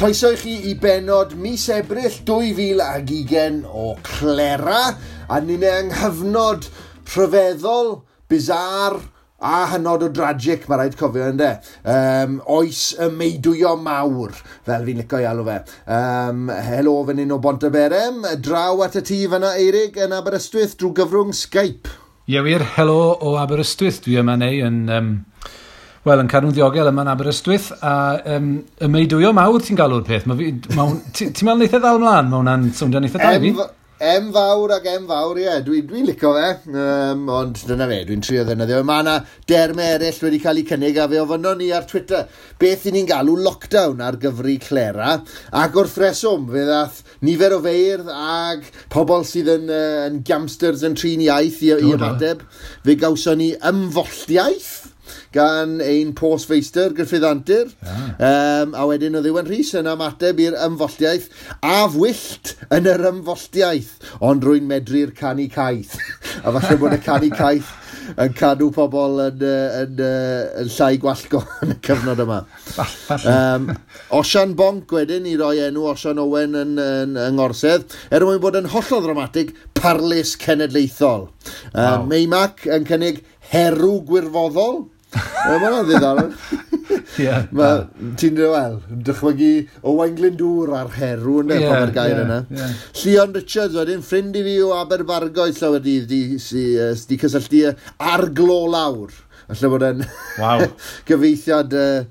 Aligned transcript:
Croeso 0.00 0.30
i 0.32 0.36
chi 0.40 0.52
i 0.70 0.74
benod 0.80 1.34
mis 1.36 1.66
Ebrill 1.68 2.14
2020 2.24 3.66
o 3.68 3.90
Clera 4.00 4.78
a 5.28 5.40
ni'n 5.44 5.60
yng 5.60 5.90
anghyfnod 5.92 6.64
rhyfeddol, 7.10 7.90
bizar 8.24 8.96
a 9.44 9.58
hynod 9.74 10.06
o 10.06 10.08
dragic 10.08 10.64
mae 10.70 10.80
rhaid 10.80 10.96
cofio 10.96 11.28
ynddo. 11.34 11.50
Um, 11.84 12.40
oes 12.48 12.94
y 12.96 13.10
meidwyo 13.12 13.74
mawr, 13.76 14.32
fel 14.64 14.88
fi'n 14.88 15.02
licio 15.02 15.20
i 15.20 15.28
alw 15.28 15.44
fe. 15.50 15.60
Um, 15.84 16.48
helo 16.48 16.96
fan 17.10 17.20
un 17.26 17.36
o 17.36 17.42
Bontaberem, 17.44 18.24
draw 18.40 18.80
at 18.86 18.96
y 18.96 19.04
tŷ 19.04 19.22
fyna 19.34 19.52
Eirig 19.60 20.00
yn 20.00 20.16
Aberystwyth 20.16 20.78
drwy 20.80 20.96
gyfrwng 21.02 21.36
Skype. 21.36 21.92
Ie 22.24 22.40
wir, 22.48 22.64
helo 22.78 23.02
o 23.20 23.36
Aberystwyth, 23.44 24.00
dwi 24.08 24.16
yma 24.24 24.40
neu 24.40 24.64
yn... 24.64 24.86
Um 24.88 25.18
Wel, 26.00 26.22
yn 26.22 26.30
cadw'n 26.32 26.54
ddiogel 26.56 26.88
yma 26.88 27.02
yn 27.04 27.10
Aberystwyth, 27.12 27.66
a 27.84 27.90
um, 28.32 28.54
y 28.80 28.88
meidwyo 28.88 29.34
mawr 29.36 29.60
ti'n 29.60 29.76
galw'r 29.76 30.06
peth. 30.06 30.24
Ti'n 30.24 30.62
meddwl 31.44 31.60
neitha 31.60 31.76
e 31.76 31.82
ddal 31.82 32.00
mlaen, 32.00 32.30
mae 32.30 32.40
hwnna'n 32.40 32.64
swnio'n 32.78 33.04
neitha 33.04 33.20
e 33.20 33.26
dal 33.26 33.44
fi? 33.44 33.52
Em 34.00 34.30
fawr 34.32 34.72
ac 34.78 34.86
em 34.88 35.02
fawr, 35.04 35.36
ie. 35.42 35.58
Dwi'n 35.60 35.84
dwi 35.90 36.06
licio 36.06 36.30
fe, 36.32 36.46
um, 36.72 37.26
ond 37.36 37.60
dyna 37.68 37.84
fe, 37.90 37.98
dwi'n 38.08 38.24
trio 38.24 38.46
ddefnyddio. 38.48 38.78
Mae 38.88 39.04
yna 39.04 39.18
derme 39.52 39.90
eraill 39.98 40.22
wedi 40.24 40.38
cael 40.40 40.62
ei 40.62 40.64
cynnig 40.70 40.96
a 40.96 41.04
fe 41.12 41.20
ofynno 41.20 41.52
ni 41.58 41.68
ar 41.76 41.84
Twitter. 41.90 42.24
Beth 42.56 42.88
i 42.88 42.94
ni'n 42.96 43.10
galw 43.10 43.36
lockdown 43.44 44.00
ar 44.00 44.16
gyfru 44.22 44.56
Clera, 44.64 45.18
ac 45.52 45.76
wrth 45.76 46.00
reswm, 46.00 46.48
fe 46.48 46.64
ddath 46.64 47.02
nifer 47.28 47.58
o 47.58 47.60
feirdd 47.68 48.08
ag 48.08 48.64
pobl 48.88 49.28
sydd 49.28 49.52
yn, 49.58 49.68
uh, 49.68 50.06
yn 50.08 50.22
gamsters 50.24 50.80
yn 50.88 50.96
trin 50.96 51.28
iaith 51.28 51.60
i, 51.68 51.74
i 51.76 51.92
ymateb. 51.92 52.48
Fe 52.88 52.96
gawson 53.04 53.44
ni 53.44 53.50
ymfolltiaeth, 53.60 54.79
gan 55.34 55.78
ein 55.84 56.14
postfeistr 56.18 56.94
Griffith 56.94 57.26
Antur. 57.26 57.70
Yeah. 57.82 58.62
Um, 58.64 58.74
a 58.74 58.86
wedyn 58.90 59.18
o 59.18 59.22
ddiwen 59.24 59.48
rhys 59.48 59.74
yn 59.78 59.90
ymateb 59.90 60.40
i'r 60.42 60.56
ymfolltiaeth. 60.66 61.28
a 61.62 61.84
fwyllt 61.90 62.54
yn 62.74 62.88
yr 62.90 63.06
ymfolltiaeth, 63.12 63.92
ond 64.26 64.46
rwy'n 64.46 64.66
medru'r 64.70 65.14
canu 65.16 65.46
caeth. 65.52 65.96
a 66.44 66.54
falle 66.56 66.80
bod 66.80 66.96
y 66.96 67.00
canu 67.04 67.30
caeth 67.34 67.76
yn 68.18 68.34
cadw 68.34 68.70
pobl 68.74 69.20
yn, 69.22 69.42
yn, 69.44 69.96
yn, 70.00 70.04
yn 70.62 70.70
llai 70.74 70.98
gwallgo 71.02 71.42
yn 71.64 71.74
y 71.74 71.78
cyfnod 71.86 72.22
yma. 72.24 72.40
um, 73.20 73.68
Osian 74.18 74.54
Bonc 74.58 74.90
wedyn 74.94 75.28
i 75.30 75.36
roi 75.38 75.56
enw 75.66 75.86
Osian 75.92 76.20
Owen 76.22 76.56
yn, 76.58 76.76
yn, 76.80 77.16
yn 77.20 77.36
Ngorsedd, 77.38 77.94
er 78.10 78.26
mwyn 78.26 78.42
bod 78.42 78.58
yn 78.58 78.70
hollol 78.72 79.04
ddramatig, 79.04 79.54
parlus 79.78 80.34
cenedlaethol. 80.40 81.28
Um, 81.70 81.76
wow. 81.76 82.08
Meimac 82.10 82.66
yn 82.70 82.88
cynnig 82.88 83.22
herw 83.52 84.00
gwirfoddol, 84.08 84.84
Mae 85.14 85.58
hwnna'n 85.58 85.86
ddiddorol. 85.88 86.34
yeah, 87.18 87.46
Mae 87.56 87.86
ti'n 88.20 88.36
dweud, 88.36 88.52
wel, 88.54 88.76
dychmygu 89.06 89.52
o 89.82 89.94
Owain 89.94 90.18
Dŵr 90.38 90.74
ar 90.80 90.92
herw 90.94 91.40
yn 91.42 91.54
yeah, 91.54 91.64
pan 91.64 91.74
mae'r 91.76 91.94
gair 91.96 92.14
yeah, 92.14 92.22
yna. 92.26 92.38
Yeah. 92.54 92.76
Leon 93.04 93.34
Richards 93.38 93.78
wedyn, 93.78 94.04
ffrind 94.06 94.38
i 94.38 94.44
fi 94.46 94.58
o 94.64 94.70
Aberbargoed 94.76 95.58
llawer 95.58 95.82
dydd, 95.84 96.06
di, 96.10 96.22
di, 96.36 96.68
di 97.10 97.20
cysylltu 97.24 97.64
ar 98.12 98.28
glo 98.36 98.62
lawr. 98.70 99.18
Alla 99.50 99.70
bod 99.72 99.82
yn 99.82 100.04
wow. 100.38 100.60
gyfeithiad 101.08 101.74
uh, 101.74 102.04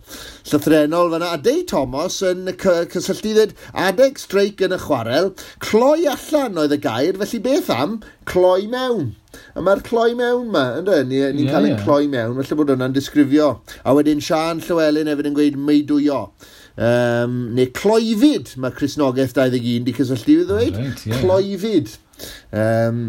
llythrenol 0.49 1.13
fyna. 1.13 1.31
A 1.31 1.39
Dei 1.39 1.63
Thomas 1.69 2.19
yn 2.27 2.51
cysylltu 2.59 3.31
ddweud 3.37 3.55
adeg 3.87 4.19
streic 4.19 4.65
yn 4.65 4.75
y 4.75 4.81
chwarel. 4.81 5.31
Cloi 5.63 6.03
allan 6.11 6.59
oedd 6.59 6.75
y 6.75 6.81
gair, 6.83 7.19
felly 7.21 7.39
beth 7.47 7.71
am 7.71 8.01
cloi 8.27 8.67
mewn? 8.67 9.13
A 9.53 9.61
mae'r 9.61 9.81
cloi 9.85 10.15
mewn 10.17 10.49
ma, 10.53 10.63
ynddo, 10.79 10.95
ni'n 11.05 11.09
ni, 11.09 11.43
yeah, 11.45 11.51
cael 11.53 11.67
ein 11.67 11.75
yeah. 11.75 11.83
cloi 11.85 12.07
mewn, 12.09 12.39
felly 12.39 12.57
bod 12.57 12.73
hwnna'n 12.73 12.95
disgrifio. 12.95 13.49
A 13.85 13.93
wedyn 13.97 14.23
Sian 14.25 14.61
Llywelyn 14.65 15.11
hefyd 15.11 15.29
yn 15.29 15.37
gweud 15.37 15.59
meidwyo. 15.69 16.19
Um, 16.79 17.39
neu 17.57 17.69
cloifyd, 17.75 18.55
mae 18.61 18.73
Cresnogaeth 18.75 19.35
21 19.37 19.85
di 19.87 19.95
cysylltu 19.97 20.37
i 20.39 20.45
ddweud. 20.49 20.77
Right, 20.79 21.05
yeah. 21.09 21.21
Cloifyd. 21.21 21.95
Um, 22.55 23.03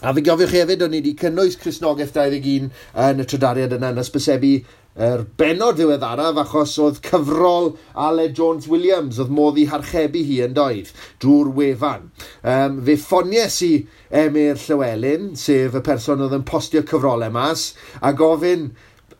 a 0.00 0.14
fi 0.16 0.24
gofio 0.24 0.48
chi 0.50 0.62
hefyd, 0.62 0.82
o'n 0.86 0.96
i 0.96 1.02
wedi 1.02 1.14
cynnwys 1.20 1.58
Cresnogaeth 1.60 2.14
21 2.16 2.70
yn 3.06 3.22
y 3.22 3.28
trydariad 3.28 3.76
yna 3.76 3.92
yn 3.94 4.02
ysbysebu 4.02 4.54
er 4.98 5.22
benod 5.38 5.76
ddiweddaraf 5.78 6.38
achos 6.42 6.74
oedd 6.82 6.98
cyfrol 7.04 7.70
Ale 7.94 8.26
Jones 8.34 8.66
Williams 8.70 9.20
oedd 9.22 9.30
modd 9.34 9.60
i 9.62 9.66
harchebu 9.70 10.22
hi 10.26 10.40
yn 10.46 10.56
doedd 10.56 10.90
drwy'r 11.22 11.52
wefan. 11.56 12.10
Um, 12.42 12.80
fe 12.86 12.96
ffonies 12.98 13.60
i 13.66 13.72
Emyr 14.10 14.58
Llywelyn, 14.58 15.32
sef 15.38 15.78
y 15.78 15.82
person 15.86 16.24
oedd 16.26 16.34
yn 16.40 16.46
postio 16.46 16.82
cyfrolau 16.82 17.30
mas, 17.34 17.70
a 18.02 18.12
gofyn, 18.16 18.70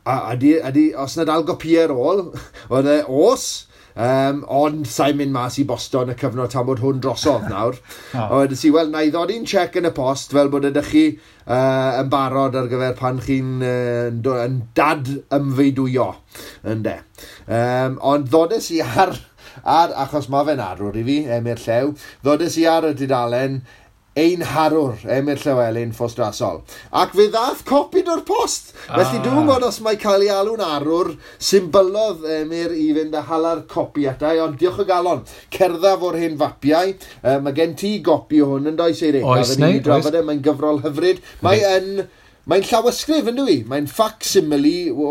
a, 0.03 0.33
a, 0.33 0.37
di, 0.37 0.57
a 0.59 0.73
di, 0.75 0.91
os 0.99 1.17
nad 1.21 1.31
algopie 1.31 1.79
ar 1.85 1.95
ôl, 1.95 2.27
oedd 2.75 2.91
e 2.91 3.01
os, 3.07 3.49
Um, 3.95 4.45
ond 4.47 4.85
sa'n 4.89 5.17
mynd 5.19 5.35
mas 5.35 5.59
i 5.59 5.65
Boston 5.69 6.13
y 6.13 6.17
cyfnod 6.19 6.53
tam 6.53 6.69
bod 6.69 6.83
hwn 6.83 7.01
drosodd 7.03 7.49
nawr. 7.51 7.79
oh. 8.15 8.37
Ond 8.41 8.55
si, 8.59 8.71
wel, 8.75 8.93
na 8.93 9.03
i 9.03 9.11
ddodi'n 9.11 9.49
check 9.49 9.81
yn 9.81 9.91
y 9.91 9.95
post 9.97 10.35
fel 10.37 10.53
bod 10.53 10.69
ydych 10.69 10.93
chi 10.93 11.05
uh, 11.17 11.99
yn 12.01 12.13
barod 12.13 12.59
ar 12.59 12.71
gyfer 12.71 12.95
pan 12.99 13.19
chi'n 13.25 13.59
uh, 13.67 14.37
yn 14.45 14.61
dad 14.79 15.11
ymfeidwyo, 15.37 16.13
ynde. 16.71 17.01
Um, 17.51 17.99
ond 18.13 18.31
ddodes 18.31 18.71
i 18.77 18.81
ar, 18.85 19.17
ar 19.67 19.95
achos 20.07 20.31
mae 20.31 20.47
fe'n 20.49 20.65
arwr 20.65 21.01
i 21.01 21.05
fi, 21.07 21.21
Emyr 21.39 21.61
Llew, 21.67 21.95
ddodes 22.23 22.61
i 22.63 22.69
ar 22.71 22.93
y 22.93 22.95
didalen 22.97 23.61
ein 24.19 24.43
harwr, 24.43 24.97
Emyr 25.07 25.39
Llywelyn 25.39 25.93
Fosdrasol. 25.95 26.61
Ac 26.99 27.13
fe 27.15 27.29
ddath 27.31 27.63
copi 27.69 28.03
o'r 28.11 28.25
post. 28.27 28.73
Ah. 28.89 28.99
Felly 28.99 29.21
dwi'n 29.23 29.37
gwybod 29.39 29.67
os 29.69 29.79
mae 29.87 29.99
cael 30.03 30.25
ei 30.27 30.33
alw'n 30.35 30.63
arwr, 30.67 31.13
symbolodd 31.39 32.27
Emyr 32.41 32.75
i 32.75 32.89
fynd 32.97 33.15
â 33.15 33.23
hala'r 33.29 33.63
copi 33.71 34.09
atai, 34.11 34.37
ond 34.43 34.59
diolch 34.59 34.83
o 34.83 34.89
galon, 34.89 35.23
cerddaf 35.55 36.03
o'r 36.09 36.19
hyn 36.25 36.39
fapiau. 36.41 36.97
E, 37.23 37.37
mae 37.39 37.55
gen 37.55 37.77
ti 37.79 37.99
gopi 38.07 38.43
o 38.43 38.51
hwn 38.57 38.73
yn 38.73 38.81
does 38.81 39.05
Eirin. 39.07 39.29
Oes, 39.31 39.55
neu? 39.63 39.79
Oes. 39.79 40.11
E, 40.11 40.25
mae'n 40.27 40.43
gyfrol 40.47 40.83
hyfryd. 40.87 41.23
Mae 41.47 41.63
yn... 41.77 42.09
Mae'n 42.51 42.65
llawysgrif 42.67 43.29
yn 43.31 43.37
dwi, 43.37 43.57
mae'n 43.69 43.85
facsimile 43.87 44.91
o, 44.91 45.11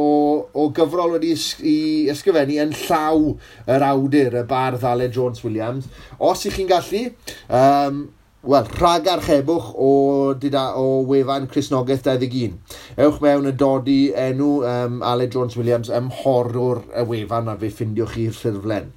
o 0.49 0.63
gyfrol 0.75 1.13
wedi 1.13 1.29
i 1.61 1.75
ysgrifennu 2.11 2.57
yn 2.65 2.73
llaw 2.81 3.29
yr 3.69 3.85
awdur, 3.85 4.39
y 4.41 4.43
bardd 4.49 4.83
Ale 4.89 5.07
Jones 5.13 5.45
Williams. 5.45 5.85
Os 6.17 6.43
ych 6.49 6.57
chi'n 6.57 6.67
gallu, 6.67 7.05
um, 7.47 8.01
wel, 8.41 8.67
rhag 8.79 9.07
archebwch 9.11 9.73
o, 9.75 9.89
dida, 10.39 10.73
o 10.79 11.03
wefan 11.07 11.47
Cresnogaeth 11.51 12.05
21. 12.07 12.55
Ewch 12.97 13.19
mewn 13.23 13.49
y 13.51 13.55
dodi 13.57 13.99
enw 14.15 14.51
um, 14.67 15.01
Ale 15.03 15.27
Jones-Williams 15.31 15.91
ymhorwr 15.91 16.85
y 16.95 17.03
wefan 17.09 17.51
a 17.51 17.57
fe 17.59 17.71
ffindiwch 17.73 18.15
chi'r 18.15 18.37
ffurflen. 18.37 18.95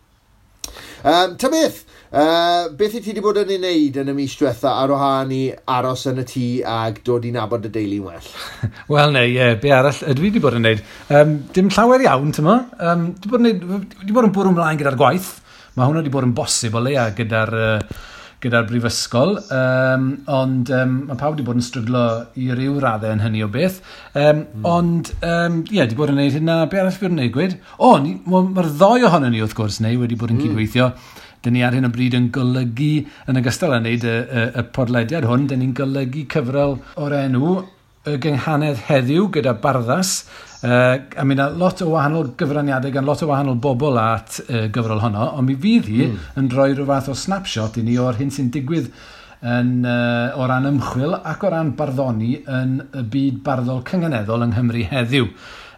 Um, 1.03 1.35
ta 1.35 1.49
beth, 1.51 1.81
uh, 2.15 2.71
beth 2.79 2.95
i 2.95 3.01
ti 3.03 3.11
wedi 3.11 3.25
bod 3.25 3.41
yn 3.43 3.51
ei 3.51 3.59
wneud 3.59 3.97
yn 4.05 4.13
y 4.13 4.15
mis 4.15 4.37
diwetha 4.39 4.77
ar 4.85 4.93
wahân 4.95 5.35
i 5.35 5.41
aros 5.75 6.07
yn 6.13 6.23
y 6.23 6.27
tŷ 6.31 6.45
ag 6.71 7.01
dod 7.03 7.27
i 7.27 7.33
nabod 7.35 7.67
y 7.67 7.73
deulu 7.75 7.99
well? 8.07 8.31
Wel 8.95 9.11
neu, 9.17 9.27
ie, 9.27 9.41
yeah, 9.41 9.59
be 9.59 9.75
arall 9.75 10.05
ydw 10.07 10.23
i 10.23 10.29
wedi 10.29 10.45
bod 10.45 10.61
yn 10.61 10.63
wneud. 10.63 10.87
Um, 11.11 11.35
dim 11.51 11.73
llawer 11.75 12.07
iawn, 12.07 12.31
tyma. 12.39 12.57
Um, 12.79 13.09
wedi 13.19 13.35
bod 13.35 14.15
bod 14.15 14.31
yn 14.31 14.37
bwrw 14.39 14.55
ymlaen 14.55 14.79
gyda'r 14.79 15.01
gwaith. 15.03 15.35
Mae 15.75 15.89
hwnna 15.89 16.05
wedi 16.05 16.15
bod 16.15 16.29
yn 16.29 16.37
bosib 16.39 16.79
o 16.79 16.85
leia 16.87 17.11
gyda'r 17.19 17.55
uh, 17.59 18.01
gyda'r 18.43 18.67
brifysgol, 18.67 19.37
um, 19.55 20.07
ond 20.31 20.71
um, 20.75 20.95
mae 21.09 21.19
pawb 21.19 21.37
wedi 21.37 21.47
bod 21.47 21.61
yn 21.61 21.67
stryglo 21.67 22.05
i 22.39 22.49
ryw 22.51 22.79
raddau 22.83 23.15
yn 23.15 23.23
hynny 23.23 23.45
o 23.47 23.49
beth. 23.53 23.81
Um, 24.13 24.43
mm. 24.43 24.69
Ond, 24.69 25.13
um, 25.21 25.61
ie, 25.69 25.79
yeah, 25.79 25.87
wedi 25.87 25.99
bod 25.99 26.13
yn 26.13 26.19
gwneud 26.19 26.39
hynna, 26.41 26.57
be 26.71 26.81
arall 26.83 26.97
wedi 26.97 27.13
gwneud 27.13 27.35
gwed? 27.37 27.59
O, 27.79 27.93
mae'r 27.99 28.73
ddoi 28.79 29.07
ohono 29.09 29.31
ni 29.31 29.43
wrth 29.45 29.55
gwrs 29.59 29.79
neu 29.85 30.01
wedi 30.03 30.19
bod 30.19 30.35
yn 30.35 30.41
mm. 30.41 30.49
cydweithio. 30.49 30.91
Dyn 31.43 31.57
ni 31.57 31.63
ar 31.67 31.75
hyn 31.75 31.87
o 31.87 31.93
bryd 31.95 32.15
yn 32.19 32.31
golygu, 32.35 32.91
yn 33.31 33.39
ogystal 33.41 33.75
â 33.75 33.79
wneud 33.83 34.07
y, 34.07 34.17
y, 34.23 34.49
y 34.59 34.67
podlediad 34.75 35.27
hwn, 35.27 35.47
dyn 35.51 35.63
ni'n 35.63 35.77
golygu 35.79 36.27
cyfrol 36.31 36.77
o'r 37.03 37.17
enw 37.25 37.55
y 38.09 38.17
gynghanedd 38.23 38.81
heddiw 38.89 39.29
gyda 39.35 39.55
barddas. 39.63 40.23
Uh, 40.63 40.99
a 41.19 41.25
mi 41.27 41.35
yna 41.35 41.49
lot 41.59 41.81
o 41.83 41.89
wahanol 41.91 42.33
gyfraniadau 42.39 42.93
gan 42.95 43.07
lot 43.07 43.23
o 43.23 43.29
wahanol 43.31 43.59
bobl 43.63 43.99
at 43.99 44.39
uh, 44.45 44.69
gyfrol 44.75 45.03
honno, 45.03 45.29
ond 45.39 45.51
mi 45.51 45.57
fydd 45.59 45.89
hi 45.91 46.05
mm. 46.07 46.21
yn 46.39 46.51
rhoi 46.53 46.69
rhyw 46.73 46.87
fath 46.87 47.11
o 47.11 47.17
snapshot 47.19 47.81
i 47.81 47.87
ni 47.87 47.97
o'r 47.99 48.21
hyn 48.21 48.31
sy'n 48.35 48.51
digwydd 48.55 48.93
yn, 49.43 49.73
uh, 49.83 50.39
o 50.39 50.47
ran 50.47 50.71
ymchwil 50.71 51.17
ac 51.19 51.43
o 51.43 51.51
ran 51.51 51.75
barddoni 51.79 52.37
yn 52.47 52.77
y 52.85 53.03
byd 53.15 53.43
barddol 53.47 53.83
cyngeneddol 53.89 54.47
yng 54.47 54.55
Nghymru 54.55 54.87
heddiw. 54.93 55.27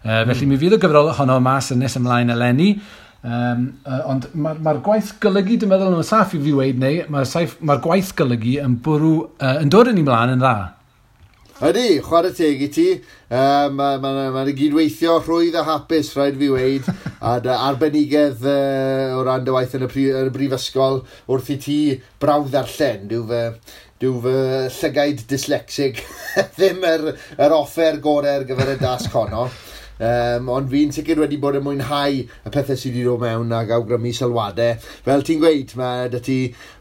Uh, 0.05 0.21
felly 0.29 0.45
mm. 0.45 0.53
mi 0.53 0.61
fydd 0.61 0.77
y 0.77 0.83
gyfrol 0.85 1.15
honno 1.17 1.41
mas 1.45 1.73
yn 1.73 1.83
nes 1.85 2.01
ymlaen 2.01 2.37
eleni, 2.37 2.75
Um, 3.25 3.61
uh, 3.89 4.03
ond 4.13 4.27
mae'r 4.37 4.59
ma, 4.61 4.75
gwaith 4.85 5.15
golygu, 5.17 5.55
dwi'n 5.57 5.71
meddwl 5.71 5.95
yn 5.97 6.05
saff 6.05 6.35
i 6.37 6.41
fi 6.45 6.51
wedi 6.53 6.77
neu, 6.77 6.99
mae'r 7.09 7.25
ma, 7.25 7.45
ma 7.71 7.77
gwaith 7.81 8.11
golygu 8.19 8.59
yn 8.61 8.75
bwrw, 8.85 9.13
uh, 9.41 9.63
yn 9.63 9.73
dod 9.73 9.89
yn 9.89 10.03
ei 10.03 10.05
mlaen 10.05 10.35
yn 10.35 10.43
dda. 10.43 10.59
Ydy, 11.63 12.01
chwarae 12.03 12.33
teg 12.35 12.63
i 12.65 12.67
ti. 12.75 12.85
Uh, 13.31 13.71
Mae'n 13.71 14.01
ma, 14.03 14.11
ma, 14.11 14.25
ma 14.35 14.43
gydweithio 14.49 15.21
rhwydd 15.21 15.55
a 15.55 15.63
hapus, 15.63 16.09
rhaid 16.17 16.41
fi 16.41 16.49
weid. 16.51 16.89
a 17.31 17.37
dy 17.45 17.55
arbenigedd 17.55 18.43
uh, 18.43 19.15
o 19.15 19.21
ran 19.23 19.47
dy 19.47 19.55
waith 19.55 19.77
yn 19.79 19.87
y, 19.87 19.91
pri, 19.93 20.09
yn 20.11 20.33
y 20.33 20.35
brifysgol 20.35 21.05
wrth 21.31 21.53
i 21.55 21.59
ti 21.63 21.77
brawd 22.19 22.51
ddarllen. 22.51 23.07
Dyw 23.13 23.23
fy, 23.31 23.45
dyw 24.03 24.19
fy 24.25 24.35
llygaid 24.81 25.23
dyslexig 25.31 26.03
ddim 26.59 26.83
yr, 26.91 27.07
yr 27.39 27.55
offer 27.55 28.03
gorau 28.03 28.41
ar 28.41 28.49
gyfer 28.51 28.75
y 28.75 28.77
dasg 28.83 29.15
honno. 29.15 29.47
Um, 29.95 30.49
ond 30.51 30.67
fi'n 30.73 30.91
sicr 30.91 31.21
wedi 31.23 31.39
bod 31.39 31.55
yn 31.55 31.63
mwynhau 31.63 32.17
y 32.19 32.51
pethau 32.51 32.75
sydd 32.75 32.97
wedi 32.97 33.07
dod 33.07 33.23
mewn 33.23 33.55
ac 33.55 33.71
awgrymu 33.77 34.11
sylwadau. 34.19 34.75
Fel 35.07 35.23
ti'n 35.23 35.39
gweud, 35.39 35.79
mae 35.79 36.09
dy 36.11 36.21
ti 36.27 36.39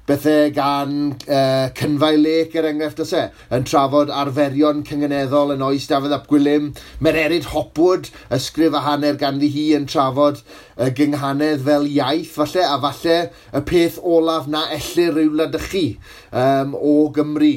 bethau 0.07 0.49
gan 0.51 0.95
uh, 1.29 1.69
Cynfau 1.77 2.17
Lec 2.19 2.55
er 2.59 2.67
enghraifft 2.67 2.99
o 2.99 3.05
se, 3.07 3.21
yn 3.55 3.63
trafod 3.67 4.11
arferion 4.11 4.81
cyngeneddol 4.87 5.55
yn 5.55 5.63
oes 5.63 5.87
Dafydd 5.87 6.15
Ap 6.17 6.27
Gwilym, 6.27 6.73
Mererid 6.99 7.47
Hopwood, 7.53 8.09
ysgrif 8.35 8.75
a 8.75 8.83
hanner 8.83 9.15
ganddi 9.21 9.47
hi 9.53 9.69
yn 9.77 9.87
trafod 9.87 10.41
y 10.43 10.89
uh, 10.89 10.91
gynghanedd 10.97 11.63
fel 11.63 11.87
iaith 11.87 12.33
falle, 12.35 12.67
a 12.67 12.79
falle 12.83 13.19
y 13.55 13.63
peth 13.69 14.01
olaf 14.03 14.49
na 14.51 14.65
ellir 14.75 15.15
rhyw 15.15 15.37
ledychu 15.39 15.85
um, 16.31 16.75
o 16.75 16.97
Gymru 17.15 17.55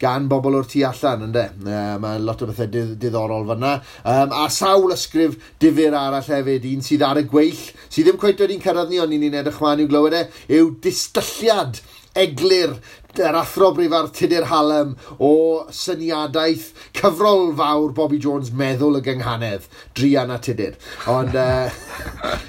gan 0.00 0.28
bobl 0.28 0.58
o'r 0.58 0.68
tu 0.68 0.82
allan, 0.84 1.26
ynddo? 1.28 1.44
Uh, 1.64 1.96
mae 2.02 2.20
lot 2.20 2.42
o 2.44 2.48
bethau 2.50 2.68
dydd, 2.72 2.94
diddorol 3.00 3.46
fyna. 3.48 3.72
Um, 4.04 4.34
a 4.36 4.46
sawl 4.52 4.92
ysgrif 4.94 5.36
difyr 5.62 5.96
arall 5.96 6.28
hefyd, 6.36 6.68
un 6.72 6.84
sydd 6.84 7.04
ar 7.06 7.20
y 7.20 7.26
gweill, 7.30 7.62
sydd 7.88 8.10
ddim 8.10 8.20
cweith 8.20 8.42
wedi'n 8.44 8.62
cyrraedd 8.64 8.92
ni, 8.92 9.00
ond 9.02 9.14
ni'n 9.14 9.38
edrych 9.40 9.60
mlaen 9.62 9.84
i'w 9.84 9.90
glywed 9.92 10.18
e, 10.18 10.24
yw 10.58 10.74
distylliad 10.84 11.80
eglur 12.16 12.78
yr 13.16 13.36
athro 13.40 13.70
brifar 13.72 14.10
Tudur 14.12 14.44
Hallam 14.50 14.94
o 15.18 15.64
syniadaeth 15.72 16.66
cyfrol 16.96 17.54
fawr 17.56 17.94
Bobby 17.96 18.18
Jones 18.20 18.50
meddwl 18.52 18.98
y 18.98 19.02
gynghanedd, 19.06 19.68
Drian 19.96 20.32
a 20.34 20.38
Tudur. 20.42 20.76
Ond 21.12 21.36
uh, 21.40 21.70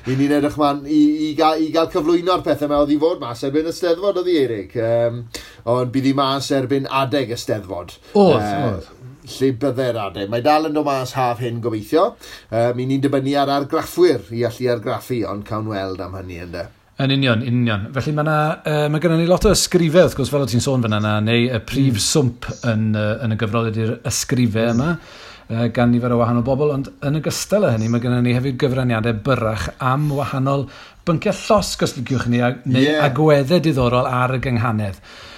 i 0.08 0.18
ni'n 0.18 0.36
edrych 0.40 0.60
man 0.60 0.84
i, 0.84 1.02
i, 1.30 1.32
gael, 1.40 1.64
i 1.64 1.72
gael 1.76 1.92
cyflwyno'r 1.94 2.44
pethau 2.46 2.72
mae 2.72 2.84
oedd 2.84 2.96
i 2.96 3.00
fod 3.02 3.24
mas 3.24 3.46
erbyn 3.48 3.72
ysteddfod 3.72 4.22
oedd 4.24 4.32
i 4.34 4.38
Eric. 4.44 4.78
Um, 4.82 5.24
ond 5.72 5.96
bydd 5.96 6.12
i 6.12 6.16
mas 6.18 6.52
erbyn 6.56 6.90
adeg 7.04 7.34
ysteddfod. 7.38 7.98
Oedd, 8.14 8.44
uh, 8.44 8.70
oedd 8.74 8.94
lle 9.28 9.52
byddai'r 9.60 10.02
adeg. 10.06 10.32
Mae 10.32 10.44
dal 10.44 10.70
yn 10.70 10.76
dod 10.78 10.88
mas 10.88 11.16
haf 11.18 11.44
hyn 11.44 11.62
gobeithio. 11.64 12.10
Um, 12.52 12.80
I 12.80 12.88
ni'n 12.88 13.04
dibynnu 13.04 13.36
ar 13.40 13.52
argraffwyr 13.60 14.32
i 14.36 14.44
allu 14.48 14.72
argraffu, 14.72 15.24
ond 15.28 15.48
cawn 15.48 15.72
weld 15.72 16.04
am 16.04 16.16
hynny 16.20 16.44
ynddo. 16.48 16.68
Yn 16.98 17.12
union, 17.14 17.44
union. 17.46 17.84
Felly 17.94 18.12
mae, 18.18 18.44
uh, 18.66 18.88
mae 18.90 19.02
gennym 19.04 19.20
ni 19.22 19.28
lot 19.30 19.46
o 19.46 19.52
ysgrifau, 19.54 20.08
wrth 20.08 20.16
gwrs, 20.18 20.32
fel 20.34 20.46
o 20.48 20.50
ti'n 20.50 20.64
sôn 20.66 20.82
fan 20.82 20.98
yna, 20.98 21.12
neu 21.22 21.44
y 21.46 21.60
prif 21.62 21.94
mm. 21.94 22.02
swmp 22.02 22.48
yn, 22.72 22.88
uh, 22.98 23.12
yn 23.22 23.36
y 23.36 23.38
gyfrol 23.38 23.70
ydy'r 23.70 23.92
ysgrifau 24.10 24.72
mm. 24.72 24.74
yma 24.74 24.96
uh, 24.96 25.68
gan 25.76 25.94
nifer 25.94 26.16
o 26.16 26.18
wahanol 26.24 26.46
bobl, 26.48 26.74
ond 26.74 26.90
yn 27.06 27.20
y 27.20 27.22
gystal 27.28 27.68
â 27.68 27.76
hynny, 27.76 27.92
mae 27.94 28.02
gennym 28.02 28.26
ni 28.26 28.34
hefyd 28.34 28.58
gyfraniadau 28.64 29.22
byrach 29.28 29.70
am 29.78 30.10
wahanol 30.18 30.66
bynciau 31.06 31.38
llos 31.38 31.72
goslygiwch 31.84 32.28
ni, 32.34 32.42
neu 32.66 32.84
yeah. 32.84 33.06
agweddau 33.06 33.62
diddorol 33.62 34.10
ar 34.10 34.34
y 34.40 34.42
gynghanedd. 34.48 34.98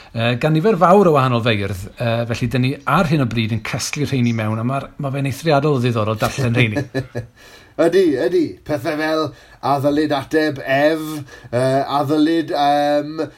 Uh, 0.10 0.32
gan 0.42 0.56
nifer 0.56 0.80
fawr 0.80 1.12
o 1.12 1.18
wahanol 1.20 1.44
feirdd, 1.46 1.88
uh, 2.00 2.24
felly 2.32 2.50
dyn 2.56 2.66
ni 2.66 2.76
ar 2.88 3.12
hyn 3.12 3.28
o 3.28 3.28
bryd 3.30 3.60
yn 3.60 3.66
casglu 3.68 4.08
rheini 4.08 4.32
mewn, 4.34 4.64
a 4.64 4.66
mae 4.66 4.88
ma 5.04 5.12
fe'n 5.14 5.28
eithriadol 5.28 5.78
o 5.78 5.84
ddiddorol 5.84 6.24
darllen 6.24 6.56
rheini. 6.56 6.88
Ydy, 7.80 8.18
ydy. 8.20 8.60
Pethau 8.68 8.98
fel 9.00 9.22
addylid 9.64 10.12
ateb 10.12 10.58
ef, 10.60 11.04
uh, 11.54 11.84
a 11.88 13.00
um, 13.00 13.32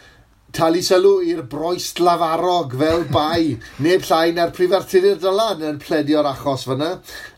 talu 0.55 0.81
sylw 0.83 1.21
i'r 1.31 1.41
broes 1.51 1.87
lafarog 1.99 2.73
fel 2.79 3.05
bai. 3.11 3.55
Neb 3.83 4.03
llai 4.07 4.33
na'r 4.35 4.51
prifartidir 4.55 5.19
dylan 5.21 5.63
yn 5.67 5.79
pledio'r 5.81 6.27
achos 6.31 6.65
fyna. 6.67 6.89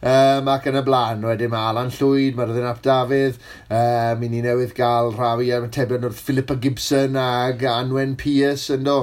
Um, 0.02 0.50
ac 0.54 0.68
yn 0.72 0.80
y 0.80 0.84
blaen, 0.88 1.24
wedyn 1.28 1.54
mae 1.54 1.70
Alan 1.70 1.94
Llwyd, 1.94 2.38
mae'r 2.38 2.56
ddyn 2.56 2.70
ap 2.70 2.82
Dafydd, 2.86 3.38
um, 3.70 4.26
i 4.26 4.32
ni 4.32 4.42
newydd 4.46 4.74
gael 4.78 5.14
rhawi 5.14 5.54
am 5.56 5.70
tebyg 5.74 6.10
wrth 6.10 6.24
Philippa 6.26 6.58
Gibson 6.64 7.20
ag 7.20 7.64
Anwen 7.70 8.18
Pierce 8.20 8.74
yn 8.78 8.90
do. 8.90 8.98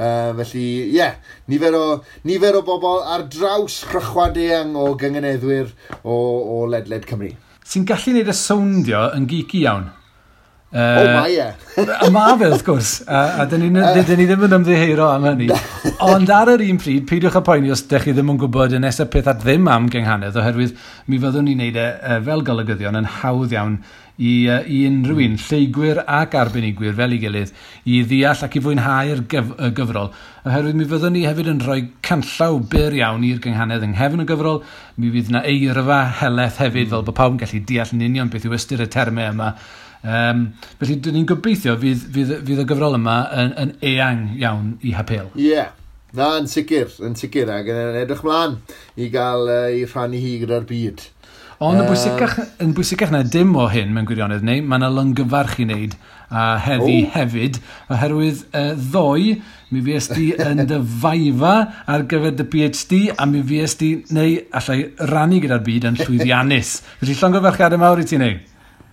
Um, 0.00 0.40
felly, 0.40 0.66
ie, 0.86 0.96
yeah, 0.96 1.20
nifer, 1.52 1.76
o, 1.76 2.00
nifer 2.28 2.58
o 2.58 2.64
bobl 2.66 3.04
ar 3.04 3.28
draws 3.30 3.82
chrychwad 3.90 4.40
eang 4.40 4.74
o 4.78 4.90
gyngeneddwyr 5.00 5.72
o, 6.02 6.16
o 6.16 6.66
ledled 6.70 7.08
Cymru. 7.10 7.34
Sy'n 7.70 7.84
gallu 7.86 8.16
gwneud 8.16 8.32
y 8.32 8.34
sowndio 8.34 9.08
yn 9.14 9.30
geeky 9.30 9.66
iawn? 9.68 9.90
Oh, 10.72 10.78
uh, 10.78 11.00
o, 11.02 11.14
mae 11.18 11.34
e. 11.34 11.46
a 11.82 12.08
mae 12.14 12.36
fe, 12.38 12.46
wrth 12.46 12.60
gwrs. 12.62 12.90
A, 13.10 13.20
a 13.42 13.46
dyn 13.50 13.64
ni, 13.64 13.70
dyn 13.74 14.20
ni 14.20 14.26
ddim 14.28 14.44
yn 14.46 14.52
ymddiheuro 14.60 15.08
am 15.10 15.24
hynny. 15.26 15.48
Ond 16.06 16.30
ar 16.30 16.52
yr 16.52 16.62
un 16.62 16.78
pryd, 16.78 17.08
peidiwch 17.10 17.40
â 17.40 17.42
poeni 17.42 17.72
os 17.74 17.82
ydych 17.88 18.06
chi 18.06 18.14
ddim 18.14 18.30
yn 18.30 18.38
gwybod 18.38 18.76
y 18.78 18.82
nesaf 18.84 19.10
peth 19.10 19.32
at 19.32 19.42
ddim 19.42 19.66
am 19.66 19.88
gynghanedd, 19.90 20.38
oherwydd 20.38 20.76
mi 21.10 21.18
fyddwn 21.18 21.50
ni'n 21.50 21.64
neud 21.64 21.80
e 21.82 22.20
fel 22.28 22.46
golygyddion 22.46 23.00
yn 23.00 23.10
hawdd 23.16 23.56
iawn 23.56 23.80
i, 24.20 24.46
uh, 24.46 24.60
i 24.62 24.84
unrhyw 24.86 25.18
un, 25.24 25.34
hmm. 25.34 25.42
lleigwyr 25.48 26.04
ac 26.04 26.38
arbenigwyr 26.38 26.94
fel 27.02 27.18
ei 27.18 27.20
gilydd, 27.24 27.52
i 27.90 28.00
ddeall 28.06 28.46
ac 28.46 28.54
i 28.54 28.64
fwynhau'r 28.68 29.26
gyf 29.34 29.52
y 29.56 29.74
gyfrol. 29.74 30.14
Oherwydd 30.46 30.78
mi 30.78 30.88
fyddwn 30.94 31.16
ni 31.18 31.26
hefyd 31.26 31.50
yn 31.50 31.62
rhoi 31.66 31.80
canllaw 32.06 32.62
byr 32.70 33.00
iawn 33.00 33.26
i'r 33.26 33.42
gynghanedd 33.42 33.90
yng 33.90 33.98
nghefn 33.98 34.22
y 34.22 34.30
gyfrol, 34.30 34.62
mi 35.02 35.10
fydd 35.16 35.34
yna 35.34 35.42
eirfa 35.50 36.02
heleth 36.22 36.62
hefyd 36.62 36.86
mm. 36.86 36.94
fel 36.94 37.06
bod 37.10 37.18
pawb 37.18 37.34
yn 37.34 37.42
gallu 37.42 37.64
deall 37.72 37.94
yn 37.96 38.10
union 38.12 38.30
beth 38.30 38.46
yw 38.46 38.58
ystyr 38.60 38.84
y 38.84 38.92
termau 38.92 39.32
yma, 39.34 39.54
Um, 40.00 40.46
felly, 40.80 40.96
dyn 41.04 41.18
ni'n 41.18 41.28
gobeithio 41.28 41.76
fydd, 41.80 42.06
fydd, 42.14 42.34
fydd 42.46 42.62
y 42.62 42.66
gyfrol 42.70 42.96
yma 42.96 43.18
yn, 43.36 43.54
yn 43.60 43.72
eang 43.92 44.26
iawn 44.40 44.74
i 44.80 44.94
hapel. 44.96 45.28
Ie, 45.36 45.50
yeah. 45.50 45.72
na, 46.16 46.32
yn 46.40 46.48
sicr, 46.50 46.88
yn 47.04 47.16
sicr, 47.20 47.52
ac 47.52 47.68
yn 47.68 47.98
edrych 48.00 48.24
mlaen 48.24 48.60
i 48.96 49.10
gael 49.12 49.44
uh, 49.52 49.66
i 49.76 49.84
rhannu 49.84 50.22
hi 50.22 50.38
gyda'r 50.44 50.68
byd. 50.68 51.04
Ond 51.60 51.76
yn, 51.76 51.84
bwysicach, 51.84 52.38
yn 52.64 52.70
bwysicach 52.72 53.10
na 53.12 53.20
dim 53.20 53.52
o 53.60 53.66
hyn 53.68 53.90
mewn 53.92 54.06
gwirionedd 54.08 54.46
neu, 54.48 54.62
mae 54.64 54.80
yna 54.80 54.88
lyngyfarch 54.96 55.58
i 55.60 55.66
wneud 55.66 55.96
a 56.32 56.44
heddi 56.64 56.94
oh. 57.02 57.10
hefyd, 57.12 57.58
oherwydd 57.92 58.44
uh, 58.56 58.70
ddoi, 58.78 59.34
mi 59.68 59.82
fi 59.84 59.98
ysdi 59.98 60.30
yn 60.46 60.64
dy 60.70 60.78
faifa 61.02 61.54
ar 61.84 62.06
gyfer 62.08 62.32
dy 62.38 62.46
PhD 62.54 63.02
a 63.12 63.26
mi 63.28 63.44
fi 63.44 63.60
ysdi 63.66 63.90
neu 64.16 64.38
allai 64.56 64.78
rannu 65.12 65.42
gyda'r 65.44 65.66
byd 65.68 65.90
yn 65.90 66.00
llwyddiannus. 66.00 66.78
Felly 67.02 67.18
llongyfarchiadau 67.20 67.84
mawr 67.84 68.00
i 68.00 68.08
ti 68.08 68.22
neu. 68.24 68.38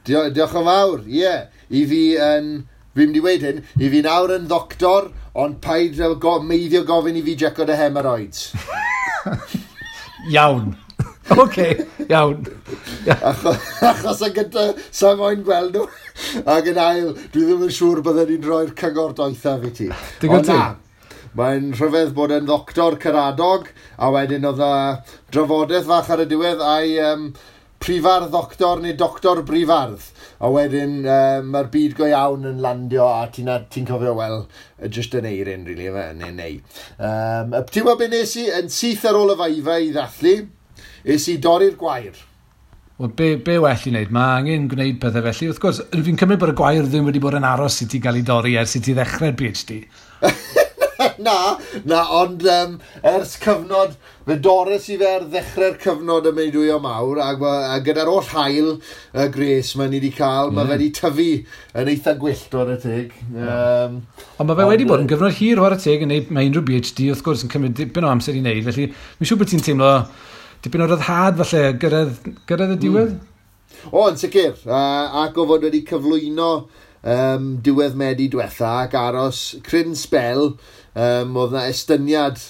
Dio, 0.07 0.25
diolch 0.31 0.57
yn 0.57 0.67
fawr, 0.71 1.05
ie. 1.05 1.21
Yeah. 1.21 1.45
I 1.67 1.83
fi 1.89 2.01
yn, 2.23 2.51
Fi 2.97 3.05
mynd 3.05 3.17
i 3.19 3.21
weid 3.21 3.43
hyn, 3.45 3.59
i 3.77 3.87
fi 3.93 3.99
nawr 4.01 4.31
yn 4.33 4.47
ddoctor, 4.49 5.11
ond 5.37 5.59
paid 5.61 5.99
go, 6.17 6.31
meiddio 6.41 6.79
gofyn 6.81 7.19
i 7.19 7.21
fi 7.21 7.35
jeco 7.37 7.65
dy 7.69 7.75
hemeroids. 7.77 8.47
iawn. 10.33 10.71
Oce, 11.29 11.37
okay, 11.43 11.85
iawn. 12.07 12.41
achos, 13.29 13.59
achos 13.85 14.23
yn 14.25 14.33
gyda 14.39 14.63
sa 14.89 15.11
moyn 15.19 15.43
gweld 15.45 15.77
nhw. 15.77 15.85
Ac 16.55 16.71
yn 16.71 16.81
ail, 16.81 17.11
dwi 17.35 17.43
ddim 17.43 17.67
yn 17.67 17.75
siŵr 17.77 18.01
bydden 18.07 18.31
ni'n 18.33 18.47
rhoi'r 18.49 18.73
cyngor 18.81 19.13
doethaf 19.19 19.69
i 19.69 19.73
ti. 19.77 19.91
Digon 20.23 20.47
ti? 20.47 20.57
Mae'n 21.37 21.69
rhyfedd 21.77 22.15
bod 22.17 22.33
yn 22.33 22.49
ddoctor 22.49 22.97
cyradog, 23.03 23.69
a 24.01 24.09
wedyn 24.15 24.49
oedd 24.49 24.63
y 24.71 24.73
drafodaeth 25.35 25.85
fach 25.91 26.09
ar 26.15 26.25
y 26.25 26.27
diwedd 26.33 26.65
a'i 26.65 26.97
um, 27.11 27.29
prifardd 27.83 28.31
ddoctor 28.33 28.81
neu 28.83 28.95
doctor 28.97 29.41
brifardd. 29.47 30.05
A 30.37 30.51
wedyn 30.53 30.99
uh, 31.05 31.41
mae'r 31.45 31.71
byd 31.73 31.97
go 31.97 32.07
iawn 32.09 32.45
yn 32.51 32.61
landio 32.63 33.07
a 33.09 33.25
ti'n 33.33 33.49
ti 33.73 33.83
cofio, 33.87 34.13
wel, 34.17 34.45
just 34.93 35.15
yn 35.17 35.27
eirin, 35.29 35.65
rili, 35.65 35.89
really, 35.89 36.17
neu 36.19 36.33
neu. 36.37 36.59
Um, 36.97 37.57
ti'n 37.65 37.83
gwybod 37.83 38.03
beth 38.03 38.13
nes 38.13 38.37
i 38.41 38.47
yn 38.59 38.71
syth 38.73 39.07
ar 39.09 39.19
ôl 39.19 39.33
y 39.33 39.37
faifa 39.41 39.77
i 39.81 39.93
ddathlu? 39.95 40.35
Is 41.07 41.29
i 41.31 41.37
dorri'r 41.41 41.77
gwair. 41.79 42.17
Wel, 42.97 43.11
be, 43.13 43.35
be 43.37 43.59
well 43.61 43.77
i 43.85 43.91
wneud? 43.93 44.13
Mae 44.13 44.39
angen 44.41 44.69
gwneud 44.71 45.01
pethau 45.01 45.25
felly. 45.27 45.51
Wrth 45.51 45.61
gwrs, 45.61 45.81
fi'n 45.93 46.17
cymryd 46.17 46.41
bod 46.41 46.53
y 46.55 46.57
gwair 46.57 46.87
ddim 46.89 47.05
wedi 47.05 47.21
bod 47.21 47.37
yn 47.37 47.45
aros 47.45 47.81
i 47.85 47.89
ti 47.89 48.01
gael 48.01 48.17
ei 48.17 48.25
dorri 48.25 48.55
ers 48.57 48.73
i 48.79 48.81
ti 48.81 48.97
ddechrau'r 48.97 49.37
PhD. 49.37 49.83
na, 51.23 51.57
na, 51.87 52.03
ond 52.19 52.45
um, 52.51 52.77
ers 53.05 53.35
cyfnod, 53.41 53.95
fe 54.27 54.37
dores 54.43 54.87
i 54.91 54.97
fe 54.99 55.09
ar 55.17 55.25
ddechrau'r 55.31 55.77
cyfnod 55.81 56.27
y 56.29 56.33
meidwyo 56.35 56.79
mawr, 56.83 57.21
a, 57.23 57.29
a 57.73 57.77
gyda'r 57.85 58.11
oll 58.11 58.31
hael 58.33 58.73
y 58.77 59.27
gres 59.33 59.73
mae 59.79 59.91
ni 59.91 60.01
wedi 60.01 60.11
cael, 60.17 60.51
mm. 60.51 60.57
mae 60.57 60.67
fe 60.67 60.75
wedi 60.75 60.89
tyfu 60.99 61.29
yn 61.83 61.91
eitha 61.93 62.15
gwyllt 62.21 62.57
o'r 62.61 62.73
y 62.75 62.79
teg. 62.83 63.15
Um, 63.33 64.01
ond 64.37 64.51
mae 64.51 64.59
fe 64.61 64.69
wedi 64.71 64.89
bod 64.89 65.05
yn 65.05 65.11
gyfnod 65.11 65.37
hir 65.39 65.63
o'r 65.63 65.77
y 65.77 65.81
teg, 65.83 66.03
yn 66.05 66.13
neud, 66.13 66.33
mae 66.33 66.51
unrhyw 66.51 66.65
BHD 66.67 67.11
wrth 67.11 67.23
gwrs 67.25 67.45
yn 67.47 67.53
cymryd 67.53 67.77
dipyn 67.79 68.07
o 68.07 68.11
amser 68.11 68.37
i 68.37 68.43
wneud, 68.43 68.65
felly 68.67 68.89
mi'n 68.91 69.31
siŵr 69.31 69.41
bod 69.41 69.53
ti'n 69.53 69.65
teimlo 69.69 69.93
dipyn 70.65 70.83
o 70.83 70.89
ryddhad 70.91 71.39
falle 71.43 71.63
gyrraedd, 71.81 72.33
gyrraedd 72.49 72.75
y 72.75 72.77
mm. 72.77 72.83
diwedd? 72.83 73.15
Mm. 73.15 73.33
O, 73.91 74.07
yn 74.09 74.17
sicr, 74.19 74.57
uh, 74.67 75.23
ac 75.23 75.37
o 75.39 75.45
fod 75.47 75.63
wedi 75.67 75.83
cyflwyno 75.87 76.51
um, 77.07 77.51
diwedd 77.63 77.95
medu 77.99 78.27
diwetha 78.31 78.73
ac 78.83 78.95
aros 78.99 79.41
cryn 79.65 79.95
spel 79.97 80.53
um, 80.97 81.35
oedd 81.37 81.53
yna 81.55 81.67
estyniad 81.71 82.41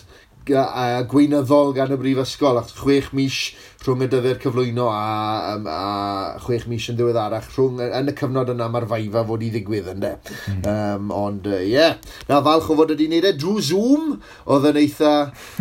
a 0.55 1.03
gweinyddol 1.09 1.73
gan 1.75 1.91
y 1.91 1.97
brifysgol 1.99 2.59
ac 2.61 2.69
chwech 2.79 3.09
mis 3.17 3.37
rhwng 3.83 4.05
y 4.05 4.07
dyddiad 4.11 4.39
cyflwyno 4.43 4.87
a, 4.91 5.55
um, 5.55 5.67
a 5.67 6.39
chwech 6.43 6.67
mis 6.71 6.87
yn 6.91 6.97
ddiweddarach 6.99 7.49
rhwng 7.55 7.81
yn 7.83 8.11
y 8.11 8.15
cyfnod 8.17 8.53
yna 8.53 8.69
mae'r 8.71 8.87
faifa 8.89 9.25
fod 9.27 9.43
i 9.43 9.51
ddigwydd 9.53 9.91
ynddo. 9.93 10.13
Mm. 10.53 10.63
Um, 10.71 11.11
ond 11.15 11.47
ie, 11.51 11.57
uh, 11.57 11.67
yeah. 11.67 12.15
na 12.29 12.41
falch 12.45 12.71
o 12.71 12.79
fod 12.79 12.95
wedi 12.95 13.09
wneud 13.09 13.27
e 13.27 13.35
drwy 13.35 13.63
Zoom 13.67 14.17
oedd 14.45 14.71
yn 14.71 14.81
eitha, 14.83 15.13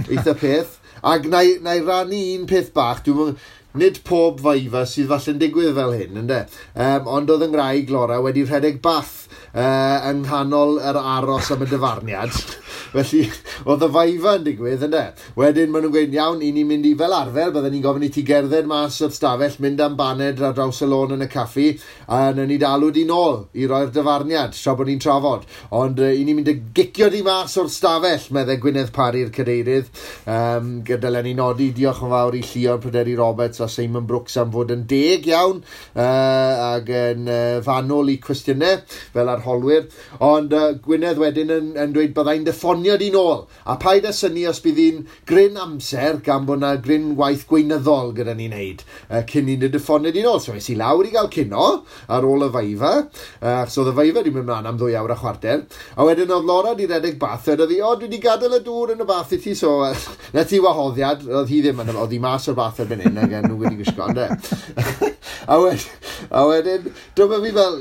eitha 0.07 0.37
peth. 0.45 0.79
Ac 1.07 1.27
na 1.31 1.43
i 1.45 1.83
rannu 1.85 2.23
un 2.39 2.47
peth 2.51 2.73
bach, 2.75 3.03
dwi'n 3.07 3.37
nid 3.77 4.01
pob 4.07 4.41
faifa 4.45 4.87
sydd 4.89 5.11
falle'n 5.11 5.41
digwydd 5.43 5.75
fel 5.77 5.95
hyn, 5.95 6.23
ynddo. 6.23 6.43
Um, 6.73 7.11
ond 7.19 7.33
oedd 7.33 7.45
yng 7.47 7.53
Nghraig 7.55 7.93
Lora 7.93 8.23
wedi 8.25 8.47
rhedeg 8.47 8.81
bath 8.85 9.27
uh, 9.57 10.11
yng 10.11 10.23
nghanol 10.27 10.79
yr 10.85 10.99
aros 11.01 11.51
am 11.55 11.65
y 11.65 11.71
dyfarniad. 11.71 12.37
Felly, 12.97 13.25
oedd 13.67 13.83
y 13.83 13.89
faifa 13.93 14.37
yn 14.39 14.45
digwydd, 14.47 14.85
ynddo? 14.87 15.03
Wedyn, 15.37 15.73
maen 15.73 15.87
nhw'n 15.87 15.95
gweud, 15.95 16.15
iawn, 16.17 16.43
i 16.45 16.53
ni'n 16.55 16.69
mynd 16.69 16.87
i 16.89 16.93
fel 16.99 17.15
arfer, 17.17 17.51
byddwn 17.55 17.75
ni'n 17.75 17.85
gofyn 17.85 18.07
i 18.07 18.11
ti 18.13 18.23
gerdded 18.27 18.69
mas 18.71 18.99
o'r 19.05 19.13
stafell, 19.13 19.57
mynd 19.65 19.83
am 19.85 19.97
baned 19.99 20.43
ar 20.45 20.55
draws 20.57 20.83
y 20.85 20.89
lôn 20.89 21.17
yn 21.17 21.25
y 21.27 21.29
caffi, 21.33 21.67
a 22.13 22.21
na 22.37 22.47
ni 22.49 22.59
dalw 22.63 22.93
di 22.95 23.05
nôl 23.09 23.43
i 23.59 23.67
roi'r 23.69 23.91
dyfarniad, 23.95 24.55
tra 24.57 24.77
bod 24.79 24.91
ni'n 24.91 25.03
trafod. 25.03 25.47
Ond 25.77 26.01
uh, 26.05 26.13
i 26.13 26.25
ni'n 26.25 26.39
mynd 26.39 26.53
i 26.53 26.57
gicio 26.77 27.11
di 27.13 27.23
mas 27.27 27.57
o'r 27.61 27.71
stafell, 27.73 28.29
meddai 28.37 28.59
Gwynedd 28.63 28.93
Pari'r 28.97 29.33
cadeirydd. 29.35 29.91
Um, 30.31 30.73
Dylen 30.87 31.27
ni 31.27 31.35
nodi, 31.37 31.71
diolch 31.77 32.05
yn 32.07 32.13
fawr 32.13 32.37
i 32.39 32.43
Llion 32.47 32.81
Pryderi 32.83 33.17
Roberts 33.19 33.61
a 33.65 33.69
Simon 33.71 34.07
Brooks 34.09 34.39
am 34.41 34.53
fod 34.55 34.73
yn 34.75 34.87
deg 34.89 35.27
iawn, 35.31 35.61
uh, 35.97 36.73
ac 36.77 36.89
yn 36.97 37.29
uh, 37.29 37.59
fanol 37.67 38.15
i 38.15 38.19
cwestiynau, 38.23 38.81
fel 39.13 39.33
ar 39.33 39.45
arholwyr, 39.47 39.87
ond 40.25 40.55
uh, 40.55 40.75
Gwynedd 40.83 41.21
wedyn 41.21 41.53
yn, 41.55 41.71
yn 41.79 41.95
dweud 41.95 42.15
byddai'n 42.17 42.47
deffoniad 42.47 43.03
i 43.05 43.11
nôl, 43.15 43.45
a 43.65 43.77
paid 43.81 44.07
a 44.09 44.13
syni 44.17 44.47
os 44.51 44.61
bydd 44.65 44.81
hi'n 44.83 45.03
gryn 45.29 45.59
amser 45.61 46.21
gan 46.27 46.47
bod 46.49 46.61
yna 46.61 46.75
gryn 46.83 47.13
waith 47.19 47.47
gweinyddol 47.49 48.13
gyda 48.17 48.35
ni'n 48.37 48.55
neud 48.57 48.83
uh, 48.83 49.23
cyn 49.29 49.51
i'n 49.53 49.67
deffoniad 49.71 50.17
i 50.17 50.25
nôl. 50.27 50.41
So 50.43 50.57
es 50.57 50.69
i 50.73 50.77
lawr 50.79 51.07
i 51.07 51.13
gael 51.15 51.31
cyno 51.33 51.69
ar 52.13 52.27
ôl 52.27 52.47
y 52.49 52.51
feifa, 52.55 52.93
uh, 53.07 53.65
so 53.71 53.85
oedd 53.85 53.93
y 53.93 53.97
feifa 54.01 54.21
wedi 54.21 54.35
mynd 54.35 54.49
mlaen 54.51 54.71
am 54.71 54.81
ddwy 54.81 54.97
awr 54.99 55.15
a 55.15 55.19
chwarter, 55.21 55.65
a 55.95 56.09
wedyn 56.09 56.35
oedd 56.35 56.49
Laura 56.49 56.75
di 56.79 56.89
redeg 56.91 57.19
bath, 57.23 57.51
oedd 57.53 57.67
hi, 57.71 57.81
o, 57.83 57.95
dwi 57.97 58.11
wedi 58.11 58.23
gadael 58.23 58.59
y 58.59 58.63
dŵr 58.67 58.95
yn 58.97 59.05
y 59.05 59.09
bath 59.09 59.35
i 59.37 59.41
ti, 59.43 59.55
so 59.59 59.79
uh, 59.87 59.93
na 60.35 60.47
ti 60.49 60.61
wahoddiad, 60.63 61.27
oedd 61.27 61.53
hi 61.53 61.63
ddim 61.65 61.85
yn, 61.85 61.95
oedd 61.97 62.15
hi 62.17 62.23
mas 62.23 62.49
o'r 62.51 62.59
bath 62.59 62.83
erbyn 62.85 63.05
hyn, 63.07 63.21
ac 63.23 63.37
nhw 63.47 63.61
wedi 63.61 63.79
gwisgo, 63.81 64.07
ond 64.07 64.23
a 65.53 65.59
wedyn, 65.63 65.85
a 66.31 66.45
wedyn, 66.49 66.91
dyma 67.19 67.41
fi 67.45 67.53
fel, 67.55 67.77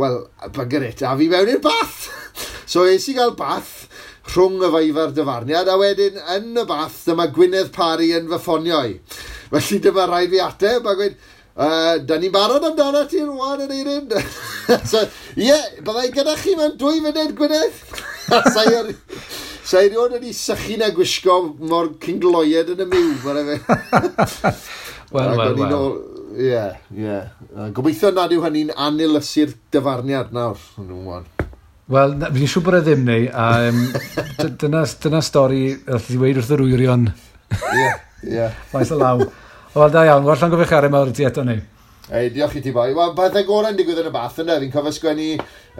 wel, 0.00 0.18
bugger 0.56 0.86
it, 0.88 1.03
da 1.04 1.12
fi 1.20 1.28
mewn 1.28 1.52
i'r 1.52 1.62
bath. 1.64 2.08
so 2.72 2.86
es 2.88 3.06
i 3.12 3.16
gael 3.18 3.36
bath 3.36 3.84
rhwng 4.32 4.62
y 4.64 4.72
feifar 4.72 5.12
dyfarniad, 5.14 5.68
a 5.68 5.76
wedyn 5.78 6.16
yn 6.38 6.56
y 6.56 6.66
bath 6.68 7.02
dyma 7.04 7.28
Gwynedd 7.34 7.70
Pari 7.74 8.14
yn 8.16 8.30
fy 8.32 8.40
ffonio'i. 8.40 8.98
Felly 9.52 9.80
dyma 9.84 10.08
rhaid 10.08 10.32
fi 10.32 10.44
ateb 10.48 10.88
a 10.88 10.98
gweud, 10.98 11.22
Uh, 11.54 12.00
da 12.02 12.16
ni'n 12.18 12.32
barod 12.34 12.64
amdano 12.66 13.04
ti 13.06 13.20
rwan 13.22 13.60
yn 13.62 13.70
eirin. 13.70 14.08
so, 14.90 15.04
ie, 15.36 15.44
yeah, 15.52 15.68
byddai 15.86 16.08
gyda 16.16 16.32
chi 16.40 16.56
mewn 16.58 16.74
dwy 16.80 16.98
funud 17.04 17.36
Gwynedd. 17.38 17.76
Sa'i 18.56 18.96
Sa'i 19.62 19.92
rhywun 19.92 20.16
wedi 20.16 20.34
sychu 20.34 20.80
na 20.80 20.88
gwisgo 20.96 21.36
mor 21.62 21.92
cyngloied 22.02 22.74
yn 22.74 22.82
y 22.82 22.88
miw, 22.90 23.14
fe. 23.22 24.50
Wel, 25.14 25.36
wel, 25.38 25.54
wel. 25.62 26.13
Ie, 26.34 26.62
ie. 26.98 27.18
Gobeithio 27.74 28.10
nad 28.14 28.32
yw 28.34 28.42
hynny'n 28.44 28.72
anilysu'r 28.86 29.54
dyfarniad 29.74 30.32
nawr. 30.34 30.58
Wel, 31.94 32.16
fi'n 32.32 32.48
siŵr 32.48 32.64
bod 32.64 32.78
e 32.78 32.80
ddim 32.86 33.04
neu, 33.06 33.28
a 33.28 33.46
um, 33.68 33.80
dyna, 34.62 34.82
dyna 35.04 35.20
stori 35.22 35.66
allai 35.74 36.00
wedi 36.00 36.18
dweud 36.18 36.40
wrth 36.40 36.52
yr 36.56 36.64
wyrion. 36.64 37.06
Ie, 37.52 37.90
ie. 38.32 38.48
Faes 38.72 38.92
y 38.94 38.98
law. 38.98 39.20
Wel, 39.74 39.92
da 39.92 40.04
iawn, 40.08 40.24
wel, 40.24 40.38
gofio 40.38 40.54
gofio'ch 40.54 40.76
ar 40.78 40.88
yma 40.88 41.02
o'r 41.04 41.12
dieto 41.14 41.44
neu. 41.46 41.60
Ei, 42.12 42.28
diolch 42.32 42.58
i 42.58 42.62
ti 42.64 42.72
boi. 42.72 42.90
Wel, 42.96 43.12
pethau 43.16 43.46
gorau 43.48 43.72
yn 43.72 43.78
digwydd 43.78 44.02
yn 44.02 44.10
y 44.10 44.14
bath 44.14 44.40
yna. 44.42 44.58
Fi'n 44.60 44.72
cofio 44.72 44.92
sgwennu 44.96 45.28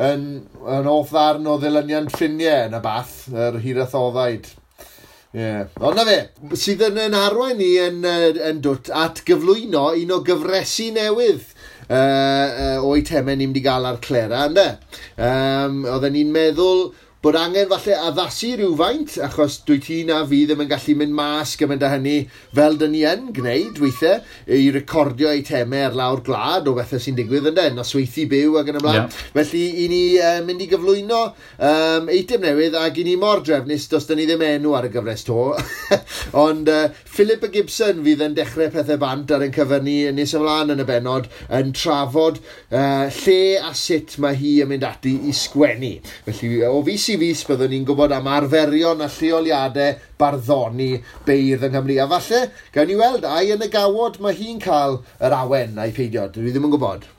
yn, 0.07 0.29
yn 0.77 0.91
off 0.93 1.11
ddarn 1.13 1.49
o 1.51 1.57
ddilunion 1.61 2.09
ffiniau 2.13 2.69
yn 2.69 2.77
y 2.79 2.83
bath, 2.85 3.17
yr 3.33 3.59
hirath 3.65 3.97
oeddaid. 4.01 4.49
Yeah. 5.35 5.67
Ond 5.83 5.99
na 5.99 6.05
fe, 6.07 6.19
sydd 6.55 6.85
yn, 6.87 6.99
yn 7.09 7.17
arwain 7.19 7.59
ni 7.59 7.73
yn, 7.83 8.05
yn 8.07 8.61
dwt 8.63 8.93
at 8.95 9.25
gyflwyno 9.27 9.89
un 9.99 10.13
o 10.15 10.21
gyfresu 10.23 10.93
newydd 10.95 11.49
uh, 11.89 11.97
uh, 11.97 12.87
o'i 12.87 13.03
temau 13.07 13.35
ni'n 13.35 13.51
mynd 13.51 13.59
i 13.59 13.65
gael 13.65 13.89
ar 13.89 13.99
Clera, 14.05 14.45
ynddo? 14.47 14.69
Um, 15.19 15.81
oedden 15.91 16.15
ni'n 16.15 16.31
meddwl 16.35 16.85
bod 17.25 17.37
angen 17.41 17.71
falle 17.71 17.95
addasu 18.05 18.51
rhywfaint, 18.59 19.15
achos 19.25 19.55
dwi 19.65 19.79
ti 19.81 19.95
na 20.05 20.19
fi 20.29 20.43
ddim 20.45 20.61
yn 20.61 20.69
gallu 20.69 20.95
mynd 21.01 21.15
mas 21.17 21.55
gymaint 21.57 21.85
â 21.87 21.89
hynny 21.95 22.17
fel 22.53 22.75
dyn 22.77 22.91
ni 22.93 23.01
yn 23.09 23.31
gwneud 23.33 23.79
weithiau, 23.81 24.19
i 24.53 24.67
recordio 24.75 25.31
eitemau 25.33 25.87
ar 25.87 25.97
lawr 25.97 26.21
glad 26.27 26.69
o 26.69 26.75
bethau 26.77 27.01
sy'n 27.01 27.17
digwydd 27.17 27.49
yn 27.49 27.57
den, 27.57 27.79
nosweithi 27.79 28.27
byw 28.29 28.59
ac 28.61 28.69
yn 28.69 28.79
ymlaen. 28.83 29.07
Yeah. 29.09 29.23
Felly, 29.39 29.63
i 29.81 29.87
ni 29.89 30.01
uh, 30.21 30.43
mynd 30.45 30.67
i 30.67 30.69
gyflwyno 30.69 31.23
um, 31.31 32.11
eitem 32.13 32.45
newydd 32.45 32.77
ac 32.83 33.01
i 33.01 33.07
ni 33.09 33.17
mor 33.23 33.41
drefnus, 33.47 33.89
dos 33.95 34.05
dyn 34.11 34.21
ni 34.21 34.29
ddim 34.29 34.45
enw 34.45 34.77
ar 34.77 34.91
y 34.91 34.93
gyfres 34.93 35.25
to. 35.25 35.39
Ond 36.45 36.69
uh, 36.69 36.93
Philip 37.09 37.49
y 37.49 37.53
Gibson 37.57 38.05
fydd 38.05 38.27
yn 38.29 38.37
dechrau 38.37 38.69
pethau 38.77 39.01
bant 39.01 39.33
ar 39.33 39.47
ein 39.47 39.57
cyfynnu 39.57 40.13
nes 40.13 40.37
ymlaen 40.37 40.77
yn 40.77 40.85
y 40.85 40.89
benod 40.93 41.33
yn 41.49 41.73
trafod 41.73 42.43
uh, 42.45 43.09
lle 43.09 43.41
a 43.65 43.73
sut 43.73 44.19
mae 44.21 44.37
hi 44.37 44.59
yn 44.67 44.75
mynd 44.75 44.85
ati 44.93 45.17
i 45.25 45.33
sgwennu. 45.41 45.95
Felly, 46.29 46.55
o 46.69 46.85
fi 46.85 47.01
sy'n 47.01 47.14
i 47.15 47.19
fus 47.23 47.45
byddwn 47.49 47.73
ni'n 47.73 47.89
gwybod 47.89 48.15
am 48.17 48.31
arferion 48.35 49.03
a 49.05 49.11
lleoliadau 49.17 49.99
barddoni 50.21 50.93
beirdd 51.27 51.69
yng 51.69 51.77
Nghymru. 51.79 51.99
A 52.03 52.09
falle, 52.15 52.47
gawn 52.75 52.91
ni 52.91 53.01
weld, 53.01 53.27
ai 53.27 53.53
yn 53.55 53.65
y 53.65 53.73
gawod 53.73 54.21
mae 54.23 54.37
hi'n 54.39 54.63
cael 54.63 55.01
yr 55.23 55.37
awen 55.43 55.79
a'i 55.81 55.95
peidio, 55.97 56.29
dwi 56.35 56.51
ddim 56.51 56.69
yn 56.69 56.75
gwybod. 56.75 57.13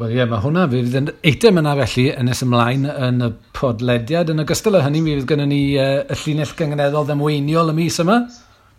Wel 0.00 0.14
ie, 0.16 0.22
mae 0.24 0.40
hwnna 0.40 0.62
fydd 0.72 0.94
yn 0.96 1.08
eitem 1.28 1.58
yna 1.60 1.74
felly 1.82 2.06
yn 2.14 2.30
nes 2.30 2.38
ymlaen 2.46 2.86
yn 2.88 3.24
y 3.26 3.26
podlediad. 3.52 4.30
Yn 4.32 4.40
ogystal 4.46 4.78
â 4.78 4.80
hynny, 4.86 5.02
mi 5.04 5.16
fydd 5.18 5.26
gennym 5.28 5.50
ni 5.52 5.58
uh, 5.76 6.06
y 6.08 6.16
llinell 6.22 6.54
gyngeneddol 6.56 7.04
ddamweiniol 7.10 7.74
y 7.74 7.74
mis 7.76 8.00
yma. 8.00 8.22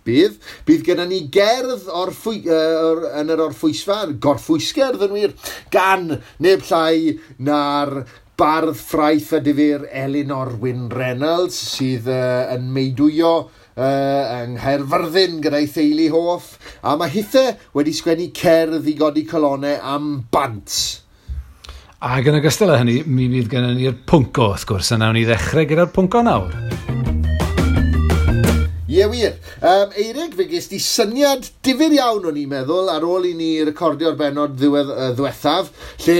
Bydd, 0.07 0.39
bydd 0.65 0.81
gennym 0.87 1.11
ni 1.11 1.19
gerdd 1.29 1.85
o'r 1.85 2.07
orfwy, 2.07 2.39
uh, 2.49 2.55
e, 2.57 3.11
yn 3.21 3.29
yr 3.35 3.43
orffwysfa, 3.45 3.99
gorffwysgerdd 4.23 5.05
yn 5.05 5.13
wir, 5.13 5.35
gan 5.69 6.09
neb 6.41 6.65
llai 6.71 7.19
na'r 7.37 7.99
bardd 8.41 8.73
ffraith 8.73 9.35
a 9.37 9.39
difyr 9.43 9.83
Elinor 9.93 10.55
Wyn 10.63 10.87
Reynolds 10.89 11.59
sydd 11.75 12.07
uh, 12.09 12.49
yn 12.55 12.71
meidwyo 12.73 13.33
uh, 13.45 14.31
yng 14.39 14.55
Nghaerfyrddin 14.55 15.37
gyda'i 15.43 15.69
theulu 15.69 16.07
hoff 16.15 16.55
a 16.81 16.95
mae 16.97 17.13
hithau 17.13 17.53
wedi 17.77 17.93
sgwennu 17.93 18.31
cerdd 18.41 18.89
i 18.89 18.97
godi 18.97 19.27
colonau 19.29 19.77
am 19.93 20.09
bant. 20.33 20.73
Ac 22.01 22.33
yn 22.33 22.41
ogystal 22.41 22.73
â 22.73 22.81
hynny, 22.81 23.03
mi 23.05 23.29
fydd 23.35 23.53
gennym 23.53 23.77
ni'r 23.77 24.01
pwnco 24.09 24.49
wrth 24.55 24.65
gwrs, 24.73 24.95
a 24.95 25.01
nawn 25.03 25.19
ni 25.19 25.27
ddechrau 25.29 25.69
gyda'r 25.69 25.93
pwnco 25.93 26.25
nawr. 26.25 27.10
Ie 28.91 29.05
wir. 29.11 29.35
Um, 29.61 29.93
Eirig, 29.95 30.33
fe 30.35 30.43
ges 30.51 30.65
di 30.67 30.77
syniad 30.83 31.45
difyr 31.63 31.93
iawn 31.95 32.25
o'n 32.27 32.39
i'n 32.41 32.49
meddwl 32.51 32.89
ar 32.91 33.05
ôl 33.07 33.23
i 33.29 33.31
ni 33.39 33.51
recordio'r 33.63 34.17
benod 34.19 34.57
ddiwedd, 34.59 34.91
uh, 34.91 35.13
ddiwethaf, 35.15 35.69
lle 36.03 36.17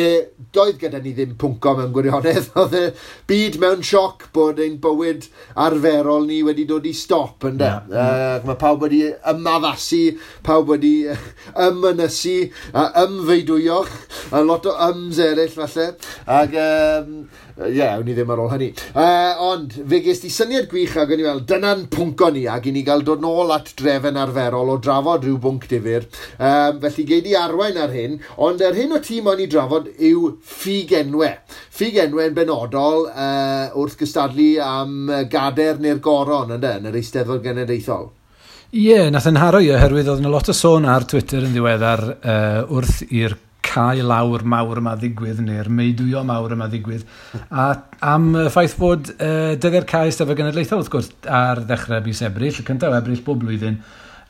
doedd 0.56 0.78
gyda 0.80 1.02
ni 1.04 1.12
ddim 1.18 1.34
pwnco 1.42 1.74
mewn 1.76 1.92
gwirionedd, 1.92 2.48
oedd 2.62 2.78
y 2.80 2.84
byd 3.28 3.58
mewn 3.60 3.84
sioc 3.84 4.30
bod 4.32 4.62
ein 4.64 4.78
bywyd 4.86 5.28
arferol 5.66 6.24
ni 6.30 6.40
wedi 6.48 6.64
dod 6.70 6.88
i 6.88 6.96
stop, 6.96 7.44
ynddo. 7.50 7.74
Yeah. 7.92 8.40
Uh, 8.40 8.48
mae 8.48 8.62
pawb 8.64 8.88
wedi 8.88 9.04
ymaddasu, 9.34 10.02
pawb 10.48 10.72
wedi 10.72 10.96
ymynysu, 11.68 12.38
a 12.72 12.88
ymfeidwyoch, 13.04 13.92
a 14.32 14.46
lot 14.48 14.72
o 14.72 14.78
yms 14.88 15.20
eraill 15.28 15.52
falle. 15.60 15.92
Ac 16.40 16.56
um, 16.64 17.16
Ie, 17.62 17.76
yeah, 17.78 18.00
ni 18.02 18.16
ddim 18.16 18.32
ar 18.34 18.42
ôl 18.42 18.50
hynny. 18.54 18.70
Uh, 18.96 19.42
ond, 19.46 19.76
fe 19.90 20.00
ges 20.06 20.24
di 20.24 20.32
syniad 20.34 20.68
gwych 20.72 20.96
ac 20.98 21.12
o'n 21.14 21.22
i 21.22 21.26
fel, 21.28 21.42
dyna'n 21.52 21.84
pwnco 21.94 22.32
ni 22.34 22.46
ac 22.50 22.70
i 22.70 22.74
ni 22.74 22.82
gael 22.88 23.04
dod 23.06 23.22
nôl 23.22 23.54
at 23.54 23.74
drefn 23.78 24.18
arferol 24.22 24.72
o 24.74 24.78
drafod 24.82 25.28
rhyw 25.28 25.38
bwnc 25.44 25.68
difyr. 25.70 26.08
Um, 26.38 26.80
felly 26.86 27.06
gei 27.10 27.22
di 27.26 27.36
arwain 27.38 27.78
ar 27.82 27.94
hyn, 27.94 28.18
ond 28.42 28.64
yr 28.66 28.80
hyn 28.80 28.96
o 28.98 29.02
tîm 29.04 29.30
o'n 29.30 29.44
i 29.44 29.50
drafod 29.52 29.92
yw 29.98 30.32
ffigenwe. 30.54 31.30
Ffigenwe 31.70 32.32
yn 32.32 32.40
benodol 32.40 33.06
uh, 33.12 33.70
wrth 33.78 34.00
gystadlu 34.02 34.56
am 34.66 35.14
gader 35.30 35.84
neu'r 35.84 36.02
goron 36.02 36.58
ynddo, 36.58 36.74
yn 36.80 36.90
yr 36.90 37.00
Eisteddfod 37.02 37.46
Genedlaethol. 37.46 38.10
Ie, 38.72 38.88
yeah, 38.88 39.08
nath 39.12 39.28
yn 39.28 39.36
harwy 39.36 39.68
oherwydd 39.76 40.08
oedd 40.08 40.22
yna 40.24 40.30
lot 40.32 40.50
o 40.50 40.54
sôn 40.56 40.86
ar 40.88 41.04
Twitter 41.04 41.44
yn 41.44 41.52
ddiweddar 41.52 42.06
uh, 42.16 42.62
wrth 42.72 43.02
i'r 43.12 43.36
cae 43.72 44.04
lawr 44.06 44.46
mawr 44.54 44.84
yma 44.84 44.98
ddigwydd 45.00 45.42
neu'r 45.46 45.72
meidwio 45.72 46.26
mawr 46.28 46.58
yma 46.58 46.68
ddigwydd. 46.72 47.08
A 47.50 47.72
am 48.12 48.32
y 48.36 48.46
ffaith 48.52 48.78
fod 48.78 49.16
uh, 49.16 49.56
dyddiau'r 49.56 49.90
cae 49.90 50.14
stafell 50.14 50.40
genedlaethol 50.40 50.84
wrth 50.84 50.94
gwrs 50.94 51.12
ar 51.42 51.64
ddechrau 51.66 52.04
bus 52.06 52.24
ebryll, 52.28 52.62
y 52.62 52.68
cyntaf 52.68 53.00
ebryll 53.00 53.26
bob 53.26 53.44
blwyddyn, 53.46 53.82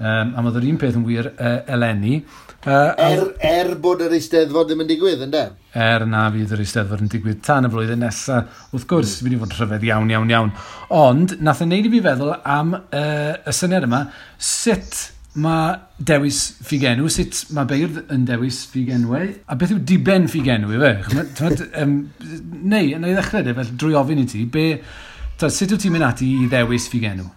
Um, 0.02 0.32
a 0.34 0.42
oedd 0.42 0.56
yr 0.58 0.64
un 0.66 0.78
peth 0.82 0.96
yn 0.98 1.04
wir 1.06 1.28
uh, 1.30 1.60
eleni. 1.70 2.24
Uh, 2.66 2.90
er, 2.98 3.20
er 3.46 3.68
bod 3.82 4.00
yr 4.02 4.16
eisteddfod 4.18 4.72
ddim 4.72 4.82
yn 4.82 4.88
digwydd, 4.90 5.22
ynddo? 5.28 5.44
Er 5.78 6.08
na 6.10 6.24
fydd 6.34 6.56
yr 6.56 6.64
eisteddfod 6.64 7.04
yn 7.06 7.12
digwydd 7.12 7.44
tan 7.46 7.68
y 7.68 7.70
flwyddyn 7.70 8.02
nesaf. 8.02 8.64
Wrth 8.74 8.88
gwrs, 8.90 9.14
mm. 9.14 9.20
fi 9.20 9.28
wedi 9.28 9.38
bod 9.44 9.54
yn 9.54 9.60
rhyfedd 9.60 9.86
iawn, 9.92 10.10
iawn, 10.10 10.34
iawn. 10.34 10.50
Ond, 10.98 11.36
nath 11.46 11.62
e 11.62 11.68
yn 11.68 11.74
neud 11.76 11.90
i 11.90 11.94
fi 11.94 12.02
feddwl 12.08 12.34
am 12.40 12.74
uh, 12.80 13.36
y 13.46 13.54
syniad 13.54 13.86
yma, 13.86 14.02
sut 14.42 15.04
Mae 15.40 15.76
dewis 16.04 16.40
ffigenw, 16.60 17.06
sut 17.08 17.46
mae 17.56 17.68
beirdd 17.70 18.02
yn 18.12 18.26
dewis 18.28 18.66
ffigenwau, 18.68 19.30
a 19.48 19.56
beth 19.56 19.72
yw 19.72 19.80
diben 19.88 20.28
ffigenw 20.28 20.74
i 20.76 20.80
fe? 20.82 20.90
um, 21.80 21.94
neu, 22.74 22.90
yn 22.98 23.08
i 23.08 23.14
ddechrau 23.16 23.46
de, 23.46 23.54
fel 23.56 23.70
drwy 23.80 23.96
ofyn 23.96 24.20
i 24.20 24.26
ti, 24.28 24.44
be, 24.44 24.66
ta, 25.40 25.48
sut 25.48 25.72
yw 25.72 25.80
ti'n 25.80 25.96
mynd 25.96 26.10
ati 26.10 26.34
i 26.42 26.50
ddewis 26.52 26.90
ffigenw? 26.92 27.30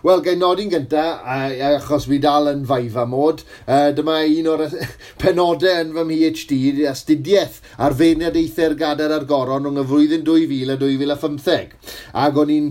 Wel, 0.00 0.22
gael 0.24 0.38
nodi'n 0.40 0.70
gynta, 0.72 1.02
achos 1.74 2.06
fi 2.08 2.16
dal 2.24 2.46
yn 2.48 2.62
faifa 2.64 3.02
mod, 3.04 3.42
uh, 3.66 3.90
dyma 3.92 4.22
un 4.24 4.46
o'r 4.48 4.62
penodau 5.20 5.82
yn 5.82 5.90
fy 5.92 6.04
MHD, 6.06 6.60
astudiaeth 6.88 7.58
ar 7.76 7.92
feirniadaethau'r 7.98 8.78
gadair 8.80 9.12
ar 9.12 9.26
goron 9.28 9.68
rhwng 9.68 9.82
y 9.82 9.84
flwyddyn 9.90 10.24
2000 10.24 10.72
a 10.72 10.78
2015. 10.80 11.74
Ac 12.22 12.40
o'n 12.40 12.52
i'n 12.54 12.70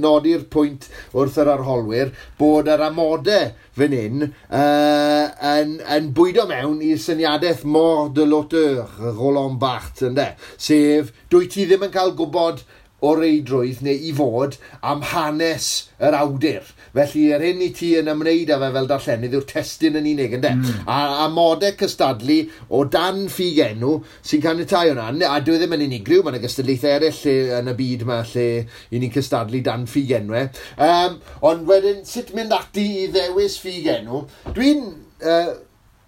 nodi'r 0.00 0.46
pwynt 0.54 0.88
wrth 1.12 1.36
yr 1.44 1.50
arholwyr 1.52 2.14
bod 2.40 2.70
yr 2.72 2.86
amodau 2.86 3.52
fan 3.76 3.96
hyn 3.98 4.24
uh, 4.24 5.26
yn, 5.50 5.76
yn 5.84 6.08
bwydo 6.16 6.46
mewn 6.48 6.80
i'r 6.86 7.02
syniadaeth 7.02 7.66
mor 7.68 8.08
de 8.16 8.24
l'auteur, 8.24 8.88
Roland 9.18 9.60
Barthes, 9.60 10.08
ynddo. 10.08 10.30
Sef, 10.56 11.12
dwi 11.28 11.50
ti 11.52 11.68
ddim 11.68 11.84
yn 11.90 11.92
cael 11.92 12.16
gwybod 12.16 12.64
o 13.04 13.12
reidrwydd 13.18 13.82
neu 13.84 14.06
i 14.08 14.12
fod 14.16 14.56
am 14.82 15.02
hanes 15.10 15.68
yr 16.04 16.16
awdur. 16.18 16.70
Felly, 16.94 17.24
yr 17.34 17.44
hyn 17.44 17.62
i 17.64 17.70
ti 17.74 17.90
yn 17.98 18.10
ymwneud 18.12 18.52
â 18.54 18.58
fe 18.62 18.70
fel 18.76 18.88
darllenydd 18.90 19.36
yw'r 19.38 19.46
testyn 19.50 19.98
yn 20.00 20.08
unig, 20.12 20.36
ynddo? 20.38 20.52
Mm. 20.60 20.84
A, 20.90 20.98
a 21.24 21.28
modau 21.32 21.74
cystadlu 21.80 22.38
o 22.68 22.84
dan 22.90 23.24
ffug 23.32 23.60
enw 23.66 23.96
sy'n 24.20 24.44
canitai 24.44 24.86
hwnna. 24.92 25.10
A 25.30 25.40
dwi 25.44 25.58
e 25.58 25.62
ddim 25.62 25.76
yn 25.78 25.86
unigryw, 25.88 26.22
mae'n 26.24 26.38
yna 26.38 26.44
gystadlaethau 26.44 26.96
eraill 26.98 27.52
yn 27.60 27.72
y 27.72 27.76
byd 27.80 28.06
yma 28.06 28.22
lle 28.30 28.48
i 28.64 29.02
ni'n 29.02 29.14
cystadlu 29.14 29.62
dan 29.66 29.88
ffug 29.90 30.14
enw. 30.20 30.46
Um, 30.88 31.20
ond 31.50 31.68
wedyn, 31.70 32.02
sut 32.08 32.34
mynd 32.36 32.54
ati 32.56 32.88
i 33.04 33.06
ddewis 33.14 33.60
ffug 33.62 33.92
enw? 33.98 34.24
Dwi'n... 34.52 34.90
Uh, 35.24 35.54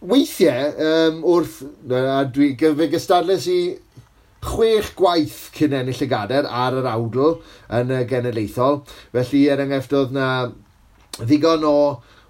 weithiau, 0.07 0.73
um, 0.77 1.23
wrth, 1.25 1.63
a 1.89 2.21
dwi 2.29 2.51
gyfe 2.61 2.89
gystadlus 2.93 3.47
i 3.49 3.59
chwech 4.47 4.93
gwaith 4.99 5.39
cyn 5.57 5.77
ennill 5.81 6.05
y 6.07 6.11
gader 6.11 6.49
ar 6.49 6.77
yr 6.81 6.91
awdl 6.93 7.39
yn 7.81 7.95
y 7.95 8.03
genedlaethol. 8.11 8.83
Felly, 9.15 9.47
er 9.53 9.65
enghraifft, 9.65 10.15
na 10.15 10.29
ddigon 11.23 11.67
o 11.67 11.79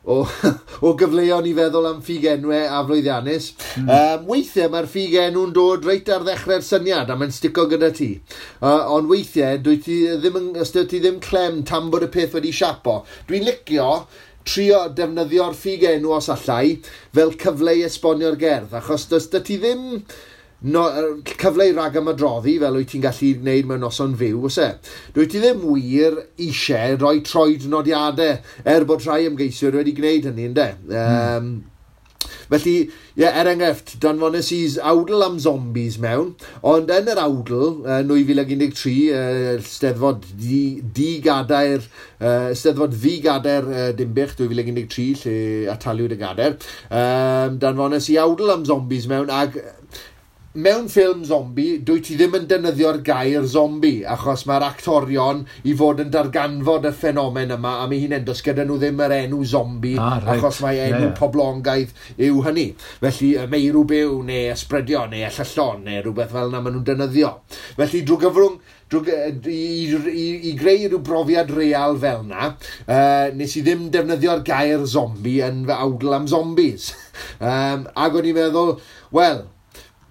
o, 0.07 0.21
o 0.87 0.93
gyfleon 0.99 1.49
i 1.51 1.53
feddwl 1.57 1.89
am 1.91 1.99
ffigenwe 2.05 2.61
a 2.71 2.83
flwyddiannus. 2.87 3.49
Mm. 3.81 3.89
Um, 3.91 4.29
weithiau 4.31 4.71
mae'r 4.73 4.89
ffigenw'n 4.91 5.55
dod 5.57 5.87
reit 5.89 6.11
ar 6.13 6.25
ddechrau'r 6.27 6.65
syniad 6.67 7.11
a 7.11 7.17
mae'n 7.19 7.35
stico 7.35 7.67
gyda 7.71 7.91
ti. 7.97 8.13
Uh, 8.61 8.87
ond 8.95 9.11
weithiau, 9.11 9.59
dwi 9.65 9.81
ti 9.83 9.99
ddim, 10.23 10.39
yn, 10.41 10.53
ti 10.63 11.03
ddim 11.03 11.19
clem 11.25 11.65
tam 11.67 11.91
bod 11.93 12.07
y 12.07 12.11
peth 12.15 12.39
wedi 12.39 12.55
siapo. 12.55 13.01
Dwi'n 13.27 13.49
licio 13.49 13.91
trio 14.47 14.85
defnyddio'r 14.95 15.59
ffigenw 15.59 16.15
os 16.15 16.31
allai 16.31 16.79
fel 17.17 17.35
cyfle 17.41 17.75
i 17.81 17.85
esbonio'r 17.89 18.39
gerdd, 18.39 18.77
achos 18.79 19.09
does 19.11 19.27
dy 19.33 19.43
ti 19.43 19.59
ddim 19.59 19.89
no, 20.63 20.87
cyfle 21.27 21.69
i 21.71 21.77
rag 21.77 21.97
am 22.01 22.11
adroddi 22.13 22.57
fel 22.63 22.81
wyt 22.81 22.91
ti'n 22.95 23.05
gallu 23.05 23.31
gwneud 23.43 23.71
mewn 23.71 23.85
noson 23.85 24.17
fyw, 24.19 24.43
os 24.49 24.59
e? 24.63 24.73
Dwi 25.15 25.29
ti 25.31 25.43
ddim 25.43 25.63
wir 25.69 26.21
eisiau 26.41 26.99
rhoi 27.01 27.23
troed 27.27 27.69
nodiadau 27.71 28.37
er 28.65 28.89
bod 28.89 29.05
rhai 29.07 29.25
ymgeiswyr 29.29 29.81
wedi 29.81 29.97
gwneud 29.97 30.31
hynny, 30.31 30.51
ynddo? 30.51 30.71
Um, 30.91 31.49
mm. 31.49 31.65
Felly, 32.47 32.75
ie, 32.87 33.23
yeah, 33.23 33.35
er 33.41 33.49
enghraifft, 33.51 33.97
danfones 34.03 34.53
i 34.55 34.61
awdl 34.87 35.25
am 35.27 35.39
zombies 35.43 35.97
mewn, 36.03 36.29
ond 36.67 36.91
yn 36.95 37.11
yr 37.11 37.19
awdl, 37.19 37.81
uh, 37.83 37.99
2013, 38.07 38.93
uh, 39.11 39.57
steddfod 39.67 40.29
di, 40.39 40.61
di 40.95 41.09
gadair, 41.25 41.83
uh, 42.21 42.53
steddfod 42.55 42.95
ddi 42.95 43.17
gadair 43.25 43.67
uh, 43.67 43.89
Dimbych 43.99 44.37
2013, 44.39 45.25
lle 45.25 45.73
ataliwyd 45.75 46.15
y 46.15 46.21
gadair, 46.23 46.55
um, 46.87 47.59
danfones 47.63 48.07
i 48.15 48.21
awdl 48.23 48.55
am 48.55 48.67
zombies 48.69 49.11
mewn, 49.11 49.33
ac 49.35 49.59
mewn 50.57 50.87
ffilm 50.89 51.25
zombi, 51.29 51.67
dwi 51.85 52.01
ti 52.01 52.15
ddim 52.17 52.37
yn 52.39 52.47
defnyddio'r 52.49 53.03
gair 53.05 53.45
zombi, 53.51 53.99
achos 54.09 54.47
mae'r 54.49 54.65
actorion 54.71 55.43
i 55.69 55.75
fod 55.77 56.01
yn 56.01 56.13
darganfod 56.15 56.89
y 56.89 56.93
ffenomen 56.97 57.53
yma, 57.59 57.75
a 57.83 57.89
mi 57.91 57.99
hi'n 58.01 58.15
endos 58.17 58.41
gyda 58.45 58.65
nhw 58.65 58.79
ddim 58.81 59.03
yr 59.05 59.13
enw 59.19 59.43
zombi, 59.51 59.97
ah, 60.01 60.15
right. 60.17 60.39
achos 60.39 60.63
mae 60.65 60.79
enw 60.87 60.95
yeah. 60.95 61.03
yeah. 61.05 61.17
poblongaidd 61.19 61.93
yw 62.29 62.41
hynny. 62.47 62.71
Felly, 63.03 63.35
y 63.37 63.45
meirw 63.53 63.85
byw, 63.91 64.15
neu 64.31 64.47
ysbrydio, 64.55 65.05
neu 65.13 65.27
allallon, 65.29 65.85
neu 65.85 66.01
rhywbeth 66.07 66.33
fel 66.33 66.49
yna 66.49 66.63
maen 66.65 66.79
nhw'n 66.79 66.87
defnyddio. 66.89 67.33
Felly, 67.77 68.01
drwy 68.09 68.23
gyfrwng 68.25 68.57
i, 68.95 69.59
i, 70.09 70.25
i 70.51 70.53
greu 70.57 70.87
rhyw 70.87 71.03
brofiad 71.05 71.51
real 71.53 71.99
fel 72.01 72.23
yna, 72.25 72.53
uh, 72.87 73.27
nes 73.37 73.59
i 73.59 73.65
ddim 73.67 73.91
defnyddio'r 73.93 74.45
gair 74.47 74.87
zombi 74.89 75.41
yn 75.45 75.65
fy 75.67 75.77
awdl 75.77 76.17
am 76.17 76.31
zombis. 76.31 76.93
um, 77.41 77.85
ac 78.07 78.17
o'n 78.17 78.31
i'n 78.31 78.39
meddwl, 78.39 78.77
wel, 79.17 79.45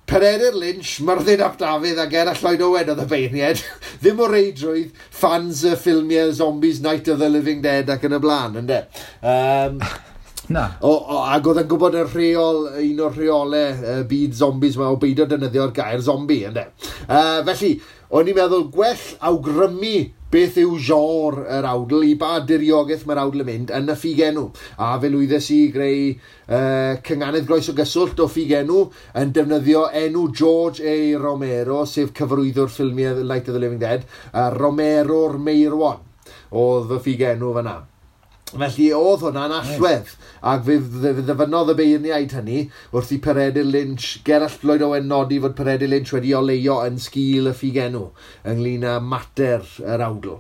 Pereira'r 0.06 0.54
Lynch, 0.54 1.00
Myrddin 1.02 1.42
Ap 1.42 1.56
Dafydd 1.58 1.98
a 1.98 2.06
Gerall 2.06 2.38
Lloyd 2.38 2.62
Owen 2.62 2.90
oedd 2.94 3.00
y 3.02 3.06
beirniad, 3.10 3.62
ddim 4.04 4.20
o 4.22 4.28
reidrwydd 4.30 5.00
fans 5.10 5.64
y 5.66 5.72
ffilmiau 5.82 6.30
Zombies 6.38 6.82
Night 6.84 7.10
of 7.10 7.18
the 7.24 7.30
Living 7.30 7.64
Dead 7.64 7.90
ac 7.90 8.06
yn 8.06 8.14
y 8.14 8.20
blaen, 8.22 8.60
ynddo? 8.62 8.84
Um, 9.26 9.80
Na. 10.54 10.68
O, 10.86 10.92
o, 10.94 11.24
ac 11.26 11.50
oedd 11.50 11.64
yn 11.64 11.70
gwybod 11.72 11.98
y 11.98 12.04
rheol, 12.06 12.60
un 12.84 13.02
o'r 13.02 13.18
rheolau 13.18 13.80
uh, 13.82 14.04
byd 14.06 14.38
zombies 14.38 14.78
yma 14.78 14.92
o 14.94 15.00
beidio 15.02 15.26
defnyddio'r 15.32 15.74
gair 15.74 16.06
zombi, 16.06 16.44
ynddo? 16.52 16.68
Uh, 17.08 17.42
felly, 17.50 17.72
o'n 18.14 18.30
i'n 18.30 18.38
meddwl 18.38 18.68
gwell 18.76 19.08
awgrymu 19.26 19.96
beth 20.34 20.58
yw 20.60 20.76
jor 20.82 21.38
yr 21.44 21.68
awdl 21.70 22.04
i 22.08 22.16
ba 22.20 22.40
diriogaeth 22.50 23.06
mae'r 23.08 23.22
awdl 23.22 23.44
yn 23.44 23.50
mynd 23.50 23.74
yn 23.78 23.92
y 23.94 23.96
ffigenw. 24.00 24.46
A 24.82 24.96
fe 25.02 25.12
lwyddes 25.14 25.50
i 25.56 25.60
greu 25.74 26.12
uh, 26.12 26.98
cynghanedd 27.06 27.48
groes 27.50 27.70
o 27.72 27.78
gyswllt 27.78 28.22
o 28.24 28.30
ffigenw 28.32 28.82
yn 29.22 29.34
defnyddio 29.36 29.88
enw 30.04 30.28
George 30.36 30.84
A. 30.84 30.98
Romero, 31.22 31.84
sef 31.90 32.14
cyfrwyddwr 32.18 32.72
ffilmiau 32.74 33.24
Light 33.24 33.50
of 33.50 33.58
the 33.58 33.64
Living 33.64 33.82
Dead, 33.82 34.08
uh, 34.34 34.50
Romero'r 34.56 35.38
Meirwan 35.40 36.04
oedd 36.56 36.96
y 36.96 37.04
ffigenw 37.04 37.54
fyna. 37.60 37.82
Felly 38.56 38.88
oedd 38.96 39.26
hwnna'n 39.26 39.54
allwedd. 39.58 40.16
Ac 40.46 40.66
fe 40.68 40.80
ddyfynodd 40.80 41.74
y 41.74 41.78
beirniaid 41.80 42.36
hynny 42.38 42.64
wrth 42.96 43.14
i 43.16 43.20
Peredi 43.24 43.64
Lynch, 43.68 44.22
Gerall 44.28 44.60
Lloyd 44.64 44.86
Owen 44.88 45.08
nodi 45.12 45.42
fod 45.44 45.56
Peredi 45.58 45.90
Lynch 45.92 46.14
wedi 46.16 46.34
oleio 46.38 46.80
yn 46.86 47.00
sgil 47.02 47.52
y 47.52 47.56
ffigenw 47.56 48.10
ynglyn 48.48 48.86
â 48.88 49.00
mater 49.04 49.66
yr 49.84 50.06
awdl. 50.06 50.38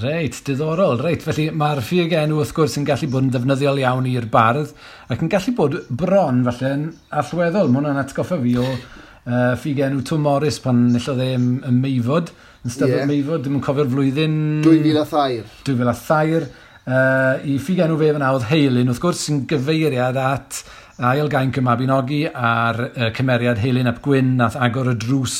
Reit, 0.00 0.40
diddorol. 0.46 0.98
Reit, 0.98 1.22
felly 1.22 1.50
mae'r 1.54 1.80
ffug 1.84 2.12
enw 2.18 2.40
wrth 2.40 2.54
gwrs 2.56 2.74
yn 2.80 2.86
gallu 2.88 3.08
bod 3.12 3.28
yn 3.28 3.30
ddefnyddiol 3.34 3.78
iawn 3.84 4.08
i'r 4.10 4.26
bardd 4.32 4.72
ac 5.12 5.22
yn 5.22 5.30
gallu 5.30 5.54
bod 5.54 5.76
bron 6.02 6.42
falle 6.48 6.72
yn 6.74 6.86
allweddol. 7.20 7.70
Mae 7.70 7.80
hwnna'n 7.80 8.02
atgoffa 8.02 8.40
fi 8.42 8.56
o 8.58 8.64
uh, 8.66 9.54
ffug 9.60 9.84
enw 9.86 10.02
Tom 10.08 10.26
Morris 10.26 10.58
pan 10.64 10.88
nillodd 10.90 11.22
e 11.22 11.30
ym, 11.36 11.46
ym 11.68 11.78
meifod, 11.84 12.32
yn 12.64 12.74
stafell 12.74 13.04
yeah. 13.04 13.08
meifod, 13.12 13.44
dim 13.44 13.60
yn 13.60 13.64
cofio'r 13.64 13.92
flwyddyn... 13.92 14.36
2003. 14.66 15.44
2003. 15.68 16.42
Uh, 16.84 17.40
I 17.40 17.56
ffug 17.56 17.78
enw 17.80 17.94
fe 17.96 18.10
fyna 18.12 18.32
oedd 18.36 18.48
Heilin, 18.50 18.90
wrth 18.92 19.00
gwrs 19.00 19.22
sy'n 19.24 19.44
gyfeiriad 19.48 20.18
at 20.20 20.58
ail 21.00 21.30
gain 21.32 21.52
Cymabinogi 21.54 22.26
a'r 22.28 22.80
uh, 22.90 23.06
cymeriad 23.16 23.62
Heilin 23.62 23.88
Ap 23.88 24.02
Gwyn 24.04 24.34
nath 24.36 24.58
agor 24.60 24.92
y 24.92 24.94
drws 25.00 25.38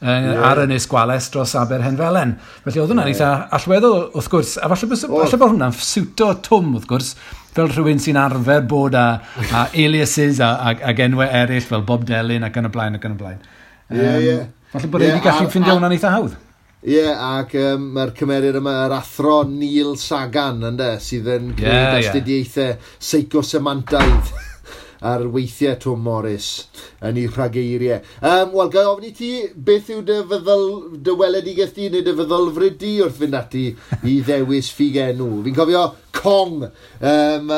uh, 0.00 0.08
yeah. 0.08 0.40
ar 0.48 0.62
ynys 0.64 0.88
gwales 0.88 1.28
dros 1.34 1.52
Aber 1.60 1.84
Henfelen. 1.84 2.38
Felly 2.64 2.80
oedd 2.80 2.94
hwnna'n 2.94 3.10
yeah. 3.10 3.18
eitha 3.18 3.58
allweddol 3.58 4.00
wrth 4.14 4.30
gwrs, 4.32 4.56
a 4.56 4.72
falle, 4.72 4.90
bys, 4.94 5.04
oh. 5.10 5.20
falle 5.26 5.42
bod 5.44 5.54
hwnna'n 5.54 5.76
siwto 5.76 6.32
Twm 6.48 6.72
wrth 6.78 6.88
gwrs, 6.88 7.12
fel 7.52 7.68
rhywun 7.74 8.00
sy'n 8.00 8.22
arfer 8.24 8.64
bod 8.72 8.96
a, 8.96 9.06
a 9.52 9.68
aliases 9.68 10.40
a, 10.40 10.54
a, 10.72 10.76
a 10.88 10.96
enwau 11.04 11.28
eraill 11.28 11.68
fel 11.68 11.84
Bob 11.84 12.08
Delyn 12.08 12.48
ac 12.48 12.56
yn 12.62 12.72
y 12.72 12.74
blaen 12.74 12.96
ac 12.96 13.08
yn 13.10 13.18
y 13.18 13.22
blaen. 13.22 13.48
Um, 13.92 14.00
yeah, 14.00 14.20
yeah. 14.24 14.44
Falle 14.72 14.88
bod 14.88 15.04
yeah, 15.04 15.18
wedi 15.18 15.28
gallu 15.28 15.52
ffindio 15.52 15.76
hwnna'n 15.76 16.00
eitha 16.00 16.16
hawdd. 16.16 16.40
Ie, 16.78 16.94
yeah, 16.94 17.18
ac 17.40 17.56
um, 17.58 17.88
mae'r 17.96 18.12
cymeriad 18.14 18.54
yma, 18.60 18.72
yr 18.86 18.92
athro 19.00 19.40
Neil 19.50 19.96
Sagan, 19.98 20.60
ynddo, 20.62 20.92
sydd 21.02 21.26
yn 21.34 21.48
gwneud 21.58 21.72
yeah, 21.74 21.96
astudiaethau 21.98 22.68
yeah. 22.68 22.92
seicosemantaidd 23.02 24.30
ar 25.10 25.24
weithiau 25.34 25.74
Tom 25.82 26.04
Morris 26.06 26.68
yn 27.02 27.18
ei 27.18 27.26
rhageiriau. 27.26 27.98
Um, 28.22 28.54
Wel, 28.54 28.70
gael 28.76 28.92
ofni 28.92 29.10
ti, 29.10 29.30
beth 29.50 29.90
yw 29.90 30.04
dy 30.06 30.20
feddwl, 30.30 30.70
dy 31.02 31.16
weledigaeth 31.18 31.74
di 31.74 31.88
neu 31.90 32.06
dy 32.06 32.14
fyddolfryd 32.20 32.78
di 32.78 32.92
wrth 33.02 33.18
fynd 33.24 33.38
ati 33.40 33.64
i 33.98 34.14
ddewis 34.28 34.70
ffug 34.70 35.00
enw? 35.08 35.32
Fi'n 35.48 35.58
cofio 35.58 35.82
Kong. 36.14 36.62
Um, 37.02 37.50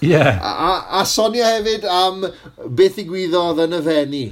yeah. 0.00 0.40
a, 0.48 0.54
a, 0.70 0.72
a 1.02 1.04
Sonia 1.04 1.58
hefyd 1.58 1.84
am 1.92 2.24
beth 2.72 3.04
i 3.04 3.04
gwyddoedd 3.04 3.66
yn 3.66 3.76
y 3.82 3.82
fenni. 3.84 4.24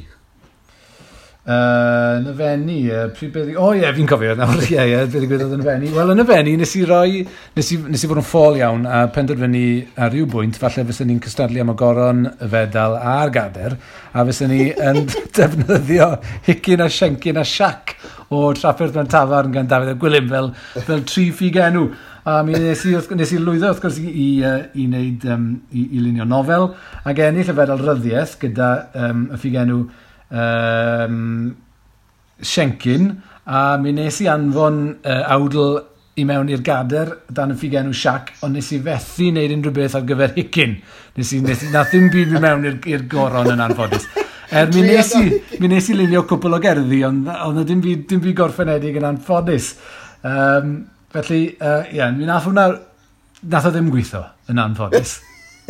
Uh, 1.51 2.21
yn 2.21 2.27
y 2.31 2.33
fenni, 2.39 2.77
uh, 2.93 3.09
pryd 3.17 3.33
beth... 3.35 3.49
O 3.59 3.73
ie, 3.75 3.89
fi'n 3.97 4.07
cofio 4.07 4.37
nawr, 4.39 4.61
ie, 4.63 4.77
ie, 4.79 4.99
beth 5.11 5.25
i 5.25 5.31
gwneud 5.31 5.55
yn 5.57 5.65
y 5.65 5.67
fenni. 5.67 5.89
Wel, 5.97 6.13
yn 6.15 6.23
y 6.23 6.27
fenni, 6.29 6.53
nes 6.61 6.75
i 6.79 6.83
roi, 6.87 7.25
nes 7.57 7.71
i, 7.75 7.79
nes 7.91 8.05
i 8.05 8.11
fod 8.11 8.21
yn 8.21 8.27
ffôl 8.29 8.59
iawn 8.61 8.85
a 8.87 9.01
penderfynu 9.11 9.63
ar 9.99 10.13
ryw 10.15 10.29
bwynt, 10.31 10.61
falle 10.61 10.85
fysyn 10.87 11.11
ni'n 11.11 11.23
cystadlu 11.25 11.65
am 11.65 11.73
y 11.73 11.77
goron, 11.81 12.21
y 12.31 12.51
fedal 12.53 12.95
a'r 13.01 13.33
gader, 13.35 13.75
a 14.15 14.25
fysyn 14.29 14.53
ni 14.55 14.69
yn 14.71 15.03
defnyddio 15.41 16.13
hicin 16.47 16.85
a 16.85 16.87
siencin 16.93 17.41
a 17.43 17.45
siac 17.47 17.97
o 18.31 18.53
Trafferth 18.55 18.95
Mewn 18.95 19.11
Tafarn 19.11 19.51
gan 19.57 19.67
Dafydd 19.73 19.91
a 19.91 19.97
Gwilym 19.99 20.29
fel, 20.31 20.53
fel 20.87 21.03
tri 21.09 21.25
ffug 21.35 21.59
enw. 21.65 21.89
A 22.31 22.37
mi 22.47 22.55
nes 22.55 22.85
i, 22.87 22.93
nes 22.95 23.33
i 23.35 23.41
lwyddo 23.41 23.73
wrth 23.73 23.83
gwrs 23.83 23.99
i, 23.99 24.07
i, 24.07 24.29
i, 24.45 24.85
wneud, 24.85 25.27
um, 25.35 25.49
i, 25.73 25.89
i 25.97 26.05
lunio 26.05 26.29
nofel 26.29 26.69
ac 27.03 27.25
ennill 27.27 27.51
y 27.51 27.57
fedal 27.59 27.83
ryddiaeth 27.83 28.37
gyda 28.45 28.71
um, 29.09 29.27
y 29.33 29.41
ffug 29.41 29.59
enw 29.65 29.81
um, 30.31 31.51
Siencyn, 32.41 33.11
a 33.51 33.77
mi 33.83 33.93
nes 33.93 34.21
i 34.23 34.29
anfon 34.31 34.83
uh, 35.03 35.23
awdl 35.35 35.79
i 36.21 36.25
mewn 36.29 36.51
i'r 36.53 36.63
gader 36.65 37.13
dan 37.29 37.55
y 37.55 37.57
ffigen 37.57 37.91
ffigenw 37.91 37.97
Siac, 37.97 38.33
ond 38.45 38.57
nes 38.57 38.71
i 38.75 38.81
fethu 38.85 39.31
wneud 39.31 39.55
unrhyw 39.57 39.77
beth 39.77 39.97
ar 39.99 40.05
gyfer 40.09 40.35
hicin. 40.37 40.77
Nes 41.17 41.33
i, 41.37 41.41
nes 41.45 41.65
i, 41.65 41.71
na 41.75 41.85
ddim 41.89 42.11
byd 42.13 42.35
i 42.35 42.43
mewn 42.43 42.69
i'r 42.71 43.07
goron 43.11 43.53
yn 43.55 43.65
anffodus. 43.65 44.09
Er, 44.51 44.67
mi 44.75 44.83
nes 44.83 45.13
i, 45.15 45.25
mi 45.63 45.71
nes 45.71 45.89
i 45.93 45.95
lunio 45.95 46.25
cwpl 46.27 46.57
o 46.57 46.61
gerddi, 46.63 47.05
ond 47.07 47.31
oedd 47.31 47.63
dim 47.69 47.83
byd, 47.85 48.07
dim 48.11 48.23
byd 48.25 48.37
gorffenedig 48.41 48.99
yn 48.99 49.07
anffodus. 49.13 49.73
Um, 50.27 50.75
felly, 51.15 51.45
uh, 51.63 51.85
ie, 51.87 52.01
yeah, 52.01 52.11
mi 52.15 52.27
nath 52.29 52.49
hwnna, 52.51 52.69
nath 53.53 53.71
o 53.71 53.75
ddim 53.75 53.93
gweithio 53.95 54.25
yn 54.51 54.63
anffodus 54.63 55.21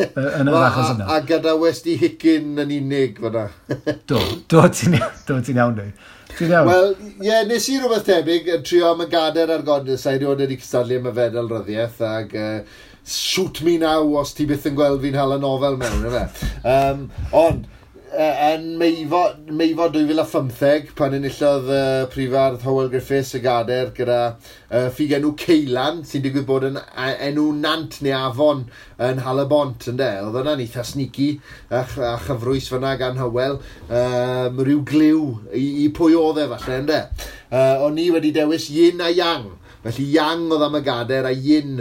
yn 0.01 0.51
yr 0.51 0.57
achos 0.61 0.95
yna. 0.95 1.07
A, 1.07 1.19
a 1.19 1.27
gyda 1.27 1.57
Westy 1.61 1.97
Higgin 2.01 2.59
yn 2.63 2.75
unig 2.77 3.21
fyna. 3.23 3.49
do, 4.11 4.21
do 4.51 4.65
ti'n 4.69 4.99
ti 5.47 5.57
iawn 5.57 5.77
dwi. 5.79 5.89
Ti'n 6.37 6.55
iawn? 6.55 6.71
Wel, 6.71 6.95
ie, 6.99 7.27
yeah, 7.29 7.43
nes 7.49 7.69
i 7.73 7.79
rhywbeth 7.81 8.07
tebyg 8.09 8.49
yn 8.57 8.65
trio 8.67 8.93
am 8.95 9.05
y 9.05 9.09
gader 9.13 9.53
ar 9.57 9.67
godus 9.67 10.07
sa'i 10.07 10.21
rhywun 10.21 10.41
wedi 10.45 10.61
cystadlu 10.61 11.01
am 11.01 11.11
y 11.11 11.17
fedel 11.17 11.51
ryddiaeth 11.51 12.01
ac 12.11 12.37
uh, 12.39 12.55
shoot 13.05 13.63
me 13.67 13.77
now 13.83 14.05
os 14.21 14.33
ti 14.37 14.47
byth 14.49 14.69
yn 14.71 14.79
gweld 14.79 15.03
fi'n 15.05 15.19
hala 15.19 15.39
nofel 15.43 15.79
mewn, 15.81 16.07
efe. 16.11 16.51
Um, 16.65 17.07
ond, 17.37 17.69
yn 18.11 18.65
meifo, 18.79 19.21
meifo 19.55 19.87
2015 19.95 20.95
pan 20.99 21.15
enillodd 21.15 21.69
uh, 21.71 22.07
prifardd 22.11 22.65
Howell 22.67 22.91
Griffiths 22.91 23.37
y 23.39 23.41
gader 23.45 23.93
gyda 23.95 24.19
uh, 24.35 24.89
ffug 24.91 25.15
enw 25.15 25.31
Ceilan 25.39 26.01
sy'n 26.09 26.25
digwydd 26.25 26.49
bod 26.49 26.67
yn 26.67 26.81
enw 27.29 27.47
nant 27.61 28.01
neu 28.03 28.17
afon 28.19 28.65
yn 29.07 29.23
Halabont 29.23 29.87
ynddo? 29.93 30.11
Oedd 30.27 30.41
yna'n 30.43 30.65
eitha 30.65 30.85
sneaky 30.87 31.31
a, 31.71 31.85
a 31.85 32.17
chyfrwys 32.27 32.71
fyna 32.73 32.97
gan 33.01 33.21
Howell 33.21 33.61
um, 33.87 34.59
rhyw 34.59 34.83
gliw 34.91 35.25
i, 35.55 35.67
i 35.85 35.89
pwy 35.95 36.19
oedd 36.19 36.43
e 36.43 36.51
falle 36.57 36.83
ynddo? 36.83 37.01
Uh, 37.51 37.87
o'n 37.87 38.03
i 38.03 38.11
wedi 38.15 38.35
dewis 38.35 38.67
yin 38.75 39.03
a 39.07 39.13
yang 39.15 39.53
Felly 39.81 40.05
yang 40.13 40.51
oedd 40.53 40.63
am 40.67 40.77
y 40.77 40.83
gader 40.85 41.25
a 41.25 41.33
yin, 41.33 41.79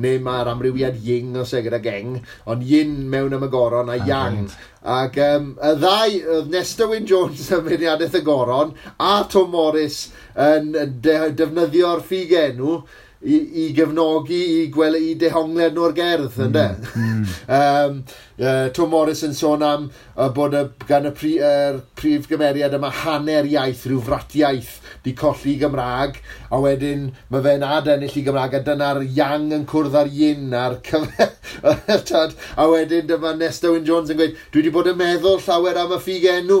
neu 0.00 0.20
mae'r 0.24 0.48
amrywiad 0.54 0.96
ying 1.04 1.34
os 1.36 1.52
e 1.52 1.60
gyda 1.66 1.82
geng, 1.84 2.14
ond 2.48 2.64
yin 2.64 2.94
mewn 3.12 3.36
am 3.36 3.44
y 3.44 3.50
goron 3.52 3.92
a 3.92 3.98
ah, 3.98 4.06
yang. 4.08 4.46
Ac 4.82 5.18
um, 5.20 5.52
y 5.60 5.74
ddau, 5.82 6.16
oedd 6.36 6.48
Nesta 6.54 6.88
Wyn 6.88 7.06
Jones 7.10 7.50
yn 7.54 7.66
myniadaeth 7.68 8.16
y 8.16 8.24
goron 8.24 8.72
a 8.96 9.12
Tom 9.28 9.52
Morris 9.52 10.06
yn 10.32 10.72
de, 11.04 11.18
defnyddio'r 11.36 12.00
ffug 12.06 12.32
enw 12.40 12.80
i, 13.22 13.36
i 13.36 13.68
gefnogi 13.76 14.40
i 14.56 14.66
gweld 14.72 14.98
i 14.98 15.12
dehongled 15.20 15.76
nhw'r 15.76 15.94
gerdd, 15.96 16.32
mm, 16.32 16.46
ynddo? 16.48 16.64
Mm. 16.96 17.22
um, 17.60 18.00
Uh, 18.40 18.70
Tom 18.72 18.88
Morris 18.94 19.20
yn 19.26 19.34
sôn 19.36 19.60
am 19.66 19.90
uh, 20.16 20.28
bod 20.32 20.54
y, 20.56 20.62
gan 20.88 21.04
y 21.04 21.12
pri, 21.12 21.32
uh, 21.44 21.80
prif 21.98 22.24
gymeriad 22.30 22.72
yma 22.78 22.88
hanner 23.02 23.44
iaith, 23.48 23.84
rhyw 23.90 24.00
fratiaeth, 24.06 24.78
di 25.04 25.12
colli 25.18 25.58
Gymraeg, 25.60 26.16
a 26.48 26.60
wedyn 26.62 27.10
mae 27.32 27.44
fe'n 27.44 27.66
adennill 27.66 28.16
i 28.16 28.24
Gymraeg, 28.24 28.56
a 28.56 28.62
dyna'r 28.64 29.02
yang 29.18 29.50
yn 29.52 29.66
cwrdd 29.68 29.98
ar 30.00 30.08
yin 30.08 30.48
ar 30.56 30.78
cyfer. 30.86 31.34
a 32.62 32.68
wedyn 32.70 33.10
dyma 33.10 33.34
Nesta 33.36 33.72
Wyn 33.72 33.84
Jones 33.84 34.12
yn 34.14 34.20
gweud, 34.20 34.38
dwi 34.52 34.62
wedi 34.62 34.72
bod 34.72 34.88
yn 34.94 34.96
meddwl 35.00 35.40
llawer 35.44 35.82
am 35.82 35.92
y 35.92 36.00
ffug 36.00 36.28
enw, 36.32 36.60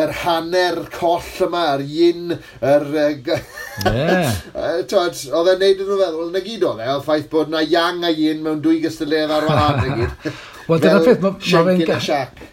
yr 0.00 0.14
hanner 0.22 0.84
coll 0.94 1.44
yma, 1.46 1.66
yr 1.76 1.84
yin, 1.84 2.38
yr... 2.64 2.88
yeah. 3.84 4.32
Oedd 4.56 5.52
e'n 5.52 5.60
neud 5.60 5.84
yn 5.84 5.90
rhywbeth, 5.90 6.06
feddwl, 6.10 6.32
na 6.32 6.44
gyd 6.44 6.64
oedd 6.70 6.80
e, 6.80 6.88
oedd 6.94 7.04
ffaith 7.04 7.28
bod 7.32 7.52
na 7.52 7.60
yang 7.64 8.04
a 8.08 8.12
yin 8.14 8.40
mewn 8.44 8.64
dwy 8.64 8.80
gystadledd 8.84 9.36
ar 9.36 9.48
wahan, 9.50 9.84
na 9.84 10.00
gyd. 10.00 10.32
Wel, 10.68 10.80
dyna'r 10.82 11.04
peth, 11.06 11.22
mae 11.24 11.32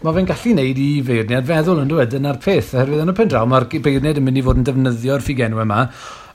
ma 0.05 0.13
fe'n 0.15 0.29
gallu 0.29 0.53
neud 0.57 0.79
i 0.81 0.87
feirniad 1.05 1.47
feddwl 1.47 1.81
yn 1.83 1.91
dweud, 1.91 2.11
dyna'r 2.13 2.39
peth, 2.43 2.71
oherwydd 2.77 3.03
yn 3.03 3.11
y 3.11 3.15
pen 3.17 3.31
draw, 3.33 3.47
mae'r 3.49 3.67
beirniad 3.73 4.21
yn 4.21 4.25
mynd 4.25 4.39
i 4.39 4.43
fod 4.45 4.61
yn 4.61 4.67
defnyddio'r 4.67 5.25
ffigenw 5.25 5.61
yma 5.63 5.81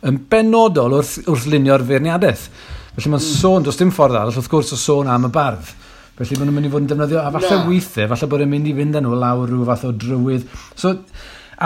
yn 0.09 0.19
benodol 0.31 0.99
wrth, 0.99 1.17
wrth 1.31 1.49
lunio'r 1.51 1.85
feirniadaeth. 1.89 2.49
Felly 2.97 3.13
mae'n 3.13 3.23
mm. 3.23 3.39
sôn, 3.41 3.67
does 3.67 3.79
dim 3.81 3.93
ffordd 3.95 4.19
arall, 4.19 4.35
wrth 4.37 4.51
gwrs 4.53 4.75
o 4.77 4.79
sôn 4.79 5.11
am 5.11 5.29
y 5.29 5.33
bardd. 5.33 5.71
Felly 6.19 6.39
maen 6.39 6.51
nhw'n 6.51 6.59
mynd 6.59 6.69
i 6.69 6.73
fod 6.73 6.85
yn 6.85 6.89
defnyddio, 6.91 7.21
a 7.23 7.31
falle 7.35 7.59
Na. 7.59 7.69
weithiau, 7.71 8.09
falle 8.13 8.31
bod 8.31 8.45
e'n 8.45 8.51
mynd 8.53 8.69
i 8.69 8.75
fynd 8.77 8.99
â 8.99 9.03
nhw 9.03 9.19
lawr 9.23 9.49
rhyw 9.49 9.69
fath 9.71 9.87
o 9.89 9.93
drywydd. 10.05 10.49
So, 10.79 10.97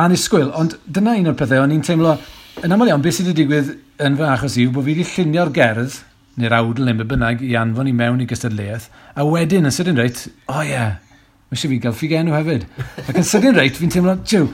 anisgwyl, 0.05 0.53
ond 0.61 0.77
dyna 0.87 1.17
un 1.19 1.33
o'r 1.33 1.39
pethau, 1.41 1.65
o'n 1.65 1.75
i'n 1.75 1.83
teimlo, 1.87 2.15
yn 2.63 2.77
aml 2.77 2.93
iawn, 2.93 3.03
beth 3.05 3.19
sydd 3.19 3.33
wedi 3.33 3.43
digwydd 3.43 3.73
yn 4.07 4.21
fy 4.21 4.29
achos 4.29 4.59
i, 4.61 4.69
bod 4.71 4.87
fi 4.87 4.95
wedi 4.95 5.09
llunio'r 5.11 5.53
gerdd, 5.57 5.99
neu'r 6.41 6.57
awdl 6.59 6.87
neu 6.89 7.09
bynnag 7.09 7.43
i 7.45 7.57
anfon 7.59 7.91
i 7.91 7.97
mewn 7.97 8.23
i 8.23 8.29
gystadleuaeth. 8.29 8.91
A 9.17 9.25
wedyn, 9.27 9.69
yn 9.69 9.75
sydyn 9.75 10.01
reit, 10.01 10.27
o 10.47 10.59
oh, 10.59 10.63
ie, 10.63 10.73
yeah, 10.75 10.97
mae 11.49 11.57
eisiau 11.57 11.73
fi 11.73 11.83
gael 11.83 11.97
ffigenw 11.97 12.35
hefyd. 12.37 12.67
Ac 13.07 13.21
yn 13.23 13.27
sydyn 13.27 13.57
reit, 13.57 13.79
fi'n 13.81 13.93
teimlo, 13.95 14.19
jiw, 14.29 14.51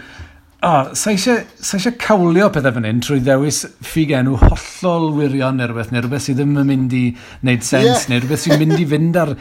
o, 0.62 0.70
oh, 0.70 0.92
sa 0.94 1.10
eisiau 1.10 1.94
cawlio 1.98 2.46
pethau 2.54 2.76
fan 2.76 2.86
hyn 2.86 3.02
trwy 3.02 3.18
ddewis 3.26 3.64
ffigenw 3.82 4.36
hollol 4.44 5.08
wirion 5.16 5.58
neu 5.58 5.66
rhywbeth, 5.72 5.90
neu 5.90 6.04
rhywbeth 6.04 6.28
sydd 6.28 6.38
ddim 6.38 6.54
yn 6.62 6.68
mynd 6.70 6.94
i 6.94 7.04
wneud 7.42 7.66
sens, 7.66 7.88
yeah. 7.88 8.08
neu 8.12 8.22
rhywbeth 8.22 8.44
sy'n 8.44 8.60
mynd 8.60 8.78
i 8.78 8.86
fynd 8.92 9.18
ar, 9.18 9.32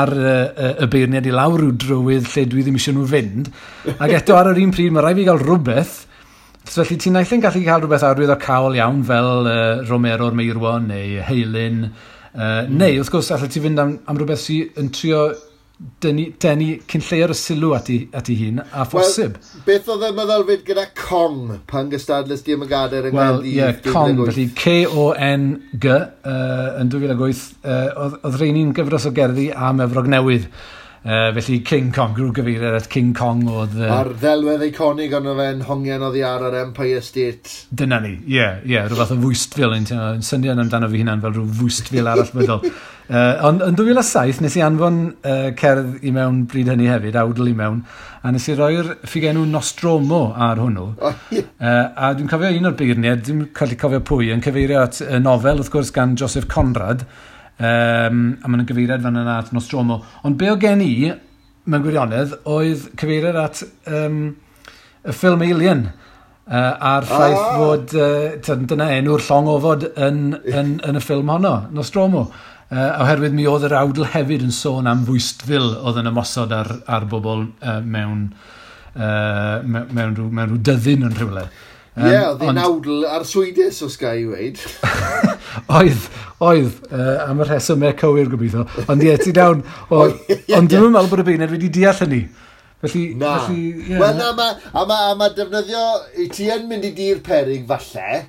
ar 0.00 0.14
uh, 0.16 0.70
y 0.80 0.88
beirniad 0.94 1.28
i 1.28 1.34
lawr 1.36 1.60
rhyw 1.60 1.74
drywydd 1.84 2.30
lle 2.32 2.46
dwi 2.48 2.64
ddim 2.64 2.80
eisiau 2.80 2.96
nhw 2.96 3.10
fynd. 3.12 3.52
Ac 3.98 4.16
eto 4.22 4.40
ar 4.40 4.54
yr 4.54 4.62
un 4.64 4.72
pryd, 4.72 4.94
mae 4.96 5.04
rai 5.04 5.18
fi 5.20 5.28
gael 5.28 5.44
rhywbeth, 5.44 5.98
So, 6.70 6.84
felly 6.86 7.00
ti'n 7.02 7.18
eithaf 7.18 7.40
gallu 7.42 7.64
cael 7.66 7.80
rhywbeth 7.82 8.04
arwydd 8.06 8.30
o 8.30 8.38
cawl 8.38 8.76
iawn 8.78 9.00
fel 9.08 9.48
uh, 9.50 9.80
Romero'r 9.88 10.36
Meirwon 10.38 10.84
neu 10.92 11.16
Heilin. 11.26 11.80
Uh, 12.30 12.38
mm. 12.38 12.76
Neu, 12.78 13.00
wrth 13.00 13.10
gwrs, 13.10 13.32
allai 13.34 13.48
ti 13.50 13.62
fynd 13.64 13.82
am, 13.82 13.96
am 14.06 14.20
rhywbeth 14.20 14.44
sy'n 14.44 14.78
yn 14.78 14.92
trio 14.94 15.24
denu, 16.04 16.28
denu 16.38 16.68
cyn 16.92 17.02
lleir 17.08 17.34
y 17.34 17.38
sylw 17.40 17.74
at 17.74 17.90
ei, 17.90 18.04
at 18.14 18.30
ei 18.30 18.38
hun 18.44 18.62
a 18.62 18.86
phosib. 18.86 19.40
Well, 19.40 19.64
beth 19.66 19.90
oedd 19.96 20.06
y 20.06 20.14
meddylfyd 20.20 20.64
gyda 20.70 20.86
Cong 21.00 21.56
pan 21.74 21.90
gystadlus 21.90 22.46
di 22.46 22.54
ymagader 22.54 23.10
yng 23.10 23.18
Wel, 23.18 23.42
ie, 23.50 23.56
yeah, 23.58 23.74
Cong, 23.90 24.22
felly 24.30 24.46
K-O-N-G 24.62 25.94
uh, 25.96 26.82
yn 26.84 26.94
2008, 26.94 27.46
uh, 27.64 27.80
oedd, 28.04 28.20
oedd 28.20 28.42
reini'n 28.44 28.76
gyfres 28.78 29.10
o 29.10 29.16
gerddi 29.18 29.50
am 29.50 29.82
Efrog 29.88 30.06
Newydd. 30.14 30.46
Uh, 31.00 31.32
felly 31.32 31.60
King 31.64 31.88
Kong, 31.96 32.12
grw 32.12 32.28
gyfeiriad 32.36 32.74
at 32.76 32.90
King 32.92 33.14
Kong 33.16 33.46
oedd... 33.48 33.72
Uh... 33.78 33.88
A'r 33.94 34.10
ddelwedd 34.20 34.66
eiconig 34.66 35.14
ond 35.16 35.30
fe'n 35.38 35.62
hongen 35.64 36.04
oedd 36.04 36.18
i 36.20 36.24
ar 36.28 36.44
yr 36.50 36.58
Empire 36.60 37.00
State. 37.00 37.54
Dyna 37.72 38.02
ni, 38.04 38.18
ie, 38.18 38.34
yeah, 38.36 38.58
ie, 38.60 38.74
yeah, 38.74 38.88
rhywbeth 38.90 39.14
o 39.14 39.16
fwystfil, 39.22 39.72
yn, 39.78 39.88
yn 39.96 40.24
syniad 40.26 40.60
amdano 40.60 40.90
fi 40.92 41.00
hunan 41.00 41.22
fel 41.24 41.32
rhyw 41.38 41.46
fwystfil 41.62 42.10
arall 42.10 42.34
meddwl. 42.36 42.66
Uh, 43.10 43.40
ond 43.42 43.58
yn 43.66 43.74
2007 43.74 44.38
nes 44.44 44.54
i 44.54 44.60
anfon 44.62 44.98
uh, 45.26 45.48
cerdd 45.58 46.04
i 46.06 46.12
mewn 46.14 46.44
bryd 46.46 46.68
hynny 46.70 46.86
hefyd, 46.86 47.16
awdl 47.18 47.48
i 47.50 47.54
mewn, 47.58 47.80
a 48.22 48.30
nes 48.30 48.44
i 48.46 48.54
roi'r 48.54 48.92
ffigenw 49.02 49.42
Nostromo 49.50 50.20
ar 50.30 50.60
hwnnw. 50.62 50.84
Oh, 51.02 51.16
yeah. 51.34 51.48
uh, 51.58 51.88
a 51.90 52.12
dwi'n 52.14 52.30
cofio 52.30 52.52
un 52.54 52.70
o'r 52.70 52.76
beirniad, 52.78 53.24
dwi'n 53.26 53.48
cael 53.56 53.74
ei 53.74 53.80
cofio 53.80 53.98
pwy, 54.06 54.30
yn 54.30 54.44
cyfeirio 54.44 54.84
at 54.84 55.00
y 55.02 55.18
nofel 55.24 55.58
wrth 55.58 55.72
gwrs 55.74 55.90
gan 55.96 56.14
Joseph 56.20 56.46
Conrad, 56.54 57.02
Um, 57.60 58.20
a 58.40 58.48
mae'n 58.48 58.64
gyfeiriad 58.68 59.02
fan 59.04 59.18
yna 59.20 59.40
at 59.42 59.50
Nostromo. 59.52 59.98
Ond 60.24 60.38
be 60.40 60.48
o 60.48 60.56
gen 60.60 60.80
i, 60.80 61.10
mewn 61.68 61.82
gwirionedd, 61.84 62.38
oedd 62.48 62.86
cyfeiriad 63.00 63.36
at 63.36 63.64
um, 63.92 64.22
y 65.04 65.16
ffilm 65.16 65.44
Alien. 65.44 65.90
Uh, 66.50 66.56
a'r 66.56 67.04
ah! 67.04 67.10
ffaith 67.10 67.42
oh. 67.42 67.58
fod, 67.60 67.92
uh, 68.00 68.62
dyna 68.70 68.88
enw'r 68.96 69.26
llong 69.26 69.50
ofod 69.52 69.84
yn, 69.92 70.22
yn, 70.48 70.78
yn 70.88 70.98
y 70.98 71.02
ffilm 71.04 71.28
honno, 71.30 71.52
Nostromo. 71.76 72.30
Uh, 72.70 73.02
oherwydd 73.02 73.34
mi 73.34 73.44
oedd 73.50 73.66
yr 73.66 73.76
awdl 73.76 74.08
hefyd 74.12 74.46
yn 74.46 74.54
sôn 74.54 74.88
am 74.88 75.04
fwystfil 75.06 75.72
oedd 75.82 76.00
yn 76.00 76.08
ymosod 76.10 76.52
ar, 76.54 76.68
ar 76.86 77.06
bobl 77.10 77.44
uh, 77.44 77.80
mewn, 77.82 78.28
uh, 78.94 79.58
mewn, 79.66 79.90
mewn, 79.90 80.16
rhyw, 80.16 80.28
mewn 80.30 80.52
rhyw 80.52 80.62
dyddyn 80.70 81.08
yn 81.10 81.16
rhywle. 81.18 81.48
Ie, 82.00 82.06
um, 82.06 82.12
yeah, 82.12 82.26
oedd 82.32 82.42
hi'n 82.46 82.60
awdl 82.62 83.06
ar 83.12 83.24
swydus 83.28 83.82
o 83.84 83.90
Sky 83.92 84.22
i 84.22 84.28
weid. 84.30 84.60
oedd, 85.78 86.06
oedd, 86.40 86.78
uh, 86.88 87.26
am 87.26 87.42
y 87.44 87.46
rhesymau 87.48 87.92
cywir 88.00 88.30
gobeithio. 88.32 88.64
Ond 88.88 89.04
ie, 89.04 89.12
ti 89.20 89.34
dawn, 89.36 89.60
Ond 89.92 90.70
dwi'n 90.72 90.94
meddwl 90.94 91.10
bod 91.12 91.24
y 91.24 91.26
beined 91.28 91.52
wedi 91.52 91.68
deall 91.76 92.00
hynny. 92.00 92.22
Felly, 92.80 93.02
na. 93.20 93.34
felly 93.44 93.64
yeah. 93.90 94.00
Wel, 94.00 94.16
na, 94.16 94.30
ma, 94.32 94.48
a 94.72 94.86
mae 94.88 95.16
ma 95.20 95.28
defnyddio, 95.36 95.84
i 96.24 96.30
ti 96.32 96.48
yn 96.48 96.64
mynd 96.70 96.86
i 96.88 96.94
dir 96.96 97.20
perig 97.24 97.66
falle, 97.68 98.22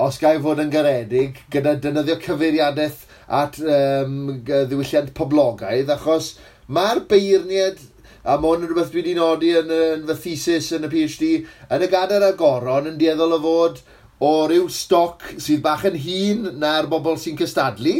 os 0.00 0.16
gael 0.22 0.40
fod 0.40 0.62
yn 0.64 0.72
garedig, 0.72 1.42
gyda 1.52 1.76
defnyddio 1.76 2.16
cyfeiriadaeth 2.24 3.04
at 3.42 3.60
um, 3.60 4.16
ddiwylliant 4.48 5.12
poblogaidd, 5.18 5.92
achos 5.92 6.38
mae'r 6.72 7.04
beirniad 7.10 7.84
a 8.22 8.36
mae 8.38 8.52
hwn 8.52 8.64
yn 8.64 8.70
rhywbeth 8.70 8.92
dwi 8.92 9.02
wedi 9.02 9.14
nodi 9.18 9.50
yn, 9.58 9.72
yn 9.72 10.06
fy 10.12 10.16
thesis 10.36 10.70
yn 10.76 10.86
y 10.86 10.90
PhD, 10.92 11.30
yn 11.74 11.84
y 11.84 11.90
gadair 11.90 12.26
agoron 12.28 12.90
yn 12.92 12.98
dieddol 13.00 13.36
o 13.36 13.40
fod 13.42 13.80
o 14.22 14.32
ryw 14.50 14.68
stoc 14.70 15.24
sydd 15.42 15.62
bach 15.64 15.86
yn 15.90 15.98
hun 16.04 16.52
na'r 16.62 16.86
bobl 16.90 17.18
sy'n 17.18 17.38
cystadlu. 17.40 17.96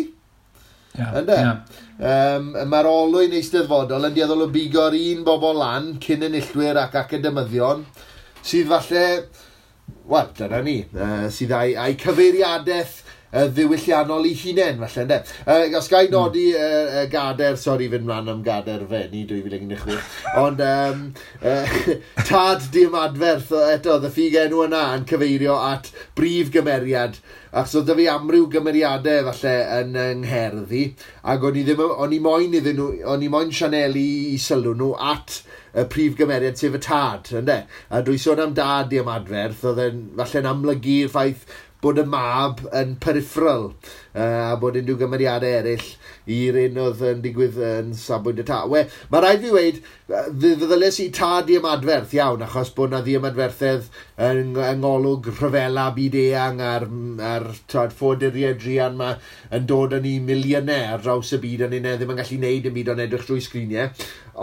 Yeah, 0.93 1.15
Ynde? 1.19 1.39
Yeah. 1.41 1.81
Um, 2.03 2.51
Mae'r 2.71 2.89
olwyn 2.91 3.35
eisteddfodol 3.39 4.07
yn 4.11 4.15
dieddol 4.15 4.45
o 4.47 4.51
bigo'r 4.53 4.95
un 4.99 5.25
bobl 5.27 5.59
lan, 5.59 5.95
cyn 6.03 6.27
enillwyr 6.29 6.79
ac 6.85 6.99
academyddion, 7.03 7.83
sydd 8.45 8.71
falle, 8.71 9.07
wel, 10.13 10.31
dyna 10.39 10.63
ni, 10.63 10.77
uh, 10.95 11.27
sydd 11.33 11.55
a'i, 11.57 11.75
ai 11.79 11.97
cyfeiriadaeth 11.99 13.01
uh, 13.33 13.49
ddiwylliannol 13.49 14.27
i 14.29 14.33
hunain, 14.37 14.81
falle, 14.83 15.07
ne? 15.09 15.19
Uh, 15.47 15.79
os 15.79 15.89
gael 15.91 16.09
hmm. 16.09 16.15
nodi 16.17 16.47
mm. 16.53 16.97
uh, 17.03 17.05
gader, 17.13 17.59
sori 17.61 17.89
fynd 17.93 18.07
mlaen 18.09 18.31
am 18.33 18.43
gader 18.47 18.85
fenni 18.91 19.25
2016, 19.29 20.01
ond 20.43 20.65
um, 20.67 21.05
uh, 21.41 21.77
tad 22.29 22.69
dim 22.75 22.97
adferth 22.99 23.55
eto, 23.63 23.97
oedd 23.97 24.09
y 24.09 24.13
ffug 24.17 24.41
enw 24.47 24.67
yna 24.67 24.83
yn 24.97 25.07
cyfeirio 25.09 25.57
at 25.73 25.91
brif 26.19 26.53
gymeriad, 26.55 27.19
achos 27.53 27.81
oedd 27.83 27.95
fi 27.99 28.09
amryw 28.13 28.47
gymeriadau 28.53 29.27
falle 29.31 29.57
yn 29.81 29.99
ynghyrddi, 30.07 30.85
ac 31.33 31.49
o'n 31.49 31.59
i, 31.61 31.65
ddim, 31.69 31.83
o'n 32.05 32.15
i 32.17 32.21
moyn 32.23 32.61
iddyn 32.61 32.79
nhw, 32.79 32.93
o'n 33.13 33.25
i 33.25 33.33
moyn 33.33 33.53
Sianeli 33.53 34.07
i 34.33 34.39
sylw 34.41 34.77
nhw 34.77 34.95
at 35.13 35.43
y 35.73 35.85
prif 35.89 36.17
gymeriad 36.19 36.59
sef 36.61 36.75
y 36.77 36.81
tad, 36.85 37.31
ynddo? 37.33 37.63
A 37.89 38.03
dwi 38.05 38.19
sôn 38.21 38.43
am 38.45 38.57
dad 38.57 38.93
i 38.93 39.01
am 39.01 39.09
adferth, 39.13 39.63
oedd 39.71 39.81
e'n 39.87 40.03
falle'n 40.19 40.49
amlygu'r 40.51 41.13
ffaith 41.13 41.47
bod 41.83 41.99
y 41.99 42.05
mab 42.07 42.61
yn 42.79 42.95
peripheral 43.03 43.71
uh, 43.73 44.53
a 44.53 44.57
bod 44.61 44.79
unrhyw 44.79 45.01
gymeriadau 45.01 45.57
eraill 45.61 45.89
i'r 46.31 46.59
un 46.67 46.79
oedd 46.85 47.03
yn 47.09 47.23
digwydd 47.25 47.59
yn 47.67 47.93
safbwynt 47.99 48.43
y 48.43 48.47
ta. 48.47 48.63
We, 48.71 48.85
mae 49.11 49.25
rhaid 49.25 49.43
fi 49.43 49.53
weid, 49.55 49.81
feddyles 50.07 51.01
i 51.03 51.09
tad 51.15 51.51
i 51.51 51.59
ymadferth 51.59 52.15
iawn, 52.17 52.45
achos 52.47 52.73
bod 52.77 52.93
na 52.93 53.01
ddim 53.03 53.27
adferthedd 53.27 53.89
yng, 54.23 54.55
yng 54.55 54.83
ngolwg 54.85 55.31
rhyfela 55.33 55.89
byd 55.97 56.19
eang 56.23 56.63
a'r, 56.63 56.87
ar 57.33 57.49
tad 57.71 57.95
ffoduriau 57.97 58.55
drian 58.61 58.99
ma 59.01 59.15
yn 59.53 59.67
dod 59.71 59.97
yn 59.99 60.09
ei 60.09 60.23
miliynau 60.23 60.95
ar 60.95 61.03
draws 61.05 61.35
y 61.37 61.43
byd, 61.43 61.67
ond 61.67 61.79
unna 61.81 61.97
ddim 61.97 62.15
yn 62.15 62.23
gallu 62.23 62.41
neud 62.45 62.71
y 62.71 62.75
byd 62.79 62.93
o'n 62.95 63.05
edrych 63.07 63.29
drwy 63.29 63.43
sgriniau. 63.45 63.91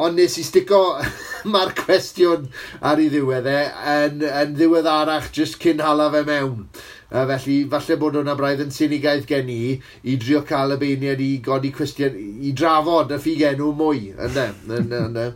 Ond 0.04 0.20
nes 0.20 0.38
i 0.38 0.46
stico 0.46 0.84
mae'r 1.54 1.74
cwestiwn 1.80 2.50
ar 2.86 3.02
ei 3.02 3.10
ddiwedd 3.14 3.50
e, 3.50 3.60
yn, 3.96 4.24
yn 4.30 4.56
ddiweddarach 4.58 5.32
jyst 5.36 5.62
cyn 5.64 5.86
hala 5.86 6.12
fe 6.14 6.26
mewn. 6.28 6.66
Uh, 7.10 7.24
felly, 7.26 7.64
falle 7.72 7.96
bod 7.98 8.20
hwnna 8.20 8.36
braidd 8.38 8.60
yn 8.62 8.74
synigaidd 8.74 9.24
gen 9.30 9.48
i 9.50 9.80
i 10.06 10.18
drio 10.22 10.44
cael 10.46 10.76
y 10.76 10.78
beiniad 10.78 11.24
i 11.26 11.30
godi 11.42 11.69
i 11.70 11.76
Christian 11.76 12.18
i 12.18 12.56
drafod 12.58 13.14
y 13.14 13.22
ffigenw 13.22 13.70
mwy, 13.78 14.10
ynddo? 14.18 14.50
Ynddo? 14.80 15.30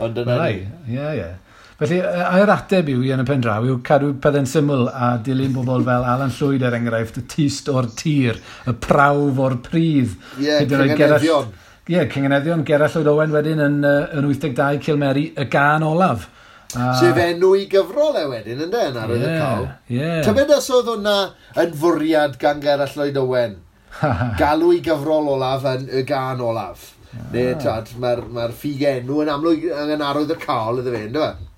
Ond 0.00 0.18
yna 0.24 0.42
ni. 0.42 0.66
Ie, 0.90 1.06
ie. 1.20 1.30
Felly, 1.80 1.96
a'r 2.04 2.50
ateb 2.52 2.90
yw 2.92 3.06
i 3.06 3.12
yn 3.14 3.22
y 3.22 3.24
pen 3.24 3.40
draw 3.40 3.64
yw 3.64 3.78
cadw 3.84 4.10
pethau'n 4.20 4.48
syml 4.48 4.90
a 4.92 5.14
dilyn 5.24 5.54
bobl 5.54 5.86
fel 5.86 6.02
Alan 6.04 6.32
Llwyd 6.36 6.66
er 6.68 6.76
enghraifft, 6.76 7.22
y 7.22 7.24
tist 7.24 7.70
o'r 7.72 7.88
tir, 7.96 8.36
y 8.68 8.74
prawf 8.84 9.40
o'r 9.40 9.56
pridd. 9.64 10.12
Ie, 10.36 10.44
yeah, 10.44 10.66
cyngeneddion. 10.68 11.48
Ie, 11.86 11.94
yeah, 11.94 12.04
cyngeneddion. 12.12 12.66
Gerall 12.68 12.92
Lloyd 12.92 13.08
Owen 13.14 13.32
wedyn 13.32 13.64
yn, 13.64 13.80
uh, 13.80 14.12
yn 14.12 14.28
82 14.28 14.84
Cilmeri, 14.84 15.24
y 15.32 15.48
gan 15.48 15.86
olaf. 15.88 16.28
A... 16.76 16.92
Sef 17.00 17.16
enw 17.24 17.54
i 17.56 17.64
gyfrol 17.72 18.20
e 18.20 18.26
wedyn, 18.28 18.60
ynddo, 18.66 18.84
yn 18.90 19.00
ar 19.00 19.16
yeah, 19.16 19.24
y 19.24 19.40
cael. 19.40 19.66
Yeah. 19.88 20.20
Tybed 20.28 20.52
os 20.58 20.68
oedd 20.76 20.92
hwnna 20.98 21.16
yn 21.64 21.72
fwriad 21.80 22.36
gan 22.44 22.60
Gerall 22.60 22.92
Lloyd 22.92 23.24
Owen? 23.24 23.56
galw 24.40 24.72
i 24.76 24.80
gyfrol 24.84 25.30
olaf 25.34 25.66
yn 25.74 25.86
y 25.90 26.02
gan 26.08 26.42
olaf. 26.44 26.90
Ah. 27.10 27.28
Neu, 27.34 27.54
tad, 27.58 27.90
mae'r 28.00 28.24
ma 28.30 28.48
ffug 28.54 28.82
enw 28.86 29.22
yn 29.24 29.32
amlwg 29.34 29.70
yn 29.74 30.04
arwydd 30.06 30.34
y 30.36 30.42
cael 30.42 30.82
ydw 30.82 30.92
fe, 30.94 31.06
ynddo 31.08 31.24
fe? 31.26 31.48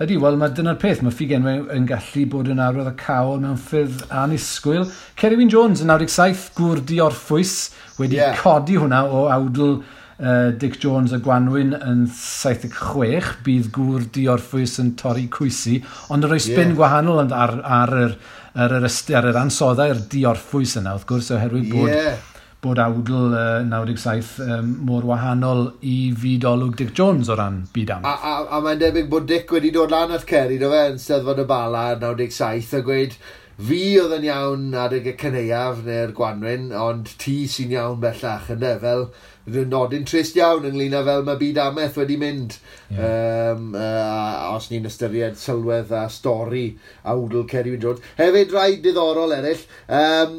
Ydy, 0.00 0.16
wel, 0.16 0.36
mae 0.40 0.52
dyna'r 0.56 0.78
peth. 0.80 1.02
Mae 1.04 1.12
ffug 1.12 1.32
enw 1.36 1.48
e 1.50 1.54
yn 1.76 1.86
gallu 1.88 2.26
bod 2.32 2.48
yn 2.52 2.60
arwydd 2.64 2.88
y 2.88 2.96
cael 3.00 3.34
mewn 3.42 3.58
ffydd 3.60 4.04
anisgwyl. 4.22 4.86
Kerry 5.20 5.36
Wyn 5.36 5.52
Jones 5.52 5.82
yn 5.84 5.92
97, 5.92 6.46
gwrdi 6.56 7.00
orffwys, 7.04 7.56
wedi 8.00 8.16
yeah. 8.16 8.36
codi 8.40 8.78
hwnna 8.80 9.02
o 9.12 9.26
awdl 9.32 9.74
uh, 9.76 10.50
Dick 10.56 10.78
Jones 10.80 11.12
y 11.12 11.20
Gwanwyn 11.20 11.74
yn 11.76 12.06
76. 12.16 13.34
Bydd 13.44 13.68
gŵr 13.76 14.08
diorffwys 14.16 14.78
yn 14.80 14.94
torri 15.00 15.26
cwysi, 15.32 15.82
ond 16.08 16.24
yr 16.24 16.36
oes 16.36 16.48
yeah. 16.48 16.72
gwahanol 16.76 17.20
ar, 17.26 17.34
ar, 17.36 17.94
ar, 18.04 18.16
ar 18.54 18.74
yr, 18.78 18.86
ysti, 18.88 19.16
ar 19.18 19.30
yr 19.30 19.38
ansoddau'r 19.44 20.04
diorffwys 20.10 20.76
yna, 20.80 20.96
wrth 20.96 21.06
gwrs, 21.10 21.30
oherwydd 21.36 21.68
bod, 21.72 21.90
yeah. 21.92 22.16
bod 22.64 22.80
awdl 22.82 23.34
uh, 23.36 23.42
97 23.66 24.40
um, 24.46 24.72
mor 24.88 25.06
wahanol 25.08 25.66
i 25.86 25.98
fyd 26.18 26.46
olwg 26.50 26.78
Dick 26.80 26.94
Jones 26.96 27.30
o 27.30 27.36
ran 27.38 27.62
byd 27.74 27.94
am. 27.96 28.08
A, 28.08 28.16
a, 28.16 28.34
a 28.56 28.62
mae'n 28.64 28.80
debyg 28.82 29.10
bod 29.12 29.28
Dick 29.30 29.52
wedi 29.54 29.72
dod 29.74 29.94
lan 29.94 30.16
at 30.16 30.26
Ceri, 30.28 30.58
do 30.60 30.72
fe, 30.72 30.86
yn 30.94 30.98
steddfod 31.02 31.44
y 31.44 31.46
bala 31.50 31.84
97 32.00 32.80
a 32.80 32.82
gweud, 32.86 33.18
fi 33.60 33.80
oedd 34.00 34.14
yn 34.16 34.28
iawn 34.30 34.70
adeg 34.86 35.10
y 35.12 35.16
cyneuaf 35.20 35.82
neu'r 35.84 36.14
gwanwyn, 36.16 36.70
ond 36.72 37.10
ti 37.20 37.42
sy'n 37.50 37.74
iawn 37.76 38.00
bellach, 38.02 38.48
ynddo, 38.54 38.76
fel 38.82 39.10
nodyn 39.46 40.04
trist 40.04 40.36
iawn 40.36 40.66
ynglyn 40.68 40.94
â 40.94 41.02
fel 41.06 41.24
mae 41.24 41.38
byd 41.40 41.58
ameth 41.62 41.96
wedi 41.98 42.16
mynd. 42.20 42.56
Yeah. 42.90 43.54
Um, 43.54 43.74
uh, 43.78 44.50
os 44.56 44.68
ni'n 44.70 44.88
ystyried 44.88 45.38
sylwedd 45.38 45.92
a 45.94 46.06
stori 46.10 46.66
a 47.06 47.14
wdl 47.16 47.46
Cerwyn 47.50 47.80
Jones. 47.82 48.04
Hefyd 48.18 48.54
rai 48.54 48.80
diddorol 48.82 49.34
eraill, 49.36 49.62
um, 49.86 50.36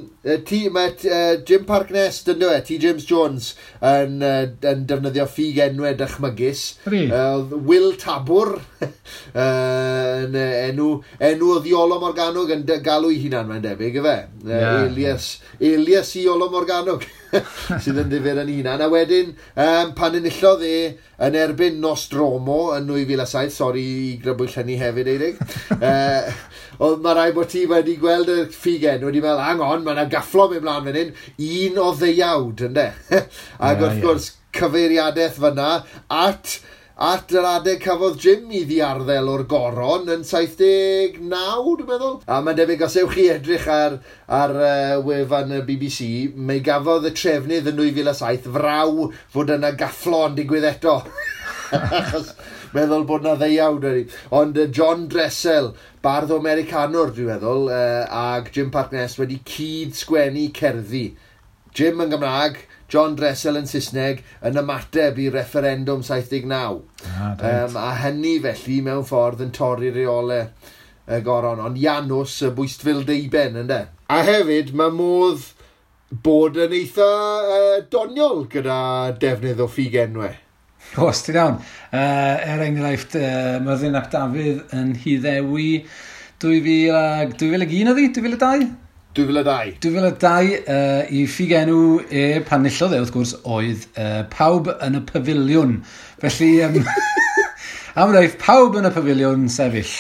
ti, 0.48 0.62
mae 0.74 0.94
uh, 1.10 1.40
Jim 1.48 1.66
Park 1.70 1.94
Nest 1.96 2.30
yn 2.32 2.42
dweud, 2.42 2.66
T. 2.68 2.78
James 2.82 3.08
Jones 3.08 3.54
yn, 3.80 4.20
uh, 4.26 4.44
yn 4.72 4.86
defnyddio 4.90 5.28
ffug 5.32 5.62
enwau 5.66 5.96
dychmygus. 5.98 6.66
Uh, 6.92 7.42
Will 7.56 7.96
Tabwr, 8.00 8.58
uh, 8.84 8.92
yn, 10.26 10.38
enw, 10.38 10.92
enw 11.32 11.56
o 11.56 11.64
ddiolo 11.64 12.02
Morganog 12.04 12.54
yn 12.54 12.68
galw 12.84 13.12
i 13.12 13.24
hunan 13.24 13.50
mae'n 13.50 13.66
debyg, 13.66 13.98
yfe? 14.04 14.20
Uh, 14.44 14.54
yeah, 14.54 14.86
Elias. 14.86 15.34
Elias 15.60 16.16
i 16.20 16.28
Olo 16.30 16.52
Morganog. 16.54 17.08
sydd 17.32 18.00
yn 18.04 18.10
ddifur 18.12 18.42
yn 18.44 18.52
unan. 18.58 18.84
A 18.84 18.90
wedyn, 18.92 19.34
um, 19.56 19.94
pan 19.98 20.18
enillodd 20.20 20.66
e 20.68 20.76
yn 21.22 21.38
erbyn 21.38 21.80
Nostromo 21.84 22.60
yn 22.76 22.90
2007, 22.90 23.54
sori 23.56 23.86
i 23.86 24.10
grybwyll 24.24 24.58
hynny 24.58 24.78
hefyd, 24.82 25.12
Eirig. 25.14 25.40
uh, 25.78 26.32
Oedd 26.82 27.02
mae 27.04 27.14
rai 27.14 27.30
bod 27.36 27.52
ti 27.52 27.68
wedi 27.70 27.94
gweld 28.02 28.30
y 28.32 28.38
ffigen, 28.50 29.04
wedi 29.06 29.22
meddwl, 29.22 29.44
hang 29.46 29.62
on, 29.62 29.84
mae 29.86 29.94
yna 29.94 30.08
gafflo 30.10 30.48
mewn 30.50 30.64
mlaen 30.66 30.88
fan 30.88 30.98
hyn, 30.98 31.12
un 31.46 31.82
o 31.84 31.90
ddeiawd, 32.00 32.64
ynddo? 32.70 32.88
Ac 33.20 33.22
yeah, 33.22 33.84
wrth 33.84 34.00
gwrs, 34.02 34.30
yeah. 34.32 34.38
cyfeiriadaeth 34.58 35.38
fyna 35.44 35.68
at 36.10 36.58
At 37.02 37.32
yr 37.34 37.46
adeg 37.50 37.80
cafodd 37.82 38.20
Jim 38.22 38.52
i 38.54 38.60
ddiarddel 38.70 39.30
o'r 39.32 39.42
goron 39.50 40.12
yn 40.14 40.22
79, 40.22 41.24
dwi'n 41.80 41.88
meddwl. 41.88 42.20
A 42.30 42.36
mae'n 42.46 42.60
debyg 42.60 42.84
os 42.86 42.98
ewch 43.02 43.16
chi 43.16 43.24
edrych 43.34 43.66
ar, 43.74 43.96
ar 44.30 44.54
uh, 44.54 45.00
wefan 45.08 45.56
y 45.58 45.64
BBC, 45.66 46.06
mae 46.38 46.62
gafodd 46.62 47.08
y 47.10 47.12
trefnydd 47.18 47.72
yn 47.72 47.80
2007 47.80 48.52
fraw 48.54 49.08
fod 49.34 49.50
yna 49.56 49.72
gafflo 49.80 50.28
yn 50.28 50.38
digwydd 50.38 50.68
eto. 50.70 51.00
Achos 51.80 52.36
meddwl 52.76 53.08
bod 53.10 53.26
na 53.26 53.34
ddeiawd 53.40 53.88
wedi. 53.90 54.06
Ond 54.38 54.62
uh, 54.62 54.70
John 54.70 55.08
Dressel, 55.10 55.72
bardd 56.06 56.36
o 56.36 56.38
Americanwr 56.38 57.16
dwi'n 57.18 57.32
meddwl, 57.34 57.72
uh, 57.74 58.28
ag 58.36 58.54
Jim 58.54 58.70
Parkness 58.70 59.18
wedi 59.18 59.42
cyd 59.50 59.98
sgwennu 59.98 60.52
cerddi. 60.54 61.08
Jim 61.74 62.06
yn 62.06 62.14
Gymraeg, 62.14 62.62
John 62.92 63.16
Dressel 63.16 63.56
yn 63.62 63.70
Saesneg 63.70 64.20
yn 64.48 64.60
ymateb 64.60 65.20
i 65.24 65.30
referendum 65.32 66.04
79. 66.04 66.82
Ah, 67.08 67.32
um, 67.38 67.78
a 67.80 67.94
hynny 68.02 68.36
felly 68.44 68.82
mewn 68.84 69.08
ffordd 69.08 69.46
yn 69.46 69.54
torri 69.56 69.94
reole 69.96 70.42
y 71.08 71.22
goron, 71.24 71.64
ond 71.64 71.80
Janws 71.80 72.36
y 72.46 72.52
bwystfil 72.58 73.06
deiben 73.08 73.58
ynddo. 73.64 73.86
A 74.12 74.22
hefyd 74.28 74.74
mae 74.76 74.92
modd 74.92 75.48
bod 76.24 76.60
yn 76.60 76.76
eitha 76.76 77.08
uh, 77.08 77.80
doniol 77.92 78.46
gyda 78.52 78.78
defnydd 79.22 79.64
o 79.64 79.70
ffug 79.72 79.96
enwau. 80.04 80.36
Os, 81.00 81.24
ti'n 81.24 81.40
iawn. 81.40 81.60
Uh, 81.94 82.36
er 82.44 82.66
enghraifft, 82.66 83.16
e, 83.16 83.24
uh, 83.24 83.60
myddin 83.64 83.96
ap 83.96 84.12
Dafydd 84.12 84.76
yn 84.76 84.92
hyddewi 85.00 85.72
2001 86.44 87.92
oedd 87.94 88.02
hi? 88.02 88.10
2002? 88.18 88.72
2002. 89.14 89.78
2002 89.80 90.64
uh, 90.68 91.12
i 91.12 91.26
ffigenw 91.28 91.80
e 92.08 92.24
pan 92.48 92.64
nillodd 92.64 92.96
e 92.96 93.02
wrth 93.02 93.12
gwrs 93.12 93.34
oedd 93.44 93.84
uh, 94.00 94.22
pawb 94.32 94.70
yn 94.78 94.96
y 95.02 95.04
pafiliwn. 95.10 95.74
Felly 96.22 96.52
um, 96.64 96.78
am 98.00 98.14
wneud 98.14 98.38
pawb 98.40 98.80
yn 98.80 98.88
y 98.88 98.94
pafiliwn 98.96 99.50
sefyll. 99.52 99.96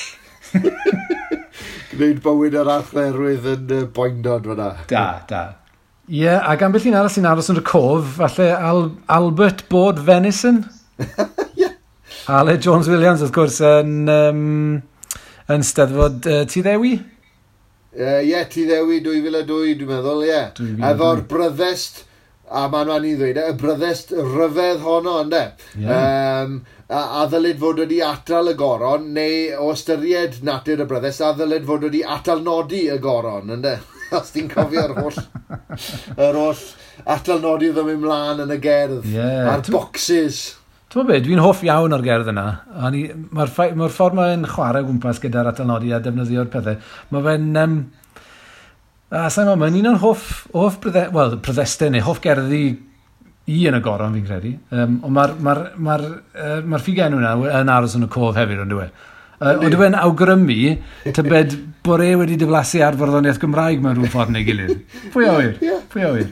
Gwneud 1.91 2.21
bywyd 2.23 2.55
yr 2.61 2.71
atherwydd 2.77 3.49
yn 3.57 3.75
uh, 3.81 3.83
boindod 3.97 4.47
fyna. 4.47 4.71
Da, 4.87 5.05
da. 5.27 5.43
Ie, 6.11 6.23
yeah, 6.23 6.47
a 6.47 6.55
gan 6.59 6.71
beth 6.71 6.87
i'n 6.87 6.95
aros 6.97 7.19
i'n 7.19 7.27
aros 7.27 7.51
yn 7.51 7.59
y 7.59 7.67
cof, 7.67 8.17
falle 8.17 8.47
Al 8.55 8.85
Albert 9.11 9.67
Bod 9.71 9.99
Venison. 10.07 10.63
yeah. 11.59 11.75
Ale 12.31 12.55
Jones 12.63 12.87
Williams, 12.87 13.23
wrth 13.23 13.35
gwrs, 13.35 13.59
yn, 13.67 14.07
um, 14.11 14.43
yn 15.51 15.67
steddfod 15.67 16.27
uh, 16.31 16.45
Tuddewi. 16.47 16.95
Ie, 17.91 18.03
uh, 18.07 18.21
yeah, 18.23 18.47
ti 18.47 18.63
ddewi 18.63 19.01
2002, 19.03 19.75
dwi'n 19.81 19.89
meddwl, 19.89 20.21
ie. 20.23 20.31
Yeah. 20.31 20.83
Efo'r 20.93 21.25
bryddest, 21.27 22.05
a 22.47 22.67
ma'n 22.71 22.87
ma'n 22.87 23.07
i 23.09 23.17
ddweud, 23.19 23.39
e, 23.41 23.49
y 23.51 23.55
bryddest 23.59 24.13
ryfedd 24.15 24.85
honno, 24.85 25.17
ynddo. 25.25 25.41
Yeah. 25.75 26.45
Um, 26.45 26.53
a, 26.87 27.01
a 27.19 27.25
ddylid 27.31 27.59
fod 27.59 27.81
wedi 27.83 27.99
atal 28.07 28.53
y 28.53 28.55
goron, 28.59 29.09
neu 29.17 29.57
o 29.59 29.73
ystyried 29.75 30.39
natur 30.47 30.85
y 30.85 30.87
bryddest, 30.87 31.23
a 31.27 31.33
ddylid 31.35 31.67
fod 31.67 31.83
wedi 31.89 32.05
atal 32.15 32.45
nodi 32.45 32.85
y 32.87 32.95
goron, 33.03 33.51
ynddo. 33.57 33.75
Os 34.21 34.31
ti'n 34.31 34.47
cofio'r 34.51 34.95
holl, 34.95 35.19
yr 36.29 36.39
holl 36.39 36.63
atal 37.11 37.43
nodi 37.43 37.73
ddim 37.75 37.91
ymlaen 37.97 38.45
yn 38.45 38.55
y 38.55 38.59
gerdd, 38.63 39.03
yeah. 39.11 39.51
a'r 39.51 39.67
boxes. 39.71 40.41
Ti'n 40.91 41.07
be, 41.07 41.21
dwi'n 41.23 41.39
hoff 41.39 41.61
iawn 41.63 41.93
o'r 41.95 42.01
gerdd 42.03 42.29
yna. 42.33 42.45
Mae'r 42.75 43.75
ma 43.79 43.87
ffordd 43.87 44.17
mae'n 44.17 44.41
chwarae 44.51 44.83
gwmpas 44.83 45.21
gyda'r 45.23 45.53
atalnodi 45.53 45.93
a 45.95 46.01
defnyddio'r 46.03 46.49
pethau, 46.51 46.79
mae 47.15 47.27
fe'n... 47.27 47.45
Um, 47.61 47.77
a 49.15 49.29
sa'n 49.31 49.47
ma, 49.47 49.55
mae'n 49.61 49.77
un 49.79 49.87
o'n 49.93 50.01
hoff, 50.03 50.25
hoff 50.51 50.81
brydde, 50.83 51.05
well, 51.15 51.37
prydestau 51.43 51.93
neu 51.93 52.03
hoff 52.03 52.19
gerddi 52.23 52.59
i 53.51 53.61
yn 53.69 53.77
y 53.77 53.81
goron 53.83 54.17
fi'n 54.17 54.27
credu. 54.27 54.51
Um, 54.75 54.99
ond 55.07 55.15
mae'r 55.15 55.37
ma 55.39 55.55
r, 55.55 55.63
ma 55.79 55.95
r, 55.95 56.05
uh, 56.35 56.59
ma 56.67 56.79
ffigen 56.83 57.15
hwnna 57.15 57.33
yn 57.61 57.71
aros 57.71 57.95
yn 57.95 58.09
y 58.09 58.11
cof 58.11 58.35
hefyd, 58.39 58.63
ond 58.65 58.75
e? 58.75 58.75
dwi'n 58.75 58.91
Uh, 59.41 59.55
ond 59.55 59.73
dwi'n 59.73 59.95
awgrymu, 59.97 60.59
tybed 61.07 61.55
bod 61.87 62.03
e 62.05 62.11
wedi 62.19 62.35
diflasu 62.37 62.83
ar 62.85 62.99
fyrddoniaeth 62.99 63.39
Gymraeg 63.41 63.79
mewn 63.81 63.95
rhyw 63.97 64.11
ffordd 64.11 64.35
neu 64.35 64.43
gilydd. 64.45 64.83
Pwy 65.15 65.31
awyr? 65.31 65.55
Pwy 65.95 66.05
awyr? 66.09 66.27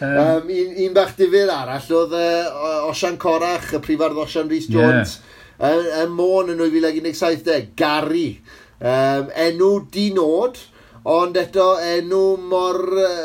Um, 0.00 0.18
um, 0.22 0.50
un, 0.54 0.72
un 0.84 0.94
bach 0.94 1.14
difyr 1.18 1.50
arall 1.50 1.92
oedd 2.00 2.14
uh, 2.14 2.88
Osian 2.90 3.18
Corach, 3.20 3.72
y 3.74 3.82
prifardd 3.82 4.20
Osian 4.22 4.50
Rhys 4.50 4.68
Jones, 4.70 5.18
yeah. 5.58 5.74
y, 5.74 5.92
y 6.04 6.08
môn 6.14 6.52
yn 6.54 6.62
2017, 6.62 7.72
Gary. 7.78 8.28
Um, 8.78 9.32
enw 9.48 9.70
dinod, 9.90 10.60
ond 11.08 11.38
eto 11.40 11.72
enw 11.82 12.24
mor, 12.50 12.82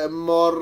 mor 0.09 0.61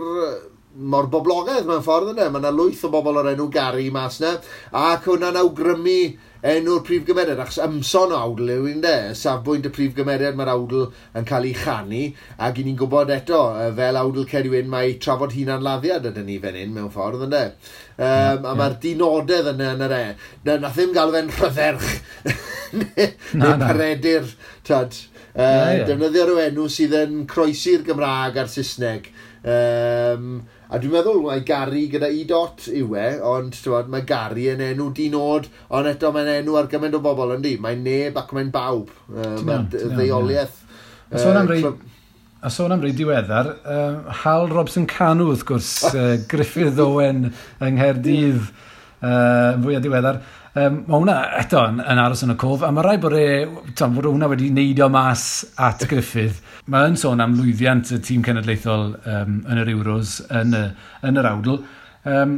mor 0.72 1.08
boblogaidd 1.12 1.68
mewn 1.68 1.84
ffordd 1.84 2.14
yna. 2.14 2.30
Mae 2.32 2.42
yna 2.42 2.52
lwyth 2.56 2.86
o 2.88 2.92
bobl 2.92 3.20
o'r 3.22 3.32
enw 3.34 3.48
Gary 3.52 3.90
mas 3.94 4.20
yna. 4.22 4.38
Ac 4.80 5.08
hwnna'n 5.10 5.40
awgrymu 5.42 6.00
enw'r 6.42 6.82
prif 6.86 7.04
gymeriad, 7.06 7.40
achos 7.44 7.60
ymson 7.62 8.14
o 8.16 8.18
awdl 8.18 8.50
yw 8.56 8.68
un 8.72 8.82
de, 8.82 8.94
safbwynt 9.18 9.68
y 9.70 9.72
prif 9.74 9.94
gymeriad 9.98 10.38
mae'r 10.38 10.54
awdl 10.56 10.88
yn 11.18 11.28
cael 11.30 11.46
ei 11.46 11.54
chanu, 11.58 12.02
ac 12.42 12.58
i 12.58 12.66
ni'n 12.66 12.80
gwybod 12.80 13.14
eto, 13.14 13.42
fel 13.78 14.00
awdl 14.00 14.26
Cerwyn, 14.32 14.70
mae 14.72 14.96
trafod 15.04 15.36
hunan 15.38 15.62
laddiad 15.66 16.08
ydyn 16.10 16.26
ni 16.30 16.40
fan 16.42 16.58
hyn 16.58 16.74
mewn 16.74 16.90
ffordd, 16.94 17.28
ynddo? 17.28 17.44
Um, 18.02 18.08
yeah, 18.08 18.34
a 18.42 18.56
mae'r 18.56 18.74
yeah. 18.74 18.82
dinodedd 18.88 19.52
yna 19.54 19.74
yn 19.76 19.86
yr 19.86 19.94
e. 19.98 20.04
Na, 20.48 20.58
na 20.64 20.72
ddim 20.74 20.96
gael 20.98 21.14
fe'n 21.14 21.34
rhyferch, 21.38 21.92
neu 22.80 23.12
ne 23.44 23.58
paredur, 23.62 24.32
tad. 24.66 24.98
Uh, 25.32 25.44
yeah, 25.44 25.76
yeah. 25.76 25.86
Defnyddio'r 25.92 26.40
enw 26.48 26.66
sydd 26.74 26.98
yn 27.04 27.22
croesi'r 27.30 27.86
Gymraeg 27.86 28.42
a'r 28.42 28.50
Saesneg. 28.52 29.12
Um, 29.42 30.42
A 30.72 30.80
dwi'n 30.80 30.94
meddwl 30.96 31.18
mae 31.26 31.42
Gary 31.44 31.82
gyda 31.92 32.08
i 32.16 32.22
dot 32.28 32.70
yw 32.72 32.94
e, 32.96 33.08
ond 33.28 33.58
tywod, 33.60 33.90
mae 33.92 34.06
Gary 34.08 34.46
yn 34.54 34.62
enw 34.64 34.86
dinod, 34.96 35.50
ond 35.76 35.90
eto 35.90 36.14
mae'n 36.16 36.30
enw 36.38 36.56
ar 36.56 36.70
gymaint 36.72 36.96
o 36.96 37.02
bobl 37.04 37.34
yn 37.36 37.44
di. 37.44 37.58
Mae'n 37.60 37.82
neb 37.84 38.20
ac 38.22 38.32
mae'n 38.38 38.54
bawb. 38.54 38.94
Uh, 39.12 39.42
mae'n 39.44 39.68
ddeuoliaeth. 39.74 40.62
A 41.12 41.20
sôn 41.20 41.42
am 41.42 41.52
rei... 41.52 41.66
A 42.42 42.50
sôn 42.50 42.72
am 42.74 42.82
rei 42.82 42.96
diweddar, 42.98 43.52
uh, 43.70 44.14
Hal 44.24 44.48
Robson 44.50 44.88
Canw 44.90 45.28
wrth 45.30 45.44
gwrs, 45.46 45.74
uh, 45.92 46.16
Griffith 46.32 46.80
Owen 46.82 47.28
yng 47.28 47.76
Nghaerdydd 47.76 48.40
uh, 48.48 49.60
fwy 49.60 49.76
a 49.76 49.84
diweddar. 49.84 50.24
Um, 50.52 50.82
mae 50.84 51.00
hwnna 51.00 51.14
eto 51.40 51.62
yn, 51.64 51.78
yn 51.80 52.00
aros 52.04 52.26
yn 52.26 52.34
y 52.34 52.38
cof, 52.40 52.66
a 52.68 52.74
mae 52.76 52.84
rai 52.84 52.98
bod, 53.00 53.14
e, 53.16 53.28
tam, 53.80 53.94
bod 53.96 54.10
hwnna 54.10 54.28
wedi 54.34 54.50
neidio 54.52 54.90
mas 54.92 55.46
at 55.56 55.86
Griffith. 55.88 56.42
Mae 56.68 56.90
yn 56.92 56.98
sôn 57.00 57.24
am 57.24 57.38
lwyddiant 57.38 57.94
y 57.96 58.02
tîm 58.04 58.26
cenedlaethol 58.28 58.90
um, 59.00 59.38
yn 59.48 59.62
yr 59.62 59.72
Euros, 59.72 60.18
yn, 60.28 60.52
y, 60.58 60.66
yn 61.08 61.22
yr 61.22 61.30
awdl. 61.30 61.62
Um, 62.04 62.36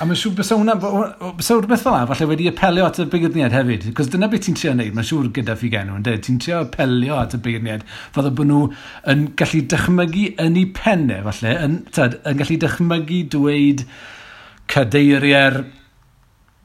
a 0.00 0.08
mae'n 0.08 0.18
siŵr 0.18 0.34
bys 0.40 0.50
hwnna, 0.56 0.74
bys 0.82 1.52
hwnna 1.52 1.60
rhywbeth 1.62 1.86
fel 1.86 1.94
la, 1.94 2.02
falle 2.10 2.28
wedi 2.32 2.50
apelio 2.50 2.90
at 2.90 2.98
y 2.98 3.06
bygyrniad 3.14 3.54
hefyd, 3.54 3.86
cos 3.96 4.10
dyna 4.10 4.26
beth 4.32 4.42
ti'n 4.48 4.58
trio 4.58 4.74
wneud, 4.74 4.98
mae'n 4.98 5.10
siŵr 5.12 5.30
gyda 5.38 5.54
fi 5.62 5.70
genw, 5.72 6.00
ynddo, 6.00 6.18
ti'n 6.26 6.42
trio 6.42 6.64
apelio 6.66 7.22
at 7.22 7.38
y 7.38 7.42
bygyrniad, 7.46 7.86
fydda 8.18 8.34
bod 8.34 8.50
nhw 8.50 8.60
yn 9.14 9.26
gallu 9.38 9.62
dychmygu 9.70 10.26
yn 10.42 10.58
eu 10.58 10.74
penne, 10.74 11.22
falle, 11.30 11.54
yn, 11.62 11.80
tad, 11.94 12.18
yn 12.26 12.42
gallu 12.42 12.58
dychmygu 12.66 13.22
dweud 13.38 13.86
cadeiriau'r 14.74 15.62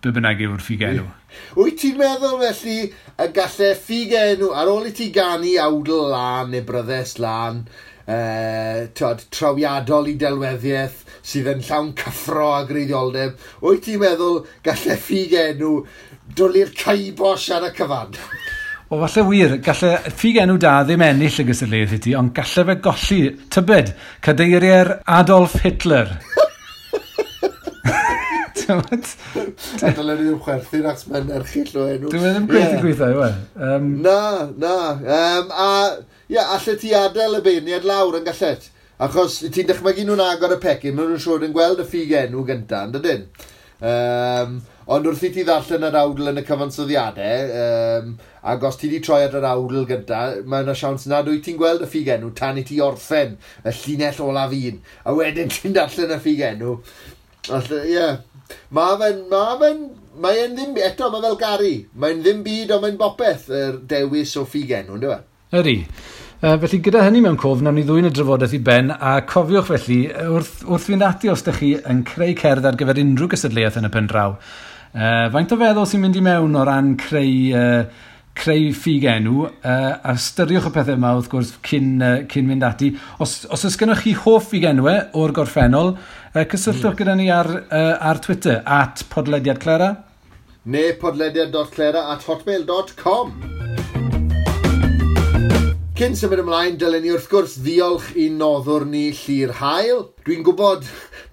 be 0.01 0.13
bynnag 0.15 0.41
yw'r 0.45 0.63
ffigenw. 0.63 1.05
Wyt 1.59 1.79
ti'n 1.81 1.99
meddwl 1.99 2.41
felly 2.41 2.77
y 2.89 3.29
gallai 3.35 3.71
ffigenw 3.79 4.51
ar 4.57 4.71
ôl 4.71 4.89
i 4.89 4.93
ti 4.97 5.11
gannu 5.15 5.55
awdl 5.61 6.11
lan 6.11 6.51
neu 6.53 6.65
bryddes 6.67 7.17
lan 7.21 7.63
uh, 7.63 8.87
tod, 8.97 9.25
trawiadol 9.33 10.09
i 10.11 10.15
delweddiaeth 10.19 11.03
sydd 11.21 11.51
yn 11.53 11.65
llawn 11.67 11.93
cyffro 11.99 12.49
a 12.55 12.63
greidioldeb, 12.69 13.37
wyt 13.61 13.85
ti'n 13.85 14.01
meddwl 14.01 14.41
gallai 14.65 14.97
ffigenw 14.97 15.75
dwlu'r 16.37 16.73
caibos 16.77 17.49
ar 17.53 17.69
y 17.69 17.71
cyfan? 17.77 18.17
O, 18.91 18.97
falle 18.99 19.23
wir, 19.29 19.53
gallai 19.63 19.93
ffug 20.09 20.41
enw 20.43 20.57
da 20.59 20.81
ddim 20.83 21.05
ennill 21.05 21.39
y 21.39 21.47
gysylltiaeth 21.47 21.95
i 21.95 22.01
ti, 22.03 22.15
ond 22.19 22.33
gallai 22.35 22.67
fe 22.67 22.77
golli 22.89 23.21
tybed 23.53 23.95
cadeiriau'r 24.25 24.97
Adolf 25.21 25.61
Hitler. 25.63 26.17
A 28.69 29.93
dylen 29.95 30.19
ni 30.19 30.27
ddim 30.27 30.41
chwerthu'n 30.45 30.89
achos 30.91 31.07
mae'n 31.11 31.31
erchill 31.39 31.79
o 31.81 31.87
enw. 31.93 32.11
Dwi'n 32.11 32.27
ddim 32.27 32.49
gweithio 32.51 32.67
yeah. 32.67 32.83
gweithio, 32.85 33.09
yw 33.15 33.23
e? 33.27 33.31
Um... 33.67 33.87
Na, 34.05 34.19
na. 34.61 34.75
Um, 35.01 35.55
a, 35.55 35.71
ia, 36.27 36.35
yeah, 36.37 36.53
allai 36.57 36.77
ti 36.81 36.93
adael 36.97 37.39
y 37.39 37.43
beirniad 37.47 37.87
lawr 37.87 38.19
yn 38.21 38.27
gallet. 38.27 38.69
Achos 39.01 39.39
ti'n 39.47 39.69
dychmygu 39.71 40.05
nhw'n 40.05 40.21
agor 40.27 40.53
y 40.53 40.59
pecyn, 40.61 40.93
maen 40.93 41.15
nhw'n 41.15 41.23
siŵr 41.23 41.47
yn 41.47 41.55
gweld 41.55 41.81
y 41.81 41.87
ffug 41.89 42.11
enw 42.19 42.45
gyntaf, 42.45 42.85
yn 42.85 42.93
dydyn? 42.97 43.23
Um, 43.81 44.59
ond 44.93 45.07
wrth 45.09 45.23
i 45.25 45.31
ti 45.33 45.41
ddarllen 45.41 45.87
yr 45.87 45.95
awdl 45.97 46.29
yn 46.29 46.37
y 46.37 46.43
cyfansoddiadau, 46.45 47.53
um, 47.63 48.11
ac 48.51 48.65
os 48.69 48.77
ti 48.77 48.91
wedi 48.91 48.99
troi 49.01 49.23
at 49.25 49.33
yr 49.39 49.47
awdl 49.49 49.87
gyda, 49.89 50.19
mae 50.45 50.61
yna 50.61 50.75
siawns 50.77 51.07
nad 51.09 51.29
wyt 51.31 51.41
ti'n 51.47 51.57
gweld 51.57 51.81
y 51.81 51.89
ffug 51.89 52.11
enw 52.13 52.29
tan 52.37 52.61
i 52.61 52.65
ti 52.67 52.77
orffen 52.85 53.33
y 53.65 53.73
llinell 53.79 54.21
olaf 54.27 54.53
un, 54.57 54.77
a 55.01 55.15
wedyn 55.17 55.49
ti'n 55.49 55.73
darllen 55.77 56.13
y 56.13 56.19
ffug 56.21 56.45
enw. 56.51 56.75
Ie, 57.49 57.79
yeah, 57.89 58.21
Mae 58.77 59.01
fe'n... 59.01 59.25
Mae 59.31 59.59
fe'n... 59.63 59.83
Mae 60.21 60.41
e'n 60.43 60.57
ddim... 60.57 60.73
Eto, 60.83 61.07
mae 61.11 61.23
fel 61.23 61.37
Gary. 61.39 61.75
Mae'n 62.03 62.23
ddim 62.23 62.41
byd, 62.45 62.73
ond 62.75 62.85
mae'n 62.85 62.97
bopeth, 62.99 63.47
yr 63.51 63.61
er 63.69 63.77
dewis 63.93 64.35
o 64.39 64.43
ffigen, 64.47 64.89
hwn, 64.91 65.05
dyfa? 65.05 65.21
E? 65.23 65.61
Ydy. 65.61 65.77
Uh, 66.41 66.55
felly 66.57 66.79
gyda 66.81 67.03
hynny 67.05 67.19
mewn 67.21 67.35
cof, 67.37 67.59
nawn 67.61 67.75
ni 67.77 67.83
ddwy'n 67.85 68.07
y 68.07 68.11
drafodaeth 68.17 68.55
i 68.57 68.59
ben, 68.65 68.87
a 68.89 69.11
cofiwch 69.29 69.67
felly, 69.67 69.97
wrth, 70.25 70.63
wrth 70.65 70.87
fynd 70.89 71.05
ati 71.05 71.29
os 71.29 71.43
ydych 71.43 71.59
chi 71.59 71.67
yn 71.91 71.99
creu 72.07 72.33
cerdd 72.39 72.65
ar 72.65 72.79
gyfer 72.79 72.97
unrhyw 72.97 73.29
gysadleuaeth 73.29 73.77
yn 73.77 73.85
y 73.85 73.91
pen 73.93 74.07
draw, 74.09 74.33
uh, 74.39 75.27
faint 75.35 75.53
o 75.53 75.59
feddwl 75.61 75.85
sy'n 75.91 76.01
mynd 76.01 76.17
i 76.17 76.23
mewn 76.25 76.57
o 76.57 76.63
ran 76.65 76.95
creu, 76.97 77.35
uh, 77.53 78.09
creu 78.41 78.71
ffug 78.73 79.05
enw, 79.11 79.45
uh, 79.51 79.91
a 80.01 80.15
styriwch 80.25 80.71
y 80.71 80.73
pethau 80.79 80.97
yma 80.97 81.13
wrth 81.19 81.29
gwrs 81.35 81.53
cyn, 81.67 81.93
uh, 82.01 82.15
cyn 82.31 82.49
mynd 82.49 82.65
ati. 82.65 82.89
Os, 83.21 83.43
os 83.53 83.67
ysgenwch 83.69 84.01
chi 84.07 84.15
hoff 84.23 84.49
ffug 84.49 84.65
enwau 84.71 85.21
o'r 85.21 85.37
gorffennol, 85.37 85.93
Uh, 86.31 86.45
cysylltwch 86.47 86.93
mm. 86.93 86.95
gyda 86.95 87.13
ni 87.19 87.25
ar, 87.27 87.47
uh, 87.51 88.07
ar 88.07 88.19
Twitter, 88.23 88.61
at 88.63 89.01
podlediad 89.11 89.57
Clara. 89.59 89.89
Neu 90.63 90.93
podlediad.clara 91.01 92.05
at 92.13 92.23
hotmail.com. 92.23 93.33
Cyn 95.99 96.15
symud 96.15 96.39
ymlaen, 96.45 96.77
dylen 96.79 97.03
ni 97.03 97.11
wrth 97.11 97.27
gwrs 97.33 97.57
ddiolch 97.65 98.13
i 98.15 98.29
noddwr 98.31 98.87
ni 98.87 99.09
Llyr 99.11 99.51
Hael, 99.59 100.05
Dwi'n 100.21 100.43
gwybod, 100.45 100.83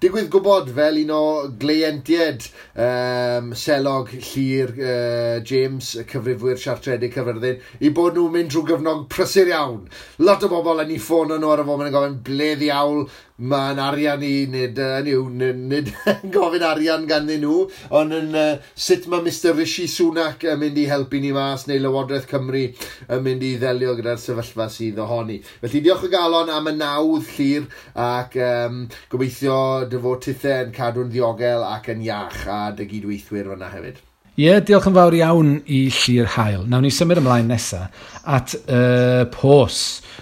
digwydd 0.01 0.31
gwybod 0.33 0.71
fel 0.73 0.97
un 1.03 1.11
o 1.13 1.25
gleientied 1.61 2.47
um, 2.73 3.51
selog 3.53 4.15
llir 4.15 4.73
uh, 4.81 5.43
James, 5.45 5.91
y 6.01 6.07
cyfrifwyr 6.09 6.57
siartredu 6.63 7.11
cyfyrddin, 7.13 7.61
i 7.85 7.93
bod 7.93 8.17
nhw'n 8.17 8.33
mynd 8.33 8.55
drwy 8.55 8.65
gyfnod 8.71 9.05
prysur 9.13 9.53
iawn. 9.53 9.83
Lot 10.25 10.49
o 10.49 10.53
bobl 10.55 10.81
yn 10.87 10.95
ei 10.97 11.03
ffôn 11.05 11.35
nhw 11.35 11.53
ar 11.53 11.67
y 11.67 11.69
foment 11.69 11.91
yn 11.91 11.99
gofyn 11.99 12.21
bledd 12.25 12.63
ddiawl 12.63 13.05
mae'n 13.39 13.79
arian 13.79 14.23
i, 14.27 14.33
nid, 14.51 14.81
uh, 14.83 14.97
niw, 15.05 15.21
nid, 15.31 15.61
nid 15.71 15.93
gofyn 16.35 16.65
arian 16.67 17.05
ganddyn 17.07 17.45
nhw, 17.45 17.59
ond 17.95 18.17
yn 18.17 18.33
uh, 18.35 18.57
sut 18.75 19.07
mae 19.13 19.23
Mr 19.23 19.55
Rishi 19.55 19.85
Sunak 19.91 20.43
yn 20.49 20.59
mynd 20.59 20.81
i 20.81 20.89
helpu 20.91 21.21
ni 21.23 21.31
mas, 21.37 21.69
neu 21.69 21.79
Lywodraeth 21.85 22.27
Cymru 22.33 22.65
yn 22.65 23.23
mynd 23.23 23.45
i 23.47 23.53
ddelio 23.61 23.95
gyda'r 24.01 24.19
sefyllfa 24.23 24.67
sydd 24.73 24.99
ohoni. 25.05 25.39
Felly 25.63 25.85
diolch 25.85 26.09
o 26.09 26.13
galon 26.17 26.51
am 26.51 26.73
y 26.73 26.75
nawdd 26.81 27.31
llir 27.37 27.69
ac 27.95 28.35
um, 28.43 28.78
gobeithio 29.13 29.61
dy 29.91 30.03
fod 30.05 30.23
tithau 30.27 30.67
yn 30.67 30.75
cadw'n 30.77 31.11
ddiogel 31.13 31.65
ac 31.69 31.91
yn 31.95 32.05
iach 32.07 32.45
a 32.53 32.61
dy 32.77 32.87
gydweithwyr 32.91 33.51
fyna 33.53 33.73
hefyd. 33.73 34.05
Ie, 34.39 34.45
yeah, 34.45 34.61
diolch 34.63 34.85
yn 34.87 34.95
fawr 34.95 35.15
iawn 35.19 35.49
i 35.67 35.81
Llyr 35.91 36.29
Hael. 36.37 36.61
Nawr 36.71 36.85
ni 36.85 36.93
symud 36.95 37.19
ymlaen 37.19 37.49
nesaf 37.51 38.13
at 38.23 38.53
uh, 38.71 39.25
pos. 39.35 39.81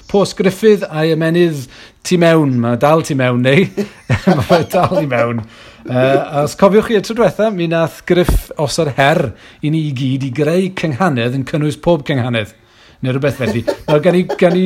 Pos 0.08 0.32
Griffith 0.38 0.86
a'i 0.88 1.12
ymenydd 1.12 1.66
tu 2.06 2.16
mewn. 2.22 2.54
Mae 2.62 2.78
dal 2.80 3.04
tu 3.04 3.12
mewn, 3.18 3.42
neu? 3.44 3.66
Mae 4.40 4.64
dal 4.72 5.02
i 5.02 5.04
mewn. 5.10 5.42
Uh, 5.84 6.46
os 6.46 6.56
cofiwch 6.58 6.88
chi 6.88 6.96
y 6.96 7.02
tro 7.04 7.18
diwetha, 7.18 7.50
mi 7.52 7.68
nath 7.68 8.00
Griff 8.08 8.48
os 8.56 8.80
yr 8.80 8.94
her 8.96 9.20
i 9.60 9.70
ni 9.74 9.84
i 9.90 9.92
gyd 10.00 10.24
i 10.26 10.32
greu 10.34 10.70
cynghanedd 10.80 11.36
yn 11.36 11.44
cynnwys 11.52 11.76
pob 11.84 12.06
cynghanedd. 12.08 12.56
Neu 13.04 13.12
rhywbeth 13.12 13.36
felly. 13.42 13.66
Nawr 13.84 14.00
gan 14.00 14.16
i, 14.16 14.24
gan 14.40 14.56
i 14.56 14.64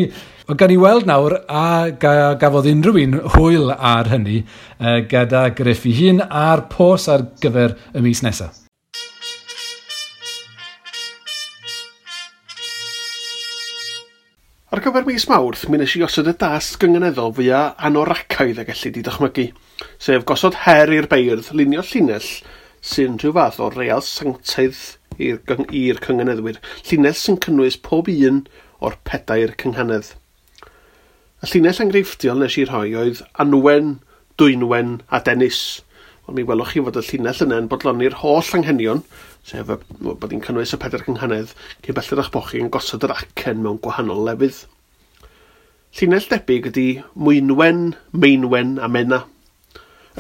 Ond 0.49 0.59
gan 0.59 0.73
i 0.73 0.79
weld 0.81 1.05
nawr, 1.09 1.37
a 1.49 1.91
ga, 2.01 2.35
gafodd 2.41 2.71
unrhyw 2.71 3.03
un 3.03 3.19
hwyl 3.35 3.75
ar 3.75 4.09
hynny, 4.13 4.41
uh, 4.79 5.01
gyda 5.11 5.51
Griff 5.57 5.85
i 5.87 5.93
hun 5.99 6.23
a'r 6.25 6.65
pos 6.73 7.09
ar 7.13 7.27
gyfer 7.43 7.77
y 7.93 8.05
mis 8.05 8.23
nesaf. 8.25 8.61
Ar 14.71 14.79
gyfer 14.85 15.03
mis 15.03 15.25
mawrth, 15.27 15.65
mi 15.67 15.81
nes 15.81 15.97
i 15.99 16.05
osod 16.07 16.31
y 16.31 16.35
dasg 16.39 16.85
yngeneddol 16.87 17.35
fwyaf 17.35 17.81
anoracaidd 17.89 18.61
a 18.63 18.65
gallu 18.69 18.93
di 18.95 19.03
dychmygu, 19.03 19.49
sef 19.99 20.25
gosod 20.29 20.61
her 20.63 20.93
i'r 20.95 21.09
beirdd 21.11 21.51
lunio 21.59 21.83
llinell 21.89 22.29
sy'n 22.81 23.19
rhyw 23.19 23.35
fath 23.35 23.59
o 23.61 23.69
real 23.75 24.05
sanctaidd 24.07 24.79
i'r 25.21 26.01
cyngeneddwyr. 26.07 26.63
Llinell 26.87 27.19
sy'n 27.19 27.43
cynnwys 27.43 27.81
pob 27.83 28.09
un 28.15 28.45
o'r 28.81 28.97
pedair 29.05 29.59
cynghanedd. 29.59 30.15
Y 31.41 31.49
llinell 31.49 31.79
enghreifftiol 31.81 32.43
nes 32.43 32.55
i 32.61 32.67
rhoi 32.69 32.91
oedd 33.01 33.23
Anwen, 33.41 33.95
Dwynwen 34.37 34.99
a 35.09 35.23
Dennis. 35.25 35.81
Ond 36.29 36.37
mi 36.37 36.43
welwch 36.45 36.75
chi 36.75 36.83
fod 36.85 36.99
y 37.01 37.03
llinell 37.07 37.41
yna 37.47 37.63
yn 37.63 37.71
bodloni'r 37.71 38.19
holl 38.21 38.51
anghenion, 38.59 39.01
sef 39.49 39.71
y, 39.73 39.79
bod 40.05 40.35
hi'n 40.35 40.43
cynnwys 40.45 40.75
y 40.77 40.79
pedair 40.83 41.07
cynghanedd, 41.07 41.55
cyn 41.87 41.97
belled 41.97 42.21
eich 42.21 42.29
bochi 42.35 42.61
yn 42.61 42.69
gosod 42.75 43.07
yr 43.09 43.15
acen 43.15 43.65
mewn 43.65 43.81
gwahanol 43.81 44.21
lefydd. 44.29 44.59
Llinell 45.97 46.29
debyg 46.29 46.69
ydy 46.75 46.87
Mwynwen, 47.17 47.83
Meinwen 48.13 48.77
a 48.77 48.93
Mena. 48.93 49.23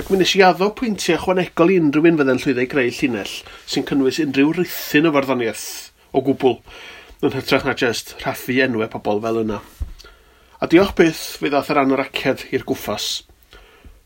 Ac 0.00 0.08
mi 0.08 0.22
nes 0.22 0.32
i 0.38 0.44
addo 0.46 0.70
pwyntiau 0.78 1.18
ychwanegol 1.18 1.74
i 1.74 1.78
unrhyw 1.82 2.08
un 2.14 2.20
fydde'n 2.22 2.40
llwyddo 2.40 2.64
i 2.64 2.70
greu 2.72 2.96
llinell 2.96 3.36
sy'n 3.68 3.84
cynnwys 3.92 4.24
unrhyw 4.24 4.56
rithyn 4.56 5.10
o 5.10 5.12
farddoniaeth 5.18 5.68
o 6.16 6.24
gwbl 6.24 6.56
yn 7.20 7.36
hytrach 7.36 7.68
na 7.68 7.76
jyst 7.76 8.16
rhaffu 8.24 8.56
enwau 8.64 8.88
pobl 8.96 9.20
fel 9.20 9.44
yna. 9.44 9.60
A 10.60 10.66
diolch 10.68 10.90
byth 10.92 11.20
fe 11.40 11.48
ddath 11.48 11.70
yr 11.72 11.78
anoraced 11.80 12.42
i'r 12.52 12.66
gwffas. 12.68 13.04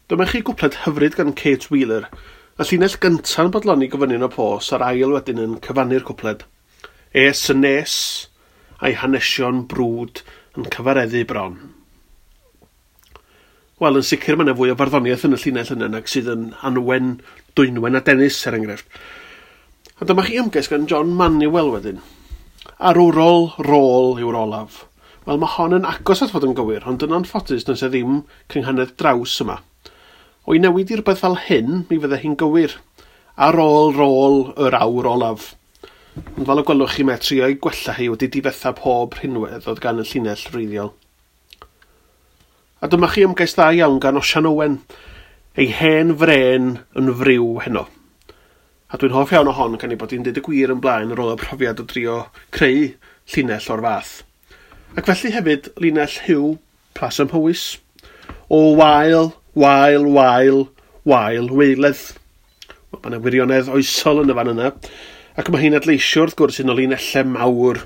Dyma 0.07 0.29
chi 0.31 0.39
gwpled 0.47 0.77
hyfryd 0.85 1.17
gan 1.19 1.33
Kate 1.35 1.67
Wheeler, 1.67 2.05
a 2.55 2.67
llinell 2.69 2.95
gynta'n 3.03 3.51
bodloni 3.51 3.89
gofynion 3.91 4.23
o 4.23 4.29
pos 4.31 4.69
a'r 4.71 4.85
ail 4.87 5.17
wedyn 5.17 5.41
yn 5.43 5.57
cyfannu'r 5.65 6.07
cwpled. 6.07 6.45
Es 7.11 7.43
y 7.51 7.59
nes, 7.59 7.97
a'i 8.79 8.95
hanesion 9.03 9.65
brwd 9.67 10.23
yn 10.55 10.71
cyfareddu 10.77 11.25
bron. 11.27 11.59
Wel, 13.83 13.99
yn 13.99 14.07
sicr 14.07 14.39
mae 14.39 14.47
yna 14.47 14.55
fwy 14.55 14.71
o 14.71 14.79
farddoniaeth 14.79 15.27
yn 15.27 15.35
y 15.35 15.43
llinell 15.43 15.75
yna 15.75 15.91
nag 15.97 16.07
sydd 16.07 16.31
yn 16.37 16.49
anwen, 16.63 17.17
dwynwen 17.59 17.99
a 17.99 18.07
denis 18.07 18.39
er 18.47 18.61
enghraifft. 18.61 19.03
A 19.99 20.07
dyma 20.07 20.23
chi 20.31 20.39
ymges 20.39 20.71
gan 20.71 20.87
John 20.87 21.11
Manuel 21.19 21.75
wedyn. 21.75 22.03
Arwrol 22.79 23.51
rôl 23.59 24.23
yw'r 24.23 24.45
olaf. 24.47 24.85
Wel 25.25 25.39
mae 25.41 25.55
hon 25.55 25.73
yn 25.73 25.87
agos 25.89 26.21
at 26.21 26.33
fod 26.35 26.45
yn 26.45 26.57
gywir, 26.57 26.85
ond 26.85 27.03
yn 27.05 27.15
anffodus 27.17 27.65
nes 27.65 27.83
e 27.87 27.89
ddim 27.89 28.19
cynghanedd 28.53 28.91
draws 29.01 29.39
yma. 29.41 29.63
O'i 30.45 30.59
newid 30.61 30.91
i'r 30.93 31.01
beth 31.07 31.23
fel 31.25 31.39
hyn, 31.47 31.87
mi 31.89 31.97
fyddai 32.01 32.19
hi'n 32.21 32.35
gywir, 32.41 32.75
ar 33.41 33.57
ôl 33.57 33.95
rôl 33.97 34.37
yr 34.61 34.77
awr 34.77 35.09
olaf. 35.15 35.55
Ond 36.37 36.45
fel 36.45 36.61
y 36.61 36.65
gwelwch 36.69 36.99
chi 36.99 37.07
me 37.09 37.17
trio 37.19 37.49
i 37.49 37.57
gwella 37.57 37.95
hi 37.97 38.11
wedi 38.13 38.29
difetha 38.35 38.75
pob 38.77 39.17
rhinwedd 39.17 39.65
oedd 39.71 39.81
gan 39.87 40.03
y 40.03 40.05
llinell 40.11 40.45
reiddiol. 40.53 40.93
A 42.85 42.93
dyma 42.93 43.09
chi 43.09 43.25
ymgais 43.25 43.57
dda 43.57 43.71
iawn 43.79 43.97
gan 44.05 44.21
Osian 44.21 44.51
Owen, 44.51 44.77
ei 45.57 45.73
hen 45.73 46.13
fren 46.21 46.69
yn 47.01 47.11
friw 47.17 47.49
heno. 47.65 47.87
A 48.93 49.01
dwi'n 49.01 49.17
hoff 49.17 49.33
iawn 49.33 49.49
o 49.49 49.57
hon 49.57 49.81
gan 49.81 49.97
ei 49.97 49.99
bod 49.99 50.13
hi'n 50.13 50.29
dweud 50.29 50.45
y 50.45 50.45
gwir 50.45 50.77
yn 50.77 50.85
blaen 50.85 51.17
ar 51.17 51.25
ôl 51.25 51.33
y 51.33 51.41
profiad 51.41 51.81
o 51.81 51.89
drio 51.89 52.21
creu 52.53 52.91
llinell 53.33 53.73
o'r 53.73 53.87
fath. 53.89 54.15
Ac 54.95 55.09
felly 55.11 55.33
hefyd 55.35 55.73
linell 55.83 56.13
hiw 56.23 56.53
plas 56.95 57.17
ym 57.19 57.27
mhywys 57.33 57.63
o 58.47 58.59
wael, 58.79 59.33
wael, 59.59 60.05
wael, 60.07 60.61
wael, 61.03 61.49
weiledd. 61.51 62.03
Mae 62.93 63.11
yna 63.11 63.19
wirionedd 63.25 63.71
oesol 63.75 64.23
yn 64.23 64.31
y 64.31 64.37
fan 64.39 64.53
yna. 64.53 64.69
Ac 65.35 65.51
mae 65.51 65.65
hi'n 65.65 65.75
adleisio 65.75 66.23
wrth 66.23 66.37
gwrs 66.39 66.61
un 66.63 66.71
o 66.71 66.77
linellau 66.79 67.27
mawr 67.33 67.81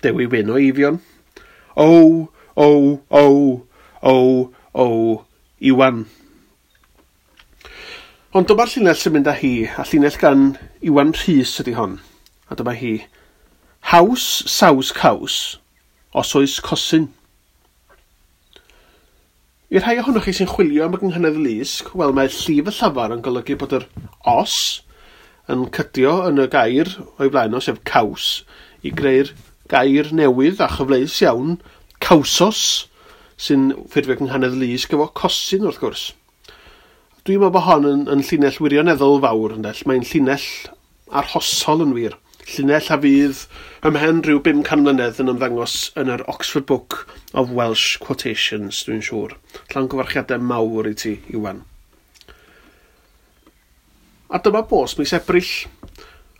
Dewi 0.00 0.24
Wyn 0.32 0.52
o 0.54 0.56
Eifion. 0.56 1.02
O, 1.76 1.90
o, 2.56 2.68
o, 3.12 3.26
o, 4.00 4.14
o, 4.72 4.86
Iwan. 5.60 6.06
Ond 8.32 8.48
dyma'r 8.48 8.72
llinell 8.72 8.96
sy'n 9.02 9.18
mynd 9.18 9.28
â 9.28 9.36
hi, 9.36 9.52
a 9.68 9.84
llinell 9.90 10.16
gan 10.22 10.48
Iwan 10.80 11.12
Rhys 11.20 11.52
ydy 11.60 11.76
hon. 11.76 11.98
A 12.48 12.56
dyma 12.56 12.72
hi. 12.80 12.94
Haws, 13.92 14.24
saws, 14.48 14.94
caws 14.96 15.58
os 16.14 16.34
oes 16.38 16.60
cosyn. 16.62 17.08
I'r 19.74 19.82
rhai 19.82 19.98
ohonoch 19.98 20.28
chi 20.28 20.34
sy'n 20.36 20.50
chwilio 20.52 20.86
am 20.86 20.94
y 20.94 21.00
gynghynedd 21.02 21.40
lysg, 21.42 21.90
wel 21.98 22.14
mae 22.14 22.30
llif 22.30 22.70
y 22.70 22.74
llafar 22.78 23.14
yn 23.16 23.22
golygu 23.24 23.56
bod 23.58 23.74
yr 23.80 23.88
os 24.30 24.56
yn 25.50 25.66
cydio 25.74 26.20
yn 26.28 26.38
y 26.44 26.48
gair 26.52 26.92
o'i 27.18 27.30
blaen 27.32 27.56
o, 27.58 27.60
sef 27.64 27.80
caws, 27.88 28.44
i 28.86 28.92
greu'r 28.94 29.32
gair 29.72 30.12
newydd 30.14 30.62
a 30.62 30.68
chyfleus 30.76 31.18
iawn, 31.24 31.56
cawsos, 32.04 32.60
sy'n 33.40 33.72
ffurfio 33.90 34.20
gynghanedd 34.20 34.54
lys 34.60 34.86
gyfo 34.90 35.08
cosyn 35.18 35.66
wrth 35.66 35.80
gwrs. 35.82 36.04
Dwi'n 37.24 37.40
meddwl 37.40 37.54
bod 37.56 37.66
hon 37.66 37.88
yn, 37.88 38.06
yn 38.12 38.22
llinell 38.28 38.60
wirioneddol 38.60 39.22
fawr, 39.24 39.56
yndell. 39.56 39.78
Mae'n 39.88 40.04
llinell 40.06 40.46
arhosol 41.08 41.82
yn 41.86 41.94
wir 41.96 42.18
llinell 42.48 42.90
a 42.92 42.98
fydd 43.00 43.44
ymhen 43.88 44.22
rhyw 44.24 44.40
500 44.44 44.82
mlynedd 44.82 45.20
yn 45.22 45.32
ymddangos 45.32 45.76
yn 46.00 46.10
yr 46.12 46.24
Oxford 46.30 46.66
Book 46.68 47.04
of 47.32 47.52
Welsh 47.56 47.98
Quotations, 48.02 48.82
dwi'n 48.86 49.04
siŵr. 49.04 49.36
Llan 49.72 49.88
gyfarchiadau 49.92 50.42
mawr 50.44 50.88
i 50.90 50.94
ti, 50.98 51.14
Iwan. 51.32 51.62
A 54.34 54.40
dyma 54.42 54.64
bos 54.68 54.96
mis 54.98 55.14
Ebrill. 55.16 55.52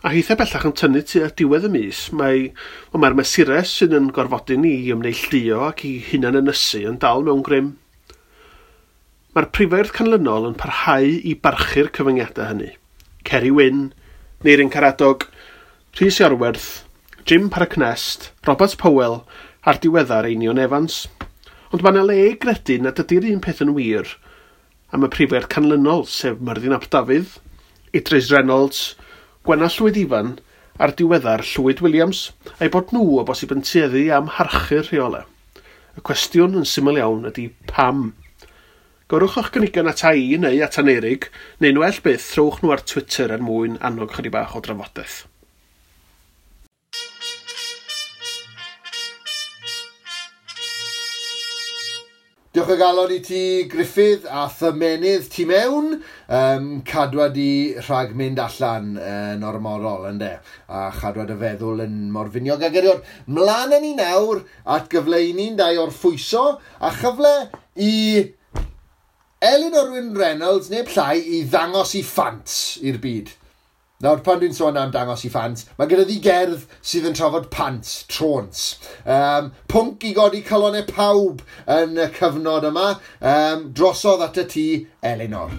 A 0.05 0.11
heithau 0.13 0.37
bellach 0.37 0.65
yn 0.67 0.75
tynnu 0.77 1.01
tu 1.07 1.23
a 1.25 1.31
diwedd 1.33 1.65
y 1.65 1.71
mis, 1.73 1.99
mae, 2.13 2.49
o 2.93 3.01
mae'r 3.01 3.15
mesures 3.17 3.71
sy'n 3.79 3.95
yn 3.97 4.11
gorfodi 4.13 4.57
ni 4.61 4.75
i 4.83 4.91
ymneillio 4.93 5.63
ac 5.65 5.85
i 5.87 5.95
hunan 6.11 6.37
ynysu 6.43 6.83
yn 6.91 6.99
dal 7.01 7.25
mewn 7.25 7.41
grym. 7.45 7.71
Mae'r 9.33 9.49
prifairdd 9.55 9.95
canlynol 9.95 10.49
yn 10.51 10.57
parhau 10.59 11.07
i 11.09 11.33
barchu'r 11.41 11.89
cyfyngiadau 11.95 12.51
hynny. 12.51 12.75
Ceri 13.25 13.49
Wyn, 13.55 13.87
Neirin 14.45 14.69
Caradog, 14.69 15.25
Rhys 15.97 16.19
Iorwerth, 16.19 16.83
Jim 17.23 17.49
Parknest, 17.49 18.33
Robert 18.45 18.73
Powell 18.77 19.21
a'r 19.63 19.77
diweddar 19.79 20.25
Einion 20.27 20.57
Evans. 20.59 21.05
Ond 21.71 21.85
mae 21.85 21.93
yna 21.93 22.01
le 22.03 22.15
i 22.19 22.31
gredu 22.35 22.75
nad 22.83 22.97
ydy'r 22.99 23.27
un 23.29 23.37
peth 23.45 23.61
yn 23.63 23.71
wir 23.77 24.09
am 24.91 25.05
y 25.07 25.09
prifer 25.13 25.45
canlynol 25.53 26.01
sef 26.11 26.41
Myrddin 26.43 26.75
Ap 26.75 26.89
Dafydd, 26.91 27.37
Idris 27.95 28.27
Reynolds, 28.33 28.81
Gwenna 29.47 29.69
Llwyd 29.71 29.99
Ifan 30.01 30.33
a'r 30.83 30.91
diweddar 30.99 31.45
Llwyd 31.47 31.79
Williams 31.85 32.25
a'i 32.57 32.67
bod 32.73 32.91
nhw 32.91 33.21
o 33.21 33.23
bosib 33.29 33.53
yn 33.55 33.63
tueddu 33.63 34.01
am 34.17 34.27
harchu'r 34.35 34.89
rheolau. 34.91 35.23
Y 35.95 36.03
cwestiwn 36.09 36.57
yn 36.59 36.67
syml 36.67 36.99
iawn 36.99 37.29
ydy 37.31 37.45
pam. 37.71 38.09
Gorwch 39.07 39.39
o'ch 39.39 39.53
gynigion 39.55 39.87
at 39.93 40.03
i 40.11 40.35
neu 40.43 40.59
at 40.67 40.75
anerig, 40.83 41.29
neu'n 41.63 41.79
well 41.79 42.03
byth, 42.03 42.27
throwch 42.33 42.59
nhw 42.59 42.75
ar 42.75 42.83
Twitter 42.83 43.31
er 43.31 43.47
mwyn 43.47 43.79
annog 43.79 44.11
chydig 44.11 44.35
bach 44.35 44.59
o 44.59 44.63
drafodaeth. 44.67 45.23
Diolch 52.55 52.69
o 52.71 52.75
galon 52.79 53.11
i 53.11 53.17
ti 53.19 53.39
Griffith 53.67 54.23
a 54.31 54.45
Thymenydd 54.47 55.25
ti 55.27 55.43
mewn. 55.43 55.97
Um, 56.31 56.69
cadwad 56.87 57.35
i 57.35 57.75
rhag 57.81 58.13
mynd 58.15 58.39
allan 58.39 58.93
yn 58.95 59.43
uh, 59.43 59.49
ormorol 59.49 60.05
ynddo. 60.07 60.29
A 60.71 60.85
chadwad 60.95 61.33
y 61.33 61.37
feddwl 61.41 61.83
yn 61.83 61.97
morfiniog 62.15 62.63
ag 62.63 62.79
eriod. 62.79 63.03
Mlaen 63.27 63.75
yn 63.75 63.83
ni 63.83 63.91
nawr 63.99 64.45
at 64.71 64.87
gyfle 64.93 65.19
i 65.19 65.35
ni'n 65.35 65.59
dau 65.59 65.83
o'r 65.83 65.91
ffwyso 65.91 66.45
a 66.79 66.95
chyfle 66.95 67.35
i 67.75 67.91
Elin 69.43 69.75
Orwyn 69.81 70.13
Reynolds 70.15 70.71
neu 70.71 70.87
llai 70.95 71.19
i 71.19 71.43
ddangos 71.43 71.91
i 71.99 72.07
ffant 72.07 72.55
i'r 72.87 73.03
byd. 73.03 73.35
Nawr, 74.03 74.19
pan 74.19 74.41
dwi'n 74.41 74.51
sôn 74.51 74.75
am 74.75 74.89
dangos 74.91 75.21
i 75.23 75.29
ffans, 75.31 75.61
mae 75.79 75.87
gyda 75.87 76.03
ddi 76.03 76.17
gerdd 76.19 76.65
sydd 76.83 77.05
yn 77.07 77.13
trafod 77.15 77.45
pants, 77.47 78.01
trons. 78.11 78.65
Um, 79.07 79.47
pwnc 79.71 80.03
i 80.03 80.11
godi 80.17 80.41
calonau 80.43 80.83
pawb 80.89 81.39
yn 81.71 81.95
y 82.03 82.09
cyfnod 82.17 82.67
yma, 82.67 82.89
um, 83.23 83.63
drosodd 83.71 84.25
at 84.27 84.41
y 84.43 84.45
tŷ 84.51 84.65
Elinor. 85.13 85.55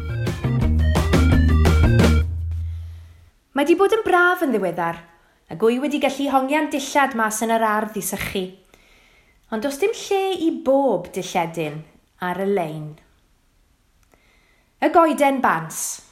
Mae 3.56 3.64
di 3.64 3.80
bod 3.80 3.96
yn 3.96 4.04
braf 4.04 4.44
yn 4.44 4.52
ddiweddar, 4.52 5.00
a 5.48 5.56
gwy 5.56 5.80
wedi 5.80 6.04
gallu 6.04 6.28
hongian 6.36 6.68
dillad 6.68 7.16
mas 7.16 7.40
yn 7.40 7.56
yr 7.56 7.64
ardd 7.72 7.96
i 7.96 8.04
sychu. 8.04 8.50
Ond 9.48 9.64
does 9.64 9.80
dim 9.80 9.96
lle 9.96 10.24
i 10.44 10.52
bob 10.66 11.08
dilledyn 11.16 11.86
ar 12.20 12.44
y 12.44 12.52
lein. 12.52 12.90
Y 14.84 14.92
goeden 14.92 15.40
bans– 15.40 15.86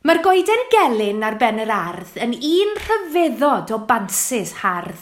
Mae'r 0.00 0.22
goeden 0.24 0.62
gelyn 0.72 1.24
ar 1.28 1.34
ben 1.36 1.58
yr 1.60 1.70
ardd 1.74 2.14
yn 2.24 2.30
un 2.32 2.70
rhyfeddod 2.78 3.68
o 3.76 3.78
bansys 3.84 4.54
hardd. 4.62 5.00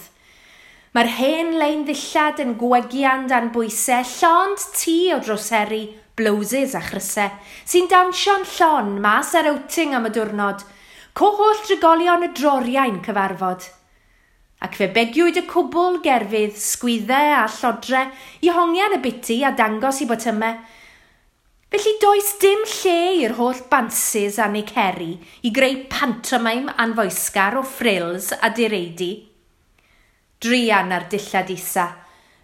Mae'r 0.90 1.10
hen 1.20 1.52
lein 1.60 1.84
ddillad 1.86 2.40
yn 2.42 2.56
gwegian 2.58 3.28
dan 3.30 3.52
bwysau, 3.54 4.02
llond 4.18 4.64
tu 4.74 4.96
o 5.14 5.20
droseri, 5.22 5.84
blowses 6.18 6.74
a 6.74 6.82
chrysau, 6.82 7.30
sy'n 7.62 7.86
dawnsio'n 7.92 8.42
llon 8.56 8.96
mas 9.04 9.30
ar 9.38 9.46
outing 9.52 9.94
am 9.94 10.08
y 10.08 10.12
diwrnod, 10.16 10.64
coholl 11.14 11.62
drigolion 11.68 12.26
y 12.26 12.32
droriau'n 12.34 12.98
cyfarfod. 13.06 13.68
Ac 14.66 14.80
fe 14.80 14.90
begiwyd 14.98 15.38
y 15.38 15.44
cwbl 15.46 16.00
gerfydd, 16.02 16.58
sgwyddau 16.58 17.36
a 17.36 17.46
llodre 17.54 18.02
i 18.42 18.50
hongian 18.50 18.98
y 18.98 19.00
biti 19.06 19.38
a 19.46 19.54
dangos 19.54 20.02
i 20.02 20.10
botymau, 20.10 20.58
Felly 21.68 21.98
does 22.00 22.28
dim 22.40 22.62
lle 22.64 23.00
i'r 23.20 23.34
holl 23.36 23.58
bansys 23.68 24.38
a 24.40 24.46
Ceri 24.70 25.10
i 25.44 25.50
greu 25.52 25.84
pantomaim 25.92 26.70
anfoesgar 26.84 27.58
o 27.60 27.62
ffrils 27.62 28.32
a 28.32 28.48
direidi. 28.48 29.28
Drian 30.40 30.92
ar 30.96 31.04
dillad 31.12 31.50
isa, 31.50 31.86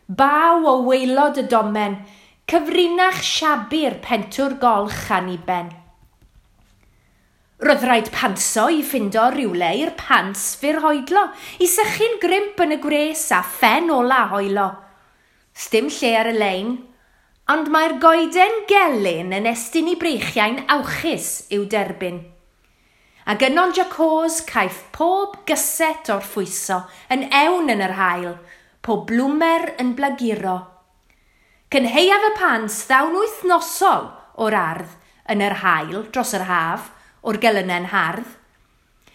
baw 0.07 0.61
o 0.68 0.77
weilod 0.85 1.41
y 1.41 1.47
domen, 1.49 1.97
cyfrinach 2.45 3.22
siabu'r 3.25 3.97
pentwr 4.05 4.59
golch 4.61 5.09
aniben. 5.09 5.72
Roedd 7.64 7.85
rhaid 7.89 8.12
panso 8.12 8.68
i 8.68 8.83
ffindo 8.85 9.31
rywle 9.33 9.72
i'r 9.81 9.97
pants 9.97 10.51
fy'r 10.61 10.83
hoedlo, 10.85 11.31
i 11.64 11.66
sychu'n 11.66 12.20
grimp 12.20 12.61
yn 12.61 12.77
y 12.77 12.83
gwres 12.83 13.31
a 13.33 13.41
ffen 13.41 13.89
ola 13.89 14.27
hoelo. 14.35 14.72
Sdim 15.57 15.89
lle 15.89 16.18
ar 16.18 16.29
y 16.29 16.37
lein, 16.37 16.75
Ond 17.53 17.66
mae'r 17.68 17.99
goeden 18.01 18.62
gelyn 18.70 19.34
yn 19.36 19.45
estyn 19.51 19.90
i 19.92 19.99
breichiau'n 20.01 20.62
awchus 20.72 21.42
i'w 21.53 21.66
derbyn. 21.68 22.22
A 23.28 23.36
ynon 23.36 23.74
Jacos 23.76 24.38
caiff 24.49 24.78
pob 24.97 25.34
gyset 25.45 26.09
o'r 26.14 26.24
phwyso 26.24 26.78
yn 27.12 27.26
ewn 27.28 27.68
yn 27.74 27.84
yr 27.84 27.95
hail, 27.99 28.32
pob 28.80 29.05
blwmer 29.11 29.74
yn 29.76 29.92
blaguro. 29.92 30.57
Cynheiaf 31.68 32.24
y 32.30 32.32
pans 32.40 32.80
ddawn 32.88 33.12
wythnosol 33.20 34.09
o'r 34.40 34.57
ardd 34.62 34.97
yn 35.28 35.45
yr 35.45 35.61
hail 35.61 36.09
dros 36.09 36.32
yr 36.40 36.49
haf 36.49 36.88
o'r 37.20 37.42
gelynen 37.45 37.92
hardd. 37.92 38.38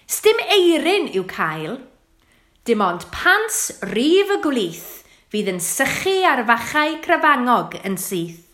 Stym 0.05 0.37
eirin 0.53 1.09
i'w 1.15 1.25
cael, 1.25 1.81
dim 2.61 2.85
ond 2.85 3.09
pants 3.09 3.71
rif 3.89 4.37
y 4.37 4.41
gwlith 4.45 4.98
fydd 5.29 5.49
yn 5.51 5.61
sychu 5.61 6.15
ar 6.25 6.41
fachau 6.47 6.95
cryfangog 7.05 7.75
yn 7.85 7.97
syth. 8.01 8.45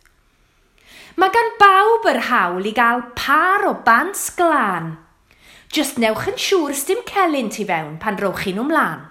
Mae 1.16 1.32
gan 1.32 1.54
bawb 1.60 2.08
yr 2.12 2.22
hawl 2.28 2.66
i 2.68 2.74
gael 2.76 3.06
par 3.16 3.64
o 3.70 3.74
bans 3.86 4.28
glân. 4.36 4.98
Just 5.72 6.00
newch 6.00 6.28
yn 6.28 6.40
siŵr 6.40 6.76
sdim 6.76 7.04
celyn 7.08 7.48
tu 7.52 7.64
fewn 7.68 7.96
pan 8.00 8.20
rowch 8.20 8.44
chi'n 8.44 8.60
ymlaen. 8.60 9.06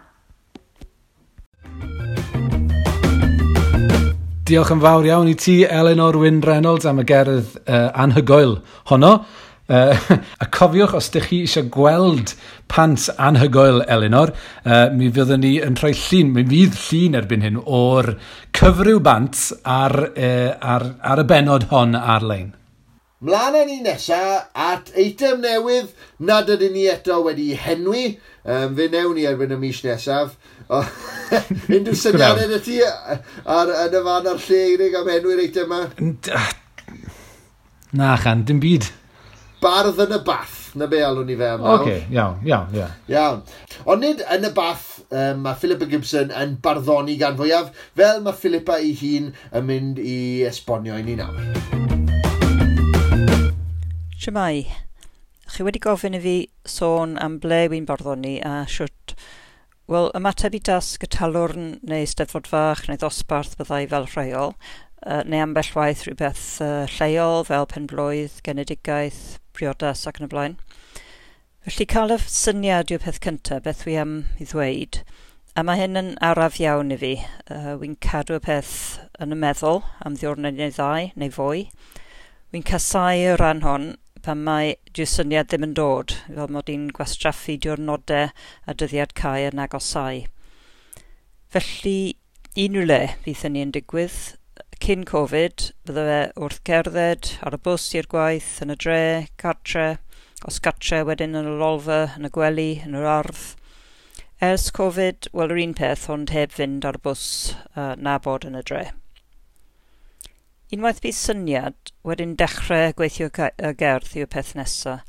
Diolch 4.45 4.75
yn 4.75 4.83
fawr 4.85 5.07
iawn 5.09 5.31
i 5.33 5.35
ti, 5.41 5.63
Eleanor 5.65 6.19
Wyn 6.21 6.43
Reynolds, 6.45 6.85
am 6.85 7.01
y 7.01 7.07
gerdd 7.09 7.55
uh, 7.65 7.89
anhygoel 7.97 8.59
honno. 8.91 9.15
Uh, 9.69 9.97
a 10.45 10.47
cofiwch, 10.53 10.93
os 10.99 11.09
ydych 11.09 11.31
chi 11.31 11.39
eisiau 11.45 11.71
gweld 11.73 12.35
pants 12.69 13.07
anhygoel 13.17 13.81
Elinor, 13.89 14.35
uh, 14.67 14.91
mi 14.93 15.09
fyddwn 15.09 15.41
ni 15.41 15.55
yn 15.65 15.79
rhoi 15.81 15.95
llun, 15.97 16.35
mi 16.35 16.45
fydd 16.51 16.77
llun 16.83 17.17
erbyn 17.21 17.47
hyn 17.47 17.63
o'r 17.65 18.11
cyfryw 18.57 19.01
bant 19.05 19.47
ar, 19.65 19.95
uh, 20.13 20.51
ar, 20.61 20.91
ar 21.01 21.23
y 21.23 21.25
benod 21.31 21.65
hon 21.71 21.97
ar-lein. 21.97 22.53
Mlaen 23.25 23.57
ni 23.65 23.79
nesaf 23.81 24.51
at 24.53 24.91
eitem 25.01 25.41
newydd 25.41 25.95
nad 26.29 26.51
ydyn 26.53 26.75
ni 26.77 26.83
eto 26.93 27.23
wedi 27.25 27.55
henwi. 27.57 28.19
Um, 28.45 28.75
fe 28.77 28.91
newn 28.93 29.15
ni 29.17 29.25
erbyn 29.31 29.55
y 29.55 29.59
mis 29.63 29.79
nesaf. 29.87 30.35
Unrhyw 31.73 31.97
syniadau 31.97 32.53
y 32.53 32.59
ti 32.67 32.77
ar, 32.85 33.73
yn 33.87 33.97
y 33.97 34.03
fan 34.11 34.29
ar 34.29 34.45
lle 34.45 34.61
unig 34.75 34.99
am 35.01 35.09
henwi'r 35.15 35.41
eitem 35.47 35.73
yma? 35.73 36.45
Na 37.97 38.13
chan, 38.21 38.45
dim 38.45 38.61
byd 38.61 38.91
bardd 39.65 40.01
yn 40.05 40.13
y 40.13 40.19
bath, 40.25 40.75
na 40.77 40.89
be 40.91 41.01
alwn 41.05 41.29
ni 41.31 41.37
fe 41.41 41.47
am 41.55 41.63
nawr. 41.65 41.81
Okay, 41.81 42.03
iawn, 42.13 42.41
iawn, 42.45 42.75
iawn. 42.77 42.97
Iawn. 43.09 43.39
Ond 43.89 44.05
nid 44.05 44.21
yn 44.35 44.45
y 44.45 44.51
bath 44.57 44.89
um, 45.09 45.45
mae 45.47 45.57
Philippa 45.61 45.89
Gibson 45.89 46.35
yn 46.37 46.59
barddoni 46.65 47.17
gan 47.21 47.39
fwyaf, 47.39 47.71
fel 47.97 48.21
mae 48.25 48.37
Philippa 48.37 48.77
ei 48.83 48.93
hun 49.01 49.31
yn 49.33 49.69
mynd 49.69 50.01
i 50.03 50.17
esbonio 50.49 50.99
i 51.01 51.07
ni 51.07 51.17
nawr. 51.21 51.41
Siamai, 54.21 54.67
chi 55.55 55.65
wedi 55.65 55.81
gofyn 55.85 56.19
i 56.19 56.21
fi 56.25 56.37
sôn 56.69 57.17
am 57.21 57.39
ble 57.41 57.65
wy'n 57.73 57.89
barddoni 57.89 58.37
a 58.45 58.63
siwt 58.69 59.17
Wel, 59.85 60.07
ymateb 60.17 60.55
i 60.57 60.63
dasg 60.65 61.03
y 61.05 61.09
talwrn 61.13 61.75
neu 61.85 62.07
steddfod 62.09 62.47
fach 62.49 62.87
neu 62.89 62.97
ddosbarth 62.97 63.59
byddai 63.59 63.83
fel 63.91 64.07
rheol, 64.15 64.55
uh, 65.05 65.21
neu 65.29 65.43
ambell 65.45 65.69
waith 65.77 66.07
rhywbeth 66.07 66.45
uh, 66.65 66.87
lleol 66.89 67.45
fel 67.45 67.69
penblwydd, 67.69 68.39
genedigaeth, 68.47 69.35
priodas 69.57 70.05
ac 70.11 70.21
yn 70.21 70.29
y 70.29 70.31
blaen. 70.33 70.57
Felly 71.65 71.87
cael 71.89 72.13
y 72.13 72.19
syniad 72.29 72.91
yw'r 72.93 73.05
peth 73.07 73.23
cyntaf, 73.25 73.63
beth 73.65 73.87
wi 73.89 73.97
am 74.01 74.17
i 74.37 74.45
ddweud. 74.51 75.01
A 75.57 75.63
mae 75.65 75.79
hyn 75.79 75.97
yn 75.97 76.11
araf 76.29 76.59
iawn 76.61 76.93
i 76.93 76.99
fi. 77.01 77.13
Uh, 77.47 77.77
Wy'n 77.81 77.95
cadw 78.05 78.37
y 78.37 78.43
peth 78.43 78.75
yn 79.23 79.33
y 79.33 79.39
meddwl 79.39 79.85
am 80.05 80.19
ddiwrnod 80.19 80.59
neu 80.59 80.75
ddau 80.75 81.09
neu 81.15 81.33
fwy. 81.37 81.69
Wy'n 82.53 82.67
casau 82.69 83.23
y 83.23 83.37
ran 83.41 83.63
hon 83.65 83.93
pan 84.25 84.43
mae 84.45 84.75
dyw 84.97 85.07
syniad 85.09 85.49
ddim 85.51 85.67
yn 85.69 85.73
dod, 85.79 86.17
fel 86.27 86.53
mod 86.53 86.71
i'n 86.73 86.89
gwastraffu 86.97 87.57
diwrnodau 87.61 88.31
a 88.33 88.75
dyddiad 88.81 89.15
cae 89.21 89.49
yn 89.51 89.61
agosau. 89.65 90.23
Felly, 91.55 91.99
unrhyw 92.59 92.89
le 92.89 93.01
bydd 93.25 93.43
hynny 93.45 93.65
yn 93.65 93.75
digwydd, 93.75 94.19
cyn 94.83 95.05
Covid, 95.09 95.69
bydde 95.87 96.05
fe 96.09 96.19
wrth 96.41 96.63
gerdded 96.69 97.29
ar 97.47 97.55
y 97.57 97.61
bws 97.67 97.87
i'r 97.99 98.09
gwaith, 98.11 98.51
yn 98.65 98.73
y 98.73 98.77
dre, 98.81 98.99
cartre, 99.41 99.87
os 100.49 100.59
cartre 100.65 101.03
wedyn 101.07 101.37
yn 101.39 101.51
y 101.51 101.55
lolfa, 101.61 102.01
yn 102.19 102.29
y 102.29 102.31
gwely, 102.35 102.69
yn 102.87 102.97
yr 102.99 103.09
ardd. 103.13 103.45
Ers 104.43 104.67
Covid, 104.75 105.29
wel 105.37 105.55
yr 105.55 105.63
un 105.63 105.75
peth, 105.79 106.09
ond 106.11 106.35
heb 106.35 106.53
fynd 106.57 106.87
ar 106.89 106.99
y 106.99 107.03
bws 107.07 107.25
uh, 107.77 107.95
na 107.95 108.19
bod 108.25 108.47
yn 108.49 108.59
y 108.59 108.63
dre. 108.67 108.85
Unwaith 110.75 111.03
bydd 111.05 111.19
syniad, 111.21 111.93
wedyn 112.03 112.35
dechrau 112.41 112.95
gweithio 112.99 113.31
y 113.31 113.75
gerdd 113.79 114.17
yw'r 114.19 114.31
peth 114.33 114.55
nesaf. 114.59 115.05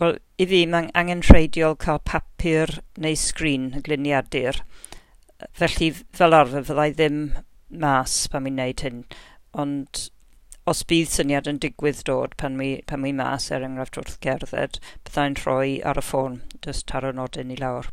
Wel, 0.00 0.18
i 0.40 0.46
fi, 0.48 0.64
mae 0.66 0.90
angen 0.98 1.24
rheidiol 1.26 1.76
cael 1.80 2.00
papur 2.08 2.78
neu 3.02 3.18
sgrin 3.18 3.72
y 3.78 3.82
gliniadur. 3.86 4.62
Felly, 5.58 5.90
fel 6.14 6.36
arfer, 6.38 6.64
fyddai 6.68 6.92
ddim 6.94 7.24
mas 7.72 8.26
pan 8.28 8.44
mi'n 8.44 8.58
neud 8.60 8.84
hyn, 8.84 9.04
ond 9.52 10.06
os 10.70 10.84
bydd 10.86 11.10
syniad 11.10 11.48
yn 11.50 11.58
digwydd 11.62 12.04
dod 12.06 12.36
pan 12.38 12.54
mi, 12.58 12.70
pan 12.86 13.02
mi 13.02 13.10
mas 13.16 13.48
er 13.50 13.64
enghraifft 13.66 13.98
wrth 13.98 14.18
gerdded, 14.24 14.78
byddai'n 15.06 15.38
rhoi 15.40 15.80
ar 15.90 15.98
y 15.98 16.04
ffôn, 16.06 16.38
jyst 16.66 16.86
taro 16.92 17.10
nodyn 17.16 17.50
i 17.50 17.58
lawr. 17.58 17.88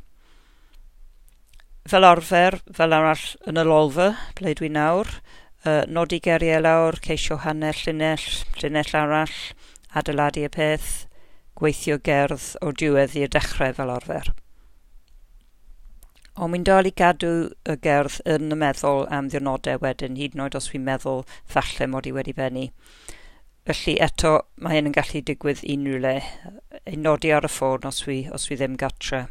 Fel 1.90 2.06
arfer, 2.06 2.60
fel 2.78 2.94
arall 2.94 3.26
yn 3.50 3.58
y 3.58 3.66
lolfa, 3.66 4.10
ble 4.38 4.54
dwi 4.60 4.70
nawr, 4.76 5.10
uh, 5.66 5.82
nodi 5.90 6.20
geriau 6.22 6.62
lawr, 6.62 7.00
ceisio 7.06 7.40
hanner 7.46 7.80
llinell, 7.82 8.28
llinell 8.60 8.94
arall, 9.02 9.38
adeiladu 9.98 10.46
y 10.46 10.52
peth, 10.54 10.92
gweithio 11.58 11.98
gerdd 12.06 12.52
o 12.62 12.72
diwedd 12.72 13.18
i'r 13.18 13.34
dechrau 13.34 13.74
fel 13.80 13.96
arfer. 13.96 14.30
Ond 16.40 16.54
mi'n 16.54 16.64
dal 16.64 16.88
i 16.88 16.92
gadw 16.96 17.30
y 17.68 17.74
gerdd 17.84 18.22
yn 18.34 18.54
y 18.56 18.58
meddwl 18.60 19.02
am 19.12 19.28
ddiwrnodau 19.28 19.82
wedyn, 19.84 20.16
hyd 20.16 20.38
yn 20.38 20.44
oed 20.46 20.54
os 20.56 20.70
fi'n 20.72 20.86
meddwl 20.86 21.26
falle 21.56 21.88
mod 21.92 22.06
i 22.08 22.14
wedi 22.16 22.32
bennu. 22.38 22.70
Felly 23.68 23.98
eto, 24.06 24.32
mae 24.56 24.78
hyn 24.78 24.88
yn 24.88 24.96
gallu 24.96 25.20
digwydd 25.28 25.66
unrhyw 25.74 26.00
le, 26.06 26.14
ei 26.86 26.96
nodi 26.96 27.34
ar 27.36 27.44
y 27.44 27.50
ffôn 27.52 27.90
os 27.90 28.00
fi, 28.06 28.22
os 28.32 28.48
fi 28.48 28.56
ddim 28.56 28.78
gatre. 28.80 29.26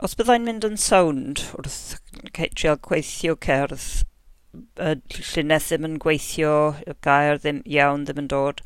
Os 0.00 0.16
byddai'n 0.16 0.48
mynd 0.48 0.64
yn 0.70 0.80
sound 0.80 1.44
wrth 1.58 1.98
trial 2.32 2.80
gweithio 2.88 3.36
cerdd, 3.48 3.86
y 4.80 4.96
llunau 5.18 5.66
ddim 5.66 5.90
yn 5.90 6.00
gweithio, 6.06 6.56
y 6.88 6.96
gair 7.04 7.42
ddim 7.42 7.60
iawn 7.76 8.08
ddim 8.08 8.24
yn 8.24 8.32
dod, 8.32 8.64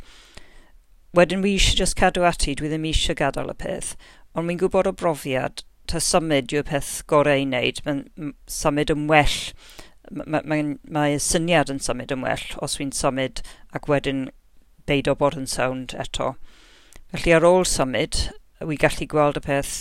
wedyn 1.18 1.42
mi 1.42 1.57
eisiau 1.57 1.82
just 1.82 1.98
cadw 1.98 2.30
ati, 2.30 2.55
dwi 2.55 2.70
ddim 2.70 2.86
eisiau 2.94 3.18
gadael 3.18 3.50
y 3.50 3.59
peth, 3.66 3.96
ond 4.38 4.46
mi'n 4.46 4.62
gwybod 4.62 4.94
o 4.94 4.94
brofiad 5.03 5.66
ta 5.91 6.01
symud 6.03 6.53
yw'r 6.55 6.68
peth 6.68 6.93
gorau 7.11 7.43
i 7.43 7.47
wneud. 7.47 7.80
Mae'n 7.87 8.35
symud 8.51 8.93
yn 8.95 9.09
well, 9.11 9.39
mae, 10.11 10.43
mae, 10.45 10.68
mae 10.99 11.18
syniad 11.22 11.72
yn 11.72 11.83
symud 11.83 12.14
yn 12.14 12.24
well 12.26 12.47
os 12.64 12.78
fi'n 12.80 12.95
symud 12.97 13.43
ac 13.76 13.89
wedyn 13.91 14.28
beidio 14.87 15.14
bod 15.18 15.39
yn 15.39 15.49
sound 15.51 15.97
eto. 16.05 16.35
Felly 17.12 17.35
ar 17.37 17.47
ôl 17.49 17.66
symud, 17.68 18.18
wy 18.62 18.78
gallu 18.80 19.09
gweld 19.11 19.39
y 19.41 19.45
peth 19.45 19.76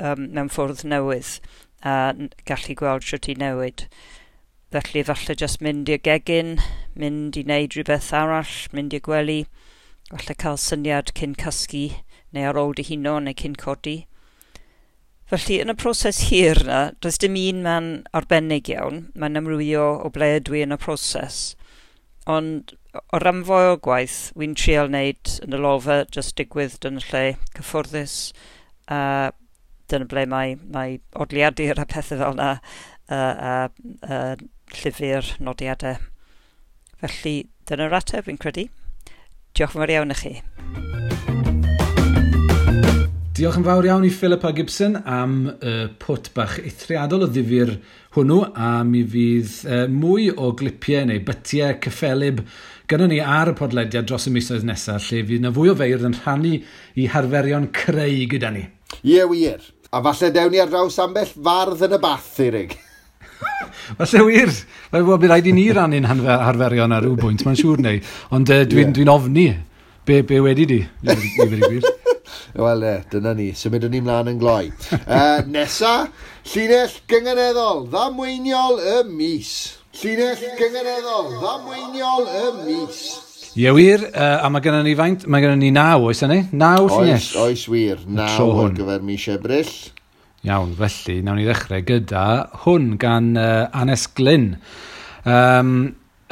um, 0.00 0.28
mewn 0.34 0.50
ffwrdd 0.52 0.84
newydd 0.88 1.36
a 1.86 2.14
gallu 2.48 2.74
gweld 2.78 3.04
sio 3.06 3.18
ti 3.22 3.36
newid. 3.38 3.86
Felly 4.74 5.04
falle 5.06 5.36
jyst 5.38 5.62
mynd 5.62 5.90
i'r 5.92 6.02
gegin, 6.02 6.56
mynd 6.98 7.36
i 7.38 7.44
wneud 7.46 7.76
rhywbeth 7.76 8.10
arall, 8.18 8.54
mynd 8.74 8.96
i'r 8.96 9.04
gwely, 9.06 9.38
falle 10.10 10.36
cael 10.42 10.58
syniad 10.60 11.12
cyn 11.18 11.36
cysgu 11.38 11.84
neu 12.34 12.48
ar 12.50 12.60
ôl 12.60 12.74
dihuno 12.78 13.18
neu 13.22 13.36
cyn 13.42 13.54
codi. 13.62 13.96
Felly, 15.26 15.56
yn 15.58 15.72
y 15.72 15.74
proses 15.74 16.28
hir 16.28 16.60
yna, 16.62 16.80
does 17.02 17.18
dim 17.18 17.34
un 17.40 17.62
man 17.64 17.86
arbennig 18.14 18.68
iawn. 18.70 19.08
Mae'n 19.18 19.40
ymrwyo 19.40 19.86
o 20.06 20.10
ble 20.14 20.36
ydw 20.36 20.54
i 20.54 20.62
yn 20.66 20.76
y 20.76 20.78
proses. 20.78 21.40
Ond 22.30 22.76
o 22.94 23.18
ran 23.22 23.42
fwy 23.48 23.72
o 23.72 23.78
gwaith, 23.82 24.30
wy'n 24.38 24.54
trial 24.58 24.90
wneud 24.90 25.32
yn 25.46 25.56
y 25.56 25.60
lofa, 25.62 26.04
just 26.14 26.36
digwydd 26.38 26.78
dyn 26.84 27.00
y 27.00 27.04
lle 27.08 27.24
cyffwrddus, 27.56 28.16
a 28.86 29.00
uh, 29.00 29.34
dyna 29.90 30.06
ble 30.10 30.26
mae, 30.30 30.54
mae 30.74 31.00
odliadur 31.18 31.82
a 31.82 31.86
pethau 31.90 32.22
fel 32.22 32.38
yna, 32.38 32.52
a, 33.10 33.18
a, 33.18 33.56
a 34.06 34.20
llyfr 34.78 35.34
nodiadau. 35.42 35.98
Felly, 37.02 37.36
dyna'r 37.70 37.98
ateb, 38.00 38.30
fi'n 38.30 38.40
credu. 38.42 38.68
Diolch 39.54 39.74
yn 39.74 39.82
fawr 39.82 39.96
iawn 39.98 40.16
i 40.16 40.22
chi. 40.22 40.34
Diolch 43.36 43.58
yn 43.60 43.66
fawr 43.66 43.84
iawn 43.84 44.04
i 44.06 44.08
Philippa 44.08 44.48
Gibson 44.56 44.94
am 44.96 45.32
y 45.44 45.50
uh, 45.68 45.88
pwt 46.00 46.30
bach 46.32 46.54
eithriadol 46.56 47.26
o 47.26 47.28
ddifur 47.28 47.74
hwnnw 48.16 48.38
a 48.56 48.70
mi 48.88 49.02
fydd 49.12 49.50
uh, 49.68 49.82
mwy 49.92 50.30
o 50.32 50.54
glipiau 50.56 51.04
neu 51.10 51.20
bytiau 51.26 51.74
cyffelib 51.84 52.40
gyda 52.88 53.10
ni 53.10 53.18
ar 53.20 53.50
y 53.52 53.54
podlediad 53.58 54.08
dros 54.08 54.24
y 54.30 54.32
misoedd 54.32 54.64
nesaf 54.64 55.10
lle 55.10 55.20
fydd 55.28 55.42
yna 55.42 55.52
fwy 55.52 55.68
o 55.68 55.74
feirdd 55.76 56.06
yn 56.08 56.16
rhannu 56.16 56.54
i 56.96 57.10
harferion 57.12 57.68
creu 57.76 58.22
gyda 58.32 58.54
ni. 58.54 58.64
Ie 59.02 59.18
yeah, 59.18 59.28
wir. 59.28 59.68
A 59.92 60.00
falle 60.08 60.32
dewn 60.32 60.56
ni 60.56 60.64
ar 60.64 60.72
draws 60.72 60.96
ambell 61.04 61.36
fardd 61.36 61.84
yn 61.90 61.98
y 61.98 62.00
bath, 62.06 62.32
Eirig. 62.40 62.72
Falle 64.00 64.24
wir. 64.30 64.56
Mae'n 64.94 65.06
bod 65.10 65.28
rhaid 65.28 65.52
i 65.52 65.56
ni 65.58 65.66
rannu'n 65.76 66.08
harferion 66.08 66.96
ar 66.96 67.04
rhyw 67.04 67.20
bwynt, 67.20 67.44
mae'n 67.44 67.60
siŵr 67.60 67.84
neu. 67.84 68.00
Ond 68.32 68.48
uh, 68.48 68.64
dwi'n 68.64 68.94
yeah. 68.94 68.96
dwi 68.96 69.08
ofni 69.18 69.46
be, 70.08 70.22
be 70.24 70.40
wedi 70.48 70.70
di. 70.72 70.82
Wel 72.56 72.82
e, 72.82 72.94
dyna 73.12 73.34
ni. 73.36 73.50
Symudwn 73.52 73.92
ni 73.92 74.00
mlaen 74.00 74.30
yn 74.32 74.38
gloi. 74.40 74.70
uh, 75.02 75.42
nesa, 75.52 76.06
llinell 76.48 76.94
gyngeneddol, 77.10 77.84
ddamweiniol 77.92 78.80
y 78.80 78.94
mis. 79.10 79.50
Llinell 80.00 80.40
gyngeneddol, 80.56 81.34
ddamweiniol 81.42 82.24
y 82.24 82.46
mis. 82.62 83.02
Ie 83.56 83.72
wir, 83.76 84.06
uh, 84.08 84.44
a 84.44 84.48
mae 84.52 84.64
gennym 84.64 84.88
ni 84.88 84.96
faint, 84.96 85.28
mae 85.28 85.44
gennym 85.44 85.60
ni 85.60 85.70
naw, 85.76 86.08
oes 86.08 86.24
yna? 86.24 86.42
Naw 86.56 86.88
llinell. 86.88 87.20
Oes, 87.20 87.28
oes 87.44 87.66
wir, 87.72 88.00
naw 88.08 88.48
ar 88.64 88.74
gyfer 88.76 89.04
mis 89.04 89.28
ebryll. 89.36 89.76
Iawn, 90.46 90.72
felly, 90.80 91.20
nawn 91.26 91.40
ni 91.40 91.46
ddechrau 91.48 91.84
gyda 91.84 92.26
hwn 92.64 92.92
gan 93.02 93.34
uh, 93.36 93.66
Anes 93.76 94.08
Glyn. 94.16 94.54
Um, 95.28 95.72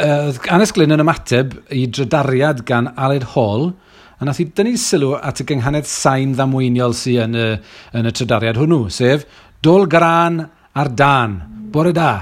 uh, 0.01 0.33
Anes 0.55 0.72
Glyn 0.72 0.97
yn 0.97 1.05
ymateb 1.05 1.59
i 1.75 1.85
drydariad 1.91 2.64
gan 2.68 2.95
Aled 2.97 3.35
Hall, 3.35 3.75
a 4.19 4.29
nath 4.29 4.43
i 4.43 4.47
dynnu 4.51 4.77
sylw 4.81 5.15
at 5.19 5.43
y 5.43 5.49
gynghanedd 5.49 5.89
sain 5.91 6.37
ddamweiniol 6.37 6.95
sy'n 6.99 7.35
yn 7.35 7.41
y, 7.41 7.49
yn 7.99 8.11
y 8.11 8.15
trydariad 8.15 8.61
hwnnw, 8.61 8.87
sef 8.93 9.27
Dol 9.65 9.89
Gran 9.91 10.43
ar 10.75 10.95
Dan, 10.95 11.41
bore 11.73 11.93
da. 11.97 12.12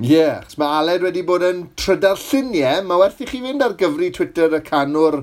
Ie, 0.00 0.14
yeah, 0.14 0.44
mae 0.56 0.78
Aled 0.78 1.02
wedi 1.04 1.20
bod 1.28 1.42
yn 1.44 1.58
trydar 1.76 2.16
lluniau, 2.16 2.80
mae 2.88 3.00
werth 3.02 3.18
i 3.20 3.26
chi 3.28 3.42
fynd 3.42 3.60
ar 3.60 3.74
gyfri 3.76 4.08
Twitter 4.16 4.54
y 4.56 4.60
canwr 4.64 5.18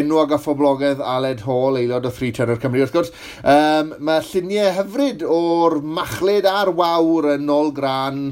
enwog 0.00 0.34
a 0.34 0.38
phoblogaidd 0.42 1.02
Aled 1.14 1.44
Hall, 1.46 1.78
aelod 1.78 2.08
o 2.08 2.10
Free 2.10 2.34
Tenor 2.34 2.58
Cymru 2.58 2.82
wrth 2.82 2.96
gwrs. 2.96 3.12
Um, 3.46 3.92
mae 4.02 4.24
lluniau 4.26 4.72
hyfryd 4.80 5.22
o'r 5.22 5.78
machled 5.98 6.48
a'r 6.50 6.72
wawr 6.74 7.30
yn 7.36 7.52
ôl 7.54 7.70
gran 7.76 8.24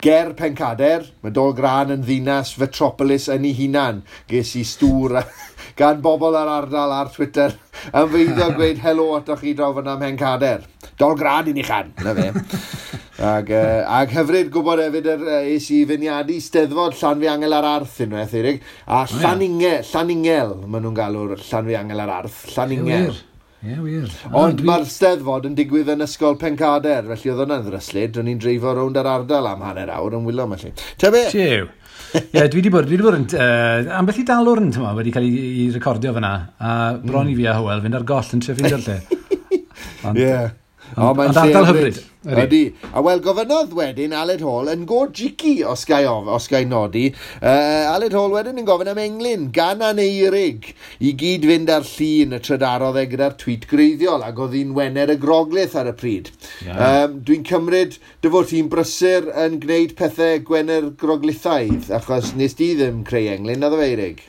ger 0.00 0.32
pencader, 0.38 1.04
mae 1.20 1.36
dol 1.36 1.52
gran 1.56 1.92
yn 1.92 2.06
ddinas 2.06 2.54
Fetropolis 2.56 3.28
yn 3.32 3.44
ei 3.48 3.52
hunan. 3.60 4.02
Ges 4.32 4.54
i 4.56 4.64
stŵr 4.64 5.18
gan 5.76 6.00
bobl 6.02 6.36
ar 6.36 6.48
ardal 6.48 6.94
ar 6.96 7.10
Twitter 7.12 7.52
yn 8.00 8.08
feiddio 8.12 8.48
gweud 8.56 8.80
helo 8.84 9.10
atoch 9.18 9.42
chi 9.44 9.54
drofyn 9.56 9.92
am 9.92 10.04
hen 10.06 10.18
cader. 10.20 10.64
Dol 10.98 11.16
grad 11.18 11.50
i 11.50 11.56
ni 11.56 11.64
chan, 11.66 11.92
na 12.04 12.14
fe. 12.16 12.32
Ag, 13.16 13.48
uh, 13.48 13.84
ag 13.96 14.10
hyfryd 14.12 14.50
gwybod 14.52 14.80
hefyd 14.82 15.06
yr 15.08 15.22
uh, 15.24 15.38
es 15.54 15.70
i 15.72 15.82
fyniadu 15.88 16.36
steddfod 16.44 16.98
Llanfiangel 16.98 17.56
ar 17.56 17.68
Arth 17.68 18.02
unwaith, 18.04 18.34
Eirig. 18.36 18.60
A 18.92 19.06
Llaningel, 19.08 19.86
Llaningel, 19.88 20.52
maen 20.66 20.84
nhw'n 20.84 20.98
galw'r 20.98 21.40
Llanfiangel 21.40 22.04
ar 22.04 22.12
Arth. 22.18 22.42
Llaningel. 22.52 23.16
Ie, 23.64 23.70
yeah, 23.72 23.80
wir. 23.80 24.10
Ond 24.36 24.60
dwi... 24.60 24.68
mae'r 24.68 24.84
steddfod 24.88 25.48
yn 25.48 25.56
digwydd 25.56 25.88
yn 25.94 26.04
ysgol 26.04 26.36
Pencader, 26.40 27.08
felly 27.08 27.32
oedd 27.32 27.40
hwnna'n 27.40 27.64
ddryslyd. 27.64 28.20
O'n 28.20 28.28
i'n 28.34 28.42
dreifo 28.42 28.76
rownd 28.76 29.00
ar 29.00 29.08
ardal 29.14 29.48
am 29.48 29.64
hanner 29.64 29.90
awr 29.96 30.18
yn 30.20 30.28
wylo, 30.28 30.44
felly. 30.52 30.74
Te 31.00 31.10
be? 31.14 31.24
Tiw. 31.32 31.72
Ie, 32.16 32.38
yeah, 32.38 32.48
dwi 32.50 32.60
wedi 32.62 32.72
bod, 32.72 32.86
dwi 32.88 32.96
wedi 32.96 33.06
bod 33.06 33.18
yn... 33.18 33.26
Uh, 33.36 33.94
ambell 33.98 34.20
i 34.20 34.26
dalwr 34.26 34.62
yn 34.62 34.70
tyma, 34.74 34.92
wedi 34.96 35.12
cael 35.14 35.26
ei, 35.28 35.40
ei 35.62 35.66
recordio 35.74 36.14
fyna. 36.16 36.32
A 36.58 36.76
bron 37.02 37.28
i 37.30 37.36
fi 37.38 37.48
a 37.50 37.56
Hywel, 37.58 37.82
fynd 37.84 37.98
ar 37.98 38.06
goll 38.08 38.36
yn 38.36 38.44
trio 38.44 38.56
ffeindio'r 38.56 38.86
lle. 38.86 39.00
Ond, 40.06 40.20
yeah. 40.20 40.54
O, 40.94 41.10
mae'n 41.16 41.34
lle 41.34 41.42
ardal 41.42 41.66
hyfryd. 41.72 42.04
Ydy. 42.26 42.60
A 42.96 43.02
wel, 43.06 43.20
gofynodd 43.22 43.74
wedyn 43.76 44.14
Aled 44.16 44.40
Hall 44.42 44.70
yn 44.72 44.82
go 44.88 45.04
jici 45.14 45.60
os 45.66 45.84
gai, 45.86 46.02
of, 46.10 46.26
os 46.32 46.48
gai 46.50 46.64
nodi. 46.66 47.04
Uh, 47.38 47.86
Aled 47.92 48.14
Hall 48.16 48.34
wedyn 48.34 48.58
yn 48.58 48.66
gofyn 48.66 48.90
am 48.90 49.00
englyn, 49.02 49.48
gan 49.54 49.84
aneirig, 49.86 50.72
i 50.98 51.12
gyd 51.18 51.46
fynd 51.46 51.70
ar 51.70 51.86
llun 51.86 52.34
y 52.34 52.40
trydarodd 52.42 52.98
e 52.98 53.04
gyda'r 53.12 53.36
tweet 53.38 53.68
greiddiol, 53.70 54.24
ac 54.26 54.40
oedd 54.42 54.56
hi'n 54.58 54.74
wener 54.78 55.12
y 55.14 55.18
groglith 55.22 55.76
ar 55.78 55.90
y 55.92 55.94
pryd. 55.98 56.32
Yeah. 56.66 56.80
Um, 57.04 57.20
Dwi'n 57.26 57.46
cymryd 57.46 57.98
dy 58.24 58.32
fod 58.34 58.50
ti'n 58.50 58.70
brysur 58.72 59.30
yn 59.46 59.60
gwneud 59.62 59.94
pethau 59.98 60.40
gwener 60.48 60.90
groglithaidd, 60.98 61.92
achos 61.94 62.32
nes 62.38 62.58
di 62.58 62.72
ddim 62.78 63.04
creu 63.06 63.30
englyn, 63.36 63.62
na 63.62 63.70
ddo 63.70 63.78
feirig? 63.82 64.24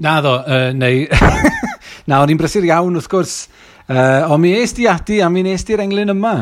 Na 0.00 0.20
ddo, 0.22 0.38
uh, 0.46 0.70
neu... 0.76 1.08
na, 2.08 2.22
o'n 2.22 2.30
i'n 2.30 2.38
brysur 2.40 2.64
iawn, 2.70 2.94
wrth 3.00 3.10
gwrs. 3.10 3.34
Uh, 3.90 4.22
ond 4.30 4.38
mi 4.38 4.52
eist 4.54 4.76
di 4.78 4.84
ati 4.86 5.16
a 5.18 5.26
mi 5.26 5.40
nes 5.42 5.64
i'r 5.66 5.80
englyn 5.82 6.12
yma. 6.12 6.34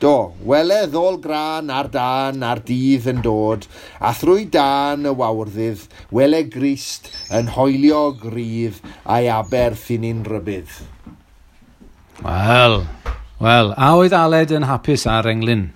Do, 0.00 0.30
wele 0.48 0.86
ddôl 0.88 1.18
gran 1.20 1.68
ar 1.68 1.90
dan 1.92 2.44
ar 2.46 2.62
dydd 2.64 3.10
yn 3.10 3.18
dod, 3.20 3.66
a 4.00 4.14
thrwy 4.16 4.46
dan 4.48 5.04
y 5.04 5.12
wawrddydd, 5.12 5.82
wele 6.16 6.40
grist 6.48 7.10
yn 7.34 7.50
hoelio 7.52 8.14
gryf 8.16 8.78
a'i 9.04 9.28
aberth 9.28 9.90
i 9.92 9.98
ni'n 10.00 10.22
rybydd. 10.24 10.70
Wel, 12.22 12.78
wel, 13.42 13.74
a 13.76 13.90
oedd 13.98 14.16
Aled 14.16 14.54
yn 14.56 14.64
hapus 14.70 15.04
ar 15.12 15.28
englyn? 15.28 15.66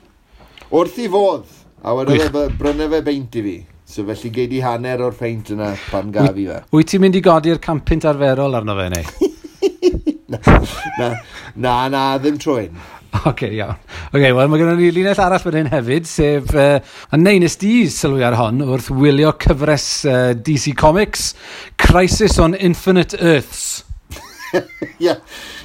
Wrth 0.73 0.97
i 0.97 1.11
fodd, 1.13 1.45
a 1.85 1.93
wedi 1.99 2.23
e 2.25 2.47
brynu 2.57 2.89
fe 2.95 3.03
beint 3.11 3.37
i 3.37 3.45
fi. 3.51 3.59
So 3.85 4.07
felly 4.09 4.33
gei 4.33 4.49
di 4.49 4.65
hanner 4.65 5.05
o'r 5.05 5.21
peint 5.21 5.53
yna 5.53 5.75
pan 5.91 6.09
gaf 6.15 6.41
i 6.41 6.49
fe. 6.49 6.63
Wyt 6.73 6.95
ti'n 6.95 7.05
mynd 7.05 7.21
i 7.21 7.25
godi'r 7.29 7.61
campynt 7.61 8.09
arferol 8.09 8.57
arno 8.63 8.79
fe 8.81 8.89
neu? 8.97 9.13
na, 10.99 11.13
na, 11.55 11.77
na, 11.93 12.03
ddim 12.19 12.39
trwy'n. 12.43 12.75
Oce, 13.13 13.29
okay, 13.29 13.53
iawn. 13.59 13.77
Oce, 13.77 14.17
okay, 14.17 14.33
wel, 14.33 14.49
mae 14.49 14.61
gennym 14.63 14.81
ni 14.81 14.91
linell 14.95 15.21
arall 15.21 15.43
fan 15.43 15.59
hyn 15.61 15.71
hefyd, 15.73 16.09
sef... 16.09 16.55
Uh, 16.57 16.81
a 17.13 17.21
neu 17.21 17.43
nes 17.43 17.59
di 17.61 17.75
sylwi 17.93 18.25
ar 18.27 18.39
hon 18.41 18.65
wrth 18.65 18.91
wylio 18.97 19.35
cyfres 19.43 19.89
uh, 20.09 20.33
DC 20.35 20.73
Comics, 20.81 21.33
Crisis 21.81 22.39
on 22.43 22.57
Infinite 22.57 23.19
Earths. 23.21 23.83
Ie, 25.03 25.15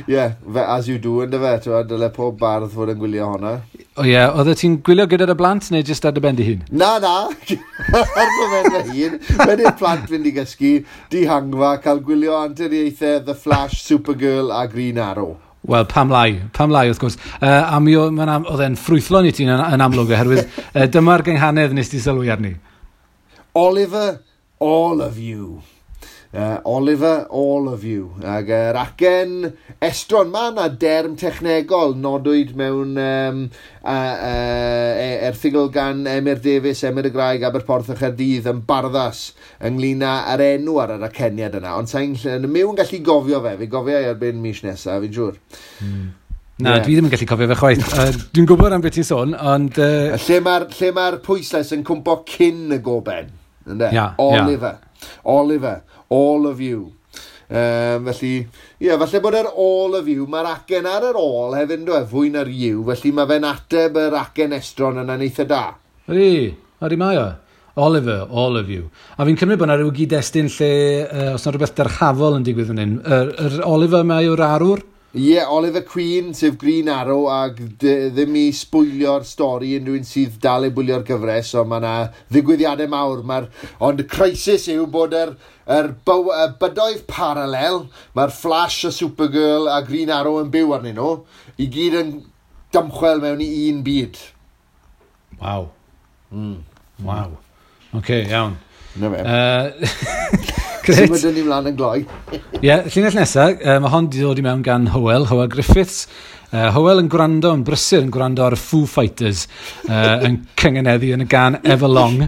ie, 0.07 0.23
fe 0.53 0.63
as 0.63 0.87
you 0.87 0.97
do 1.01 1.17
ynddo 1.25 1.39
fe, 1.41 1.53
ti'n 1.65 1.87
dyle 1.89 2.09
pob 2.15 2.37
bardd 2.39 2.71
fod 2.73 2.91
yn 2.93 2.99
gwylio 3.01 3.31
hwnna. 3.33 3.53
O 3.97 4.05
ie, 4.05 4.13
yeah, 4.13 4.31
oedd 4.31 4.53
ti'n 4.59 4.77
gwylio 4.85 5.07
gyda'r 5.11 5.35
blant 5.39 5.69
neu 5.73 5.83
jyst 5.85 6.07
ar 6.07 6.15
dy 6.15 6.23
bendi 6.23 6.47
hun? 6.47 6.63
Na, 6.71 6.93
na, 7.03 7.15
ar 8.21 8.31
dy 8.37 8.47
bendi 8.53 9.01
hun, 9.01 9.17
wedi'r 9.43 9.75
plant 9.79 10.07
fynd 10.11 10.29
i 10.29 10.33
gysgu, 10.37 10.73
dihangfa, 11.13 11.73
cael 11.83 12.03
gwylio 12.05 12.37
anturiaethau 12.43 13.19
The 13.27 13.35
Flash, 13.35 13.81
Supergirl 13.83 14.53
a 14.55 14.65
Green 14.71 15.01
Arrow. 15.01 15.35
Wel, 15.67 15.85
pam 15.85 16.11
lai, 16.13 16.39
pam 16.55 16.71
lai 16.71 16.85
wrth 16.87 17.01
gwrs. 17.01 17.17
Uh, 17.41 17.65
a 17.75 17.79
mi 17.83 17.97
oedd 17.99 18.61
e'n 18.63 18.77
ffrwythlon 18.79 19.27
i 19.27 19.33
ti'n 19.35 19.51
yn, 19.51 19.63
yn 19.75 19.83
amlwg 19.83 20.13
oherwydd 20.15 20.45
uh, 20.45 20.85
dyma'r 20.93 21.25
gynghanedd 21.27 21.75
nes 21.75 21.91
ti 21.91 21.99
sylwi 21.99 22.31
arni. 22.31 22.53
Oliver, 23.57 24.21
all 24.63 25.01
of 25.01 25.17
you 25.19 25.59
uh, 26.33 26.59
Oliver, 26.65 27.27
all 27.29 27.69
of 27.69 27.83
you. 27.83 28.11
Ac 28.25 28.51
yr 28.51 28.77
acen 28.79 29.33
estron, 29.83 30.31
mae 30.33 30.51
yna 30.51 30.67
derm 30.81 31.15
technegol 31.19 31.95
nodwyd 32.01 32.53
mewn 32.59 32.97
um, 33.01 33.41
uh, 33.83 33.91
uh, 33.91 34.91
e, 34.99 35.07
erthigol 35.29 35.71
gan 35.73 36.05
Emyr 36.09 36.41
Davies, 36.43 36.83
Emyr 36.87 37.09
y 37.09 37.13
Graig, 37.15 37.47
Aberporth 37.47 37.91
a 37.93 37.97
Cherdydd 37.99 38.49
yn 38.51 38.61
barddas 38.67 39.31
ynglyn 39.67 40.05
â'r 40.07 40.45
enw 40.51 40.77
ar 40.83 40.95
yr 40.97 41.07
aceniad 41.09 41.57
yna. 41.61 41.75
Ond 41.79 41.91
sa'n 41.91 42.47
mewn 42.47 42.77
gallu 42.79 43.01
gofio 43.05 43.41
fe, 43.45 43.57
fi 43.61 43.71
gofio 43.71 44.05
erbyn 44.13 44.41
mis 44.43 44.63
nesaf, 44.65 45.03
fi'n 45.05 45.19
siŵr. 45.19 45.43
Mm. 45.83 46.07
Na, 46.57 46.71
yeah. 46.73 46.85
dwi 46.85 46.95
ddim 46.97 47.05
yn 47.05 47.13
gallu 47.13 47.29
cofio 47.29 47.47
fe 47.51 47.59
chwaith. 47.59 47.89
Uh, 47.93 48.13
dwi'n 48.33 48.47
gwybod 48.49 48.73
am 48.73 48.81
beth 48.81 48.95
ti'n 48.97 49.05
sôn, 49.05 49.35
ond... 49.37 49.77
Uh... 49.77 50.15
Lle 50.17 50.39
mae'r 50.45 50.69
ma, 50.71 50.93
ma 50.97 51.09
pwyslais 51.21 51.69
yn 51.75 51.85
cwmpo 51.85 52.23
cyn 52.29 52.73
y 52.73 52.79
goben. 52.81 53.35
Yeah, 53.67 54.15
Oliver. 54.17 54.79
Yeah. 54.79 54.87
Oliver 55.23 55.81
all 56.09 56.47
of 56.47 56.61
you. 56.61 56.93
Um, 57.47 58.07
felly, 58.11 58.33
ie, 58.41 58.87
yeah, 58.89 58.97
falle 58.99 59.21
bod 59.23 59.35
yr 59.39 59.47
all 59.55 59.95
of 59.95 60.07
you, 60.11 60.25
mae'r 60.27 60.49
acen 60.51 60.87
ar 60.91 61.05
yr 61.07 61.19
all 61.19 61.55
hefyd, 61.55 61.85
dwi, 61.87 62.01
e? 62.01 62.07
fwy 62.11 62.31
na'r 62.33 62.49
you, 62.51 62.81
felly 62.89 63.13
mae 63.15 63.29
fe'n 63.29 63.47
ateb 63.47 63.99
yr 64.01 64.17
acen 64.19 64.55
estron 64.57 64.99
yna'n 65.03 65.23
eitha 65.23 65.45
da. 65.47 65.61
Ydy, 66.11 66.31
ydy 66.83 66.99
mae 66.99 67.21
o. 67.21 67.27
Oliver, 67.77 68.25
all 68.31 68.57
of 68.57 68.71
you. 68.73 68.89
A 69.15 69.25
fi'n 69.27 69.37
cymryd 69.37 69.61
bod 69.61 69.69
yna 69.69 69.77
rhyw 69.77 69.93
gyd-destun 69.95 70.49
lle, 70.49 70.69
uh, 71.05 71.31
os 71.37 71.45
yna 71.45 71.53
rhywbeth 71.55 71.75
derchafol 71.77 72.39
yn 72.39 72.45
digwydd 72.47 72.73
yn 72.73 72.83
un, 72.83 72.95
yr 73.05 73.31
er, 73.37 73.51
er 73.61 73.65
Oliver 73.69 74.03
mae 74.07 74.27
yw'r 74.27 74.43
arwr? 74.47 74.81
Ie, 75.17 75.31
yeah, 75.33 75.49
Oliver 75.49 75.81
Queen, 75.81 76.33
sef 76.37 76.59
Green 76.61 76.89
Arrow, 76.93 77.23
ac 77.33 77.57
ddim 77.81 78.35
i 78.37 78.43
sbwylio'r 78.53 79.23
stori 79.25 79.71
unrhyw'n 79.79 80.05
sydd 80.05 80.35
dal 80.43 80.67
i 80.67 80.69
bwylio'r 80.75 81.05
gyfres, 81.07 81.49
so 81.55 81.63
mae 81.65 81.81
yna 81.81 81.93
ddigwyddiadau 82.29 82.91
mawr. 82.91 83.23
Mae'r... 83.25 83.47
Ond 83.87 84.03
y 84.03 84.05
crisis 84.11 84.67
yw 84.69 84.85
bod 84.93 85.15
yr, 85.17 85.33
yr 85.73 85.89
byw, 86.05 86.29
y 86.35 86.45
bydoedd 86.61 87.01
paralel, 87.09 87.87
mae'r 88.13 88.35
Flash, 88.35 88.83
y 88.85 88.93
Supergirl 88.93 89.65
a 89.73 89.79
Green 89.87 90.13
Arrow 90.13 90.37
yn 90.43 90.53
byw 90.53 90.77
arnyn 90.77 90.99
nhw, 91.01 91.09
i 91.57 91.69
gyd 91.73 91.97
yn 92.03 92.13
dymchwel 92.77 93.25
mewn 93.25 93.41
i 93.41 93.49
un 93.71 93.81
byd. 93.89 94.21
Waw. 95.41 95.67
Mm. 96.29 96.61
Waw. 97.09 97.33
Oce, 97.33 97.97
okay, 98.03 98.27
iawn. 98.29 98.59
Na 99.01 99.11
fe. 99.13 99.23
Symud 100.87 101.19
so, 101.19 101.31
ni 101.35 101.43
mlaen 101.43 101.67
yn 101.73 101.75
gloi. 101.75 102.05
Ie, 102.31 102.39
yeah, 102.63 102.85
llinell 102.87 103.17
nesaf, 103.19 103.57
uh, 103.59 103.77
mae 103.83 103.91
hon 103.91 104.07
di 104.11 104.21
dod 104.23 104.39
i 104.39 104.43
mewn 104.45 104.61
gan 104.63 104.87
Howell, 104.93 105.27
Howell 105.27 105.49
Griffiths. 105.51 106.05
Uh, 106.47 106.69
Howell 106.71 107.01
yn 107.01 107.09
gwrando, 107.11 107.51
yn 107.57 107.65
brysur 107.67 108.05
yn 108.05 108.11
gwrando 108.13 108.45
ar 108.45 108.55
y 108.55 108.59
Foo 108.61 108.87
Fighters 108.87 109.49
uh, 109.89 110.23
yn 110.23 110.37
cyngeneddu 110.59 111.09
yn 111.17 111.25
y 111.25 111.27
gan 111.27 111.59
Everlong. 111.59 112.21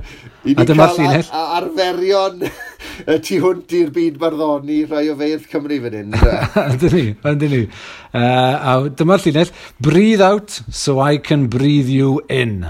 I 0.44 0.56
ni 0.56 0.66
cael 0.68 0.98
llinell. 0.98 1.30
arferion 1.36 2.44
y 2.44 3.18
tu 3.24 3.40
hwnt 3.44 3.74
i'r 3.80 3.94
byd 3.96 4.20
barddoni 4.20 4.82
rhai 4.88 5.06
o 5.12 5.16
fedd 5.20 5.48
Cymru 5.52 5.80
fan 5.86 5.98
hyn. 6.00 6.20
Ydyn 6.20 6.96
ni, 6.98 7.06
ydyn 7.32 7.56
ni. 7.56 7.64
Uh, 8.12 8.20
a 8.20 8.76
dyma'r 8.92 9.24
llinell, 9.24 9.56
breathe 9.80 10.24
out 10.26 10.60
so 10.68 11.00
I 11.00 11.16
can 11.24 11.48
breathe 11.48 11.92
you 11.92 12.20
in. 12.28 12.66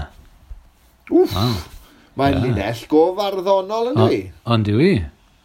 Wff. 1.10 1.34
Wow. 1.34 1.69
Mae'n 2.20 2.38
linell 2.44 2.84
gof 2.90 3.20
arddonol 3.24 3.90
yn 3.94 3.98
dwi. 3.98 4.20
Ond 4.44 4.68
dwi. 4.68 4.92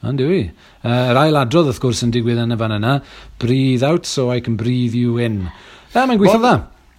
Ond 0.05 0.21
dwi. 0.21 0.43
Uh, 0.83 1.09
yr 1.13 1.19
ail 1.23 1.39
adrodd 1.39 1.71
wrth 1.71 1.81
gwrs 1.81 2.03
yn 2.05 2.13
digwydd 2.13 2.43
yn 2.43 2.53
y 2.53 2.59
fan 2.59 2.75
yna, 2.75 2.99
breathe 3.41 3.85
out 3.87 4.05
so 4.09 4.29
I 4.33 4.41
can 4.43 4.59
breathe 4.59 4.93
you 4.97 5.17
in. 5.23 5.45
E, 5.93 5.97
mae'n 5.97 6.19
gweithio 6.19 6.41
dda. 6.43 6.55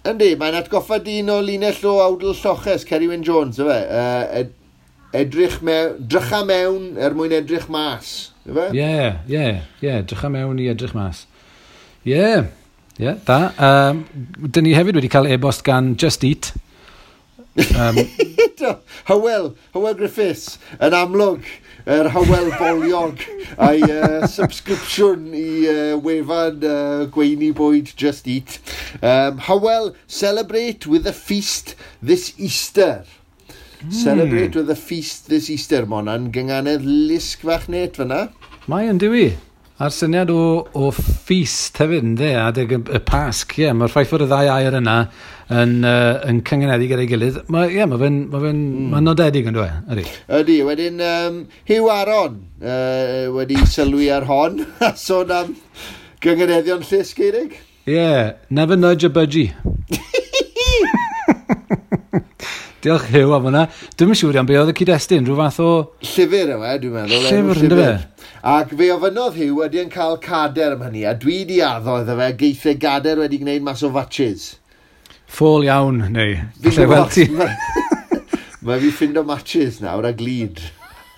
Yndi, 0.07 0.33
mae'n 0.39 0.57
atgoffa 0.59 0.99
dyn 1.03 1.31
o 1.31 1.41
linell 1.43 1.83
o 1.87 1.97
awdl 2.03 2.33
lloches, 2.35 2.85
Cerwyn 2.87 3.25
Jones, 3.27 3.59
yfe? 3.63 3.77
Uh, 3.87 4.45
edrych 5.15 5.61
mewn, 5.65 5.97
drycha 6.11 6.43
mewn 6.47 6.95
er 6.99 7.15
mwyn 7.15 7.35
edrych 7.37 7.67
mas, 7.71 8.31
yfe? 8.47 8.69
Ie, 8.75 8.79
yeah, 8.79 9.19
ie, 9.27 9.33
yeah, 9.33 9.57
ie, 9.57 9.87
yeah, 9.87 10.05
drycha 10.07 10.31
mewn 10.31 10.59
i 10.63 10.69
edrych 10.71 10.95
mas. 10.97 11.25
Ie, 12.03 12.13
yeah, 12.15 12.47
ie, 12.97 13.05
yeah, 13.05 13.19
da. 13.27 13.39
Um, 13.59 14.03
dyn 14.43 14.67
ni 14.67 14.75
hefyd 14.77 14.99
wedi 14.99 15.11
cael 15.11 15.29
e-bost 15.31 15.63
gan 15.67 15.93
Just 15.99 16.23
Eat, 16.27 16.51
Um, 17.57 17.95
Hywel, 19.07 19.55
Hywel 19.73 19.95
Griffiths, 19.97 20.57
yn 20.77 20.93
amlwg, 20.93 21.45
yr 21.87 22.05
er 22.05 22.09
Hywel 22.13 22.51
Boliog 22.59 23.23
a'i 23.57 23.81
uh, 23.85 24.27
subscription 24.29 25.31
i 25.37 25.47
uh, 25.71 25.95
wefan 26.03 26.61
uh, 26.61 27.07
Gweini 27.13 27.49
Bwyd 27.57 27.95
Just 27.97 28.27
Eat. 28.27 28.59
Um, 29.01 29.39
Hywel, 29.47 29.93
celebrate 30.05 30.85
with 30.85 31.07
a 31.07 31.13
feast 31.13 31.75
this 32.01 32.33
Easter. 32.37 33.05
Mm. 33.81 33.93
Celebrate 33.93 34.55
with 34.55 34.69
a 34.69 34.75
feast 34.75 35.29
this 35.29 35.49
Easter, 35.49 35.85
mon, 35.85 36.09
yn 36.09 36.31
gynganedd 36.33 36.85
lisg 36.85 37.45
fach 37.45 37.69
net 37.69 37.97
fyna. 37.97 38.27
Mae 38.69 38.89
yn 38.89 39.01
dwi. 39.01 39.29
A'r 39.77 39.93
syniad 39.93 40.31
o, 40.33 40.65
o 40.73 40.89
feast 40.91 41.77
hefyd, 41.77 42.01
ynddi, 42.01 42.31
adeg 42.41 42.71
y 42.73 43.01
pasg, 43.05 43.53
ie, 43.59 43.67
yeah, 43.67 43.75
mae'r 43.77 43.93
ffaith 43.93 44.09
fod 44.09 44.25
y 44.25 44.29
ddau 44.31 44.49
air 44.49 44.77
yna 44.79 44.95
yn, 45.53 45.83
uh, 45.87 46.17
yn 46.27 46.41
cyngenedig 46.47 46.91
gyda'i 46.91 47.07
gilydd. 47.09 47.37
Mae 47.53 47.71
yeah, 47.71 47.87
ma 47.89 47.99
fe'n 48.01 48.17
ma 48.31 48.41
fe 48.43 48.51
mm. 48.51 48.89
ma 48.91 49.01
nodedig 49.03 49.47
yn 49.47 49.55
dweud, 49.55 49.87
ydy? 49.93 50.03
Ydy, 50.39 50.57
wedyn 50.67 50.99
um, 51.07 51.39
Hugh 51.69 51.89
Aron 51.93 52.41
uh, 52.59 53.31
wedi 53.35 53.59
sylwi 53.69 54.11
ar 54.13 54.27
hon 54.27 54.65
a 54.87 54.93
sôn 54.99 55.31
am 55.31 55.55
gyngeneddion 56.23 56.83
llys 56.87 57.13
geirig. 57.17 57.55
Ie, 57.87 57.95
yeah, 57.95 58.33
never 58.49 58.75
nudge 58.75 59.07
a 59.07 59.09
budgie. 59.09 59.53
Diolch 62.83 63.07
Hugh 63.09 63.33
am 63.33 63.47
hwnna. 63.47 63.63
Dwi'n 63.97 64.15
siŵr 64.19 64.37
am 64.41 64.47
be 64.47 64.59
oedd 64.59 64.69
y 64.73 64.75
cyd-destun, 64.77 65.25
rhyw 65.25 65.39
fath 65.39 65.63
o... 65.63 65.71
Llyfr 66.03 66.53
yma, 66.57 66.75
e, 66.75 66.77
dwi'n 66.83 66.93
meddwl. 66.93 67.23
E, 67.23 67.31
Llyfr, 67.31 67.63
ynddo 67.65 67.79
fe? 67.79 67.89
Ac 68.47 68.75
fe 68.77 68.91
ofynodd 68.93 69.39
Hugh 69.39 69.57
wedi 69.63 69.81
yn 69.81 69.89
cael 69.91 70.19
cader 70.23 70.75
am 70.75 70.83
hynny, 70.85 71.07
a 71.07 71.15
dwi 71.17 71.41
di 71.49 71.57
addo 71.65 71.97
iddo 72.03 72.13
e 72.13 72.19
fe 72.21 72.29
geithiau 72.43 72.79
gader 72.83 73.23
wedi 73.23 73.39
gwneud 73.41 73.65
mas 73.65 73.81
o 73.83 73.89
fatches 73.95 74.51
ffôl 75.27 75.67
iawn, 75.67 76.03
neu? 76.13 76.35
Gallai 76.63 76.89
weld 76.91 77.15
ti. 77.15 77.27
Mae 77.31 78.79
fi 78.83 78.91
ffind 78.91 79.19
o 79.19 79.23
matches 79.27 79.81
nawr 79.83 80.07
a 80.09 80.13
glid. 80.17 80.61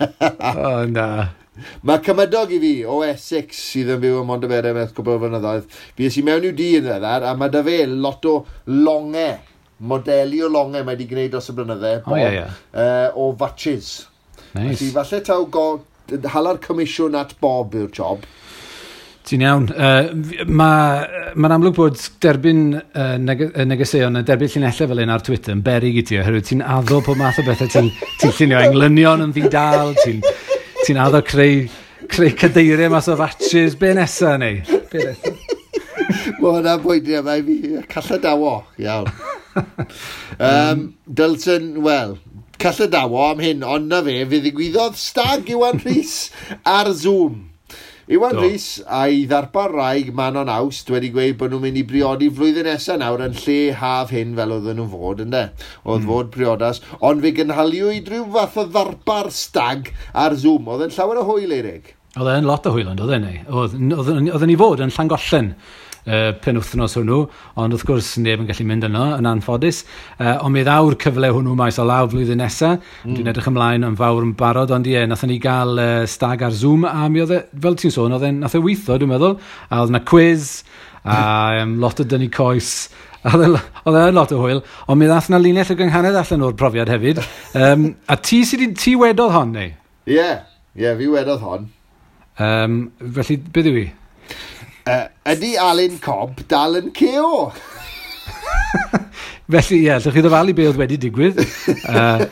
o, 0.00 0.30
oh, 0.54 0.82
na. 0.90 1.10
Mae 1.84 2.00
cymydog 2.04 2.52
i 2.56 2.60
fi 2.62 2.72
o 2.88 3.00
Essex 3.04 3.60
sydd 3.72 3.92
yn 3.96 4.02
byw 4.02 4.20
yn 4.22 4.28
Montevideo 4.28 4.76
mewn 4.76 4.92
cwbl 4.96 5.16
o 5.16 5.22
fynyddoedd. 5.24 5.78
Fi 5.96 6.08
ys 6.08 6.18
i 6.20 6.24
mewn 6.26 6.46
i'w 6.48 6.56
di 6.56 6.70
yn 6.78 6.86
ddeddar 6.86 7.26
a 7.28 7.34
mae 7.38 7.52
da 7.52 7.62
fe 7.66 7.82
lot 7.90 8.26
o 8.30 8.34
longau, 8.70 9.38
modeli 9.92 10.42
o 10.44 10.50
longau 10.52 10.84
mae 10.84 10.94
wedi 10.94 11.08
gwneud 11.10 11.34
dros 11.34 11.50
y 11.52 11.56
blynyddau 11.56 12.02
oh, 12.04 12.18
yeah, 12.20 12.36
yeah. 12.36 12.58
Uh, 12.72 13.08
o 13.16 13.30
fatches. 13.40 13.92
Nice. 14.54 14.80
Felly 14.80 14.92
falle 14.96 15.22
taw 15.26 15.44
go, 15.52 15.66
hala'r 16.34 16.60
comisiwn 16.64 17.18
at 17.18 17.36
Bob 17.42 17.76
yw'r 17.78 17.92
job. 17.94 18.24
Ti'n 19.30 19.44
iawn. 19.46 19.68
Uh, 19.70 20.08
Mae'n 20.50 21.38
ma 21.38 21.50
amlwg 21.54 21.76
bod 21.76 21.98
derbyn 22.24 22.62
uh, 22.74 23.12
negeseuon 23.22 24.18
a 24.18 24.24
derbyn 24.26 24.50
llinellau 24.50 24.88
fel 24.90 25.02
un 25.04 25.12
ar 25.14 25.22
Twitter 25.22 25.54
yn 25.54 25.60
berig 25.62 26.00
i 26.00 26.02
ti, 26.06 26.16
oherwydd 26.18 26.48
ti'n 26.48 26.64
addo 26.66 26.98
pob 27.06 27.20
math 27.20 27.38
o 27.38 27.44
bethau 27.46 27.70
ti'n 27.70 27.92
ti 28.18 28.30
llunio 28.32 28.58
englynion 28.58 29.22
yn 29.28 29.34
ddidal, 29.36 29.92
ti'n 30.02 30.18
ti, 30.24 30.96
addo 30.98 31.20
creu, 31.28 31.68
creu 32.10 32.34
cadeiriau 32.40 32.90
mas 32.90 33.06
o 33.06 33.14
fatches. 33.20 33.76
Be 33.78 33.92
nesa 33.94 34.34
neu? 34.42 34.64
Be 34.90 35.04
nesa? 35.12 35.34
Mae 36.40 36.56
hwnna 36.56 36.74
bwydio 36.82 37.20
yma 37.22 37.36
i 37.38 37.44
fi. 37.46 37.84
Calladawo, 37.92 38.56
iawn. 38.82 39.12
um, 40.48 40.82
Dylton, 41.06 41.68
wel, 41.86 42.16
calladawo 42.58 43.28
am 43.28 43.44
hyn, 43.46 43.62
ond 43.62 43.94
na 43.94 44.02
fe, 44.02 44.18
fe 44.26 44.42
ddigwyddodd 44.42 44.98
stag 44.98 45.54
Iwan 45.54 45.78
Rhys 45.86 46.18
ar 46.66 46.90
Zoom. 46.98 47.49
Iwan 48.10 48.40
Rhys 48.40 48.64
a'i 48.90 49.20
ddarpar 49.30 49.70
rhaeg 49.70 50.08
Manon 50.18 50.48
awst 50.50 50.88
wedi 50.90 51.12
gweud 51.14 51.36
bod 51.38 51.52
nhw'n 51.52 51.62
mynd 51.62 51.78
i 51.78 51.84
briodi 51.86 52.26
flwyddyn 52.34 52.66
nesaf 52.66 52.98
nawr 52.98 53.22
yn 53.22 53.36
lle 53.38 53.58
haf 53.78 54.10
hyn 54.10 54.32
fel 54.34 54.54
oedden 54.56 54.80
nhw'n 54.80 54.88
fod 54.90 55.22
ynddo. 55.22 55.42
Oedd 55.84 56.02
mm. 56.02 56.08
fod 56.08 56.32
priodas, 56.34 56.80
ond 57.06 57.22
fe 57.22 57.30
gynhaliwyd 57.36 58.10
rhyw 58.10 58.26
fath 58.34 58.58
o 58.58 58.64
ddarpar 58.66 59.30
stag 59.30 59.92
ar 60.24 60.34
Zoom. 60.42 60.66
Oedd 60.66 60.88
yn 60.88 60.96
llawer 60.96 61.20
o 61.22 61.24
hwyl, 61.28 61.54
Eirig? 61.54 61.92
Oedd 62.18 62.32
e'n 62.32 62.50
lot 62.50 62.66
o 62.66 62.74
hwyl, 62.74 62.90
ond 62.90 63.04
oedd 63.04 63.14
e'n 63.14 63.28
ei. 63.30 63.38
Oedd, 63.46 63.78
oedd, 63.78 64.10
oedd, 64.34 64.48
ni 64.50 64.58
fod 64.58 64.82
yn 64.82 64.90
Llangollen 64.96 65.52
uh, 66.06 66.30
penwthnos 66.44 66.96
hwnnw, 66.98 67.20
ond 67.60 67.76
wrth 67.76 67.86
gwrs 67.88 68.12
neb 68.22 68.42
yn 68.42 68.48
gallu 68.48 68.66
mynd 68.68 68.86
yno 68.88 69.06
yn 69.16 69.28
anffodus. 69.30 69.82
Uh, 70.16 70.36
ond 70.38 70.54
mi 70.54 70.64
ddawr 70.66 70.96
cyfle 71.00 71.32
hwnnw 71.34 71.56
maes 71.58 71.80
o 71.80 71.86
law 71.88 72.08
flwyddyn 72.10 72.40
nesaf, 72.42 72.80
mm. 73.04 73.16
dwi'n 73.16 73.32
edrych 73.32 73.50
ymlaen 73.50 73.86
yn 73.88 73.98
fawr 74.00 74.24
yn 74.26 74.34
barod, 74.38 74.72
ond 74.76 74.88
ie, 74.90 75.02
nath 75.10 75.26
ni 75.28 75.40
gael 75.42 75.76
uh, 75.76 75.90
stag 76.10 76.46
ar 76.46 76.56
Zoom, 76.56 76.86
a 76.88 77.08
mi 77.12 77.24
oedd, 77.24 77.36
e, 77.36 77.60
fel 77.66 77.78
ti'n 77.80 77.94
sôn, 77.94 78.16
oedd 78.16 78.28
nath 78.38 78.56
e 78.56 78.64
weitho, 78.64 78.98
dwi'n 79.00 79.14
meddwl, 79.14 79.38
a 79.68 79.82
oedd 79.82 79.94
yna 79.94 80.04
quiz, 80.08 80.50
a 81.04 81.20
um, 81.62 81.78
lot 81.82 82.02
o 82.02 82.08
dynnu 82.08 82.32
coes, 82.34 82.74
Oedd 83.20 83.42
e'n 83.44 84.06
e 84.08 84.12
lot 84.16 84.30
o 84.32 84.38
hwyl, 84.40 84.62
ond 84.88 84.96
mi 84.96 85.08
ddath 85.08 85.26
na 85.28 85.36
linell 85.36 85.68
o 85.68 85.74
gynghanedd 85.76 86.16
allan 86.16 86.44
o'r 86.46 86.56
profiad 86.56 86.88
hefyd. 86.88 87.20
Um, 87.60 87.88
a 88.06 88.14
ti, 88.16 88.44
sydd, 88.46 88.62
ti 88.78 88.92
wedodd 88.96 89.32
hon, 89.34 89.50
neu? 89.52 89.72
Ie, 90.06 90.14
yeah, 90.14 90.36
yeah, 90.78 90.94
fi 90.96 91.08
wedodd 91.10 91.42
hon. 91.42 91.64
Um, 92.40 92.76
felly, 93.18 93.36
beth 93.52 93.66
yw 93.66 93.80
i? 93.80 93.82
Uh, 94.88 95.10
ydy 95.28 95.58
Alun 95.60 95.98
Cobb 96.00 96.40
dal 96.48 96.78
yn 96.78 96.88
ceo? 96.96 97.50
Felly, 99.50 99.76
ie, 99.76 99.84
yeah, 99.84 100.00
llwch 100.00 100.14
chi 100.16 100.22
ddofalu 100.24 100.54
be 100.56 100.68
oedd 100.70 100.78
wedi 100.80 100.96
digwydd. 101.02 101.40
Uh, 101.84 102.24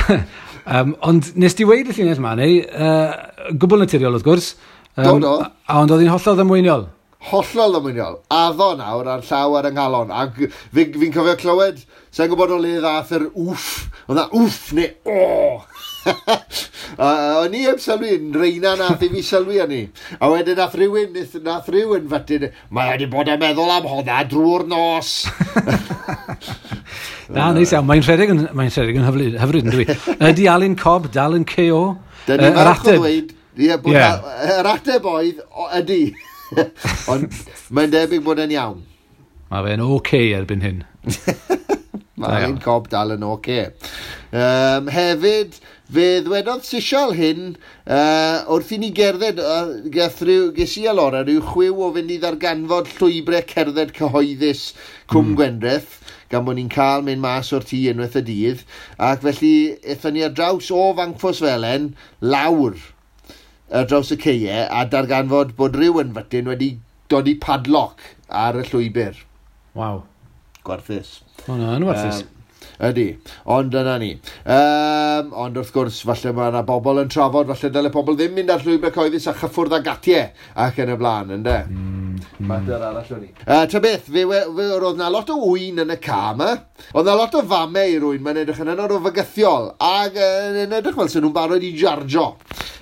um, 0.76 0.92
ond 1.06 1.30
nes 1.40 1.56
di 1.56 1.64
weid 1.68 1.88
y 1.88 1.96
llunes 1.96 2.20
ma, 2.20 2.34
neu, 2.36 2.58
uh, 2.68 3.52
gwbl 3.54 3.80
naturiol 3.84 4.18
wrth 4.18 4.26
gwrs. 4.26 4.50
Um, 4.98 5.06
do, 5.06 5.14
do. 5.24 5.34
A, 5.46 5.80
ond 5.80 5.94
oedd 5.94 6.04
hi'n 6.04 6.12
hollol 6.12 6.40
ddamweiniol. 6.40 6.84
Hollol 7.30 7.76
ddamweiniol. 7.76 8.18
Addo 8.34 8.72
nawr 8.80 9.12
ar 9.14 9.24
llaw 9.30 9.56
ar 9.60 9.70
yng 9.70 9.78
ngalon. 9.78 10.12
Ac 10.12 10.42
fi'n 10.76 11.00
fi 11.00 11.12
cofio 11.14 11.36
clywed, 11.40 11.80
sa'n 12.12 12.28
gwybod 12.32 12.56
o 12.56 12.58
le 12.60 12.76
ddath 12.82 13.14
yr 13.16 13.30
wff. 13.30 13.86
Oedd 14.08 14.20
na 14.20 14.28
wff 14.34 14.74
neu 14.76 14.90
o. 15.06 15.16
Oh! 15.16 15.69
o'n 17.10 17.54
i 17.56 17.62
heb 17.64 17.80
sylwi, 17.82 18.16
Reina 18.34 18.74
nath 18.78 19.02
i 19.04 19.10
fi 19.12 19.22
sylwi 19.24 19.60
o'n 19.64 19.74
i. 19.74 19.80
A 20.20 20.30
wedyn 20.32 20.58
nath 20.60 20.76
rhywun, 20.78 21.16
nath 21.44 21.68
rhywun 21.72 22.08
fatyn, 22.10 22.48
mae 22.74 22.94
wedi 22.94 23.08
bod 23.10 23.30
yn 23.32 23.40
meddwl 23.40 23.72
am 23.76 23.88
honna 23.90 24.22
drwy'r 24.30 24.66
nos. 24.70 25.14
Na, 27.30 27.50
neis 27.54 27.70
iawn. 27.74 27.86
Mae'n 27.86 28.02
rhedeg 28.02 28.32
yn, 28.34 28.44
mae 28.58 28.70
rhedeg 28.72 28.96
yn 28.98 29.06
hyfryd, 29.06 29.36
hyfryd 29.38 29.68
yn 29.68 29.74
dwi. 29.76 29.86
Ydy 30.30 30.48
Alun 30.50 30.76
Cobb 30.78 31.10
dal 31.14 31.36
yn 31.38 31.46
KO? 31.48 31.82
Dyna 32.26 32.48
ni'n 32.48 32.58
farach 32.58 32.84
o 32.84 32.96
ddweud. 32.96 33.34
Ie, 33.60 33.74
yeah. 33.92 34.22
yr 34.56 34.68
ateb 34.70 35.06
oedd 35.10 35.42
ydy. 35.78 36.02
Ond 37.12 37.28
mae'n 37.70 37.92
debyg 37.92 38.24
bod 38.26 38.42
yn 38.42 38.54
iawn. 38.56 38.80
Mae 39.50 39.66
fe'n 39.66 39.84
oce 39.84 39.98
okay 39.98 40.32
erbyn 40.34 40.64
hyn. 40.64 40.82
Mae 42.20 42.42
Alun 42.42 42.58
Cobb 42.62 42.90
dal 42.90 43.14
yn 43.14 43.26
oce. 43.26 43.60
Okay. 43.70 43.70
Um, 44.30 44.90
hefyd, 44.94 45.58
Fe 45.90 46.20
ddwedodd 46.22 46.62
sisial 46.62 47.16
hyn 47.18 47.56
uh, 47.56 48.44
wrth 48.54 48.70
i 48.76 48.78
ni 48.78 48.90
gerdded, 48.94 49.40
uh, 49.42 49.72
rhyw, 50.22 50.50
ges 50.54 50.76
i 50.78 50.84
alora 50.90 51.24
rhyw 51.24 51.42
chwiw 51.48 51.82
o 51.82 51.88
fynd 51.96 52.12
i 52.14 52.18
ddarganfod 52.22 52.92
llwybrau 52.98 53.42
cerdded 53.50 53.90
cyhoeddus 53.96 54.62
Cwm 55.10 55.32
mm. 55.32 55.34
Gwendreth, 55.40 55.98
gan 56.30 56.46
bod 56.46 56.60
ni'n 56.60 56.70
cael 56.70 57.02
mynd 57.06 57.24
mas 57.24 57.50
o'r 57.56 57.66
tŷ 57.66 57.82
unwaith 57.94 58.20
y 58.20 58.24
dydd, 58.28 58.64
ac 59.08 59.26
felly 59.26 59.54
eithon 59.82 60.14
ni 60.14 60.22
ar 60.28 60.34
draws 60.36 60.70
o 60.70 60.86
Fancfos 61.00 61.42
Felen 61.42 61.90
lawr 62.22 62.78
ar 63.74 63.90
draws 63.90 64.14
y 64.14 64.18
ceie 64.22 64.64
a 64.70 64.86
darganfod 64.94 65.56
bod 65.58 65.78
rhyw 65.78 66.02
yn 66.04 66.14
fytyn 66.14 66.50
wedi 66.54 66.74
dod 67.10 67.30
i 67.30 67.34
padloc 67.42 68.12
ar 68.30 68.62
y 68.62 68.66
llwybr. 68.70 69.24
Waw. 69.78 70.04
Gwarthus. 70.66 71.16
O 71.48 71.56
na, 71.58 71.74
yn 71.78 71.86
warthus. 71.88 72.22
Um, 72.22 72.39
Ydy, 72.90 73.06
ond 73.52 73.74
yna 73.76 73.96
ni. 74.00 74.10
Um, 74.44 75.32
ond 75.44 75.58
wrth 75.60 75.72
gwrs, 75.74 76.02
falle 76.08 76.34
mae 76.36 76.52
yna 76.52 76.64
bobl 76.68 77.02
yn 77.02 77.12
trafod, 77.12 77.50
falle 77.52 77.72
dyle 77.74 77.92
pobl 77.92 78.18
ddim 78.18 78.36
mynd 78.38 78.52
ar 78.54 78.64
llwybr 78.64 78.94
coeddus 78.94 79.28
a 79.30 79.36
chyffwrdd 79.36 79.78
ag 79.80 79.90
atiau 79.94 80.28
ac 80.64 80.80
yn 80.84 80.94
y 80.94 80.98
blaen, 81.00 81.34
ynddo? 81.38 81.58
Mm. 81.68 82.00
Mm-hmm. 82.20 82.48
Mater 82.48 82.82
arall 82.84 83.12
o'n 83.16 83.24
i. 83.26 83.30
Uh, 83.44 83.64
ta 83.70 83.80
beth, 83.82 84.08
fe, 84.08 84.24
fe, 84.28 84.40
fe, 84.56 84.66
roedd 84.80 85.00
na 85.00 85.10
lot 85.12 85.30
o 85.32 85.38
wyn 85.42 85.80
yn 85.84 85.94
y 85.94 85.98
cam, 86.02 86.40
yma. 86.40 86.50
Oedd 86.94 87.08
na 87.08 87.16
lot 87.18 87.36
o 87.36 87.42
famau 87.48 87.92
i 87.92 87.98
rwy'n, 88.00 88.22
mae'n 88.24 88.42
edrych 88.42 88.62
yn 88.64 88.72
yno 88.74 89.00
fygythiol, 89.06 89.72
ac 89.84 90.16
uh, 90.20 90.60
yn 90.64 90.76
edrych 90.78 90.96
fel 90.98 91.10
sy'n 91.12 91.24
nhw'n 91.26 91.36
barod 91.36 91.64
i 91.66 91.72
jarjo. 91.76 92.30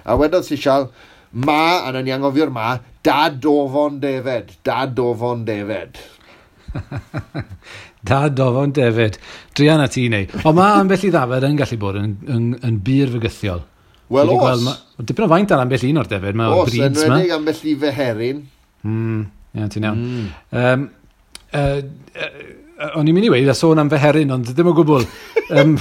A 0.08 0.16
wedodd 0.18 0.46
si 0.46 0.58
sial, 0.58 0.88
ma, 1.32 1.84
a 1.84 1.92
na 1.94 2.02
ni 2.02 2.14
angofio'r 2.14 2.52
ma, 2.54 2.76
dad 3.04 3.44
ofon 3.48 3.98
defed, 4.02 4.56
dad 4.66 4.98
ofon 5.02 5.44
defed. 5.48 5.98
Da 8.06 8.28
dofon 8.28 8.72
David. 8.74 9.18
Drian 9.58 9.82
at 9.82 9.96
ti 9.96 10.06
neu. 10.12 10.28
Ond 10.44 10.58
mae 10.58 10.82
ambell 10.82 11.08
i 11.08 11.10
ddafod 11.14 11.46
yn 11.48 11.58
gallu 11.58 11.80
bod 11.80 11.98
yn, 12.00 12.14
yn, 12.30 12.44
yn 12.66 12.78
byr 12.84 13.10
fygythiol. 13.16 13.64
Wel 14.14 14.30
os. 14.32 14.38
Gweld, 14.40 14.62
ma, 14.64 14.76
dipyn 15.08 15.26
o 15.26 15.30
faint 15.32 15.50
ar 15.52 15.64
ambell 15.64 15.88
un 15.90 16.00
o'r 16.00 16.08
David, 16.08 16.38
Mae 16.38 16.62
breeds 16.68 17.02
ma. 17.02 17.18
Os, 17.18 17.26
yn 17.26 17.34
ambell 17.36 17.64
i 17.68 17.74
feherin. 17.82 18.44
Mm, 18.86 19.26
ia, 19.58 19.68
ti'n 19.74 19.88
iawn. 19.88 20.06
Mm. 20.06 20.30
Um, 20.62 20.86
uh, 21.58 21.82
uh, 22.22 22.92
o'n 22.94 23.10
i'n 23.10 23.18
mynd 23.18 23.28
i 23.28 23.32
weid 23.34 23.50
a 23.50 23.56
sôn 23.58 23.82
am 23.82 23.90
feherin, 23.92 24.32
ond 24.32 24.48
ddim 24.54 24.70
o 24.70 24.76
gwbl. 24.78 25.04
Um, 25.58 25.74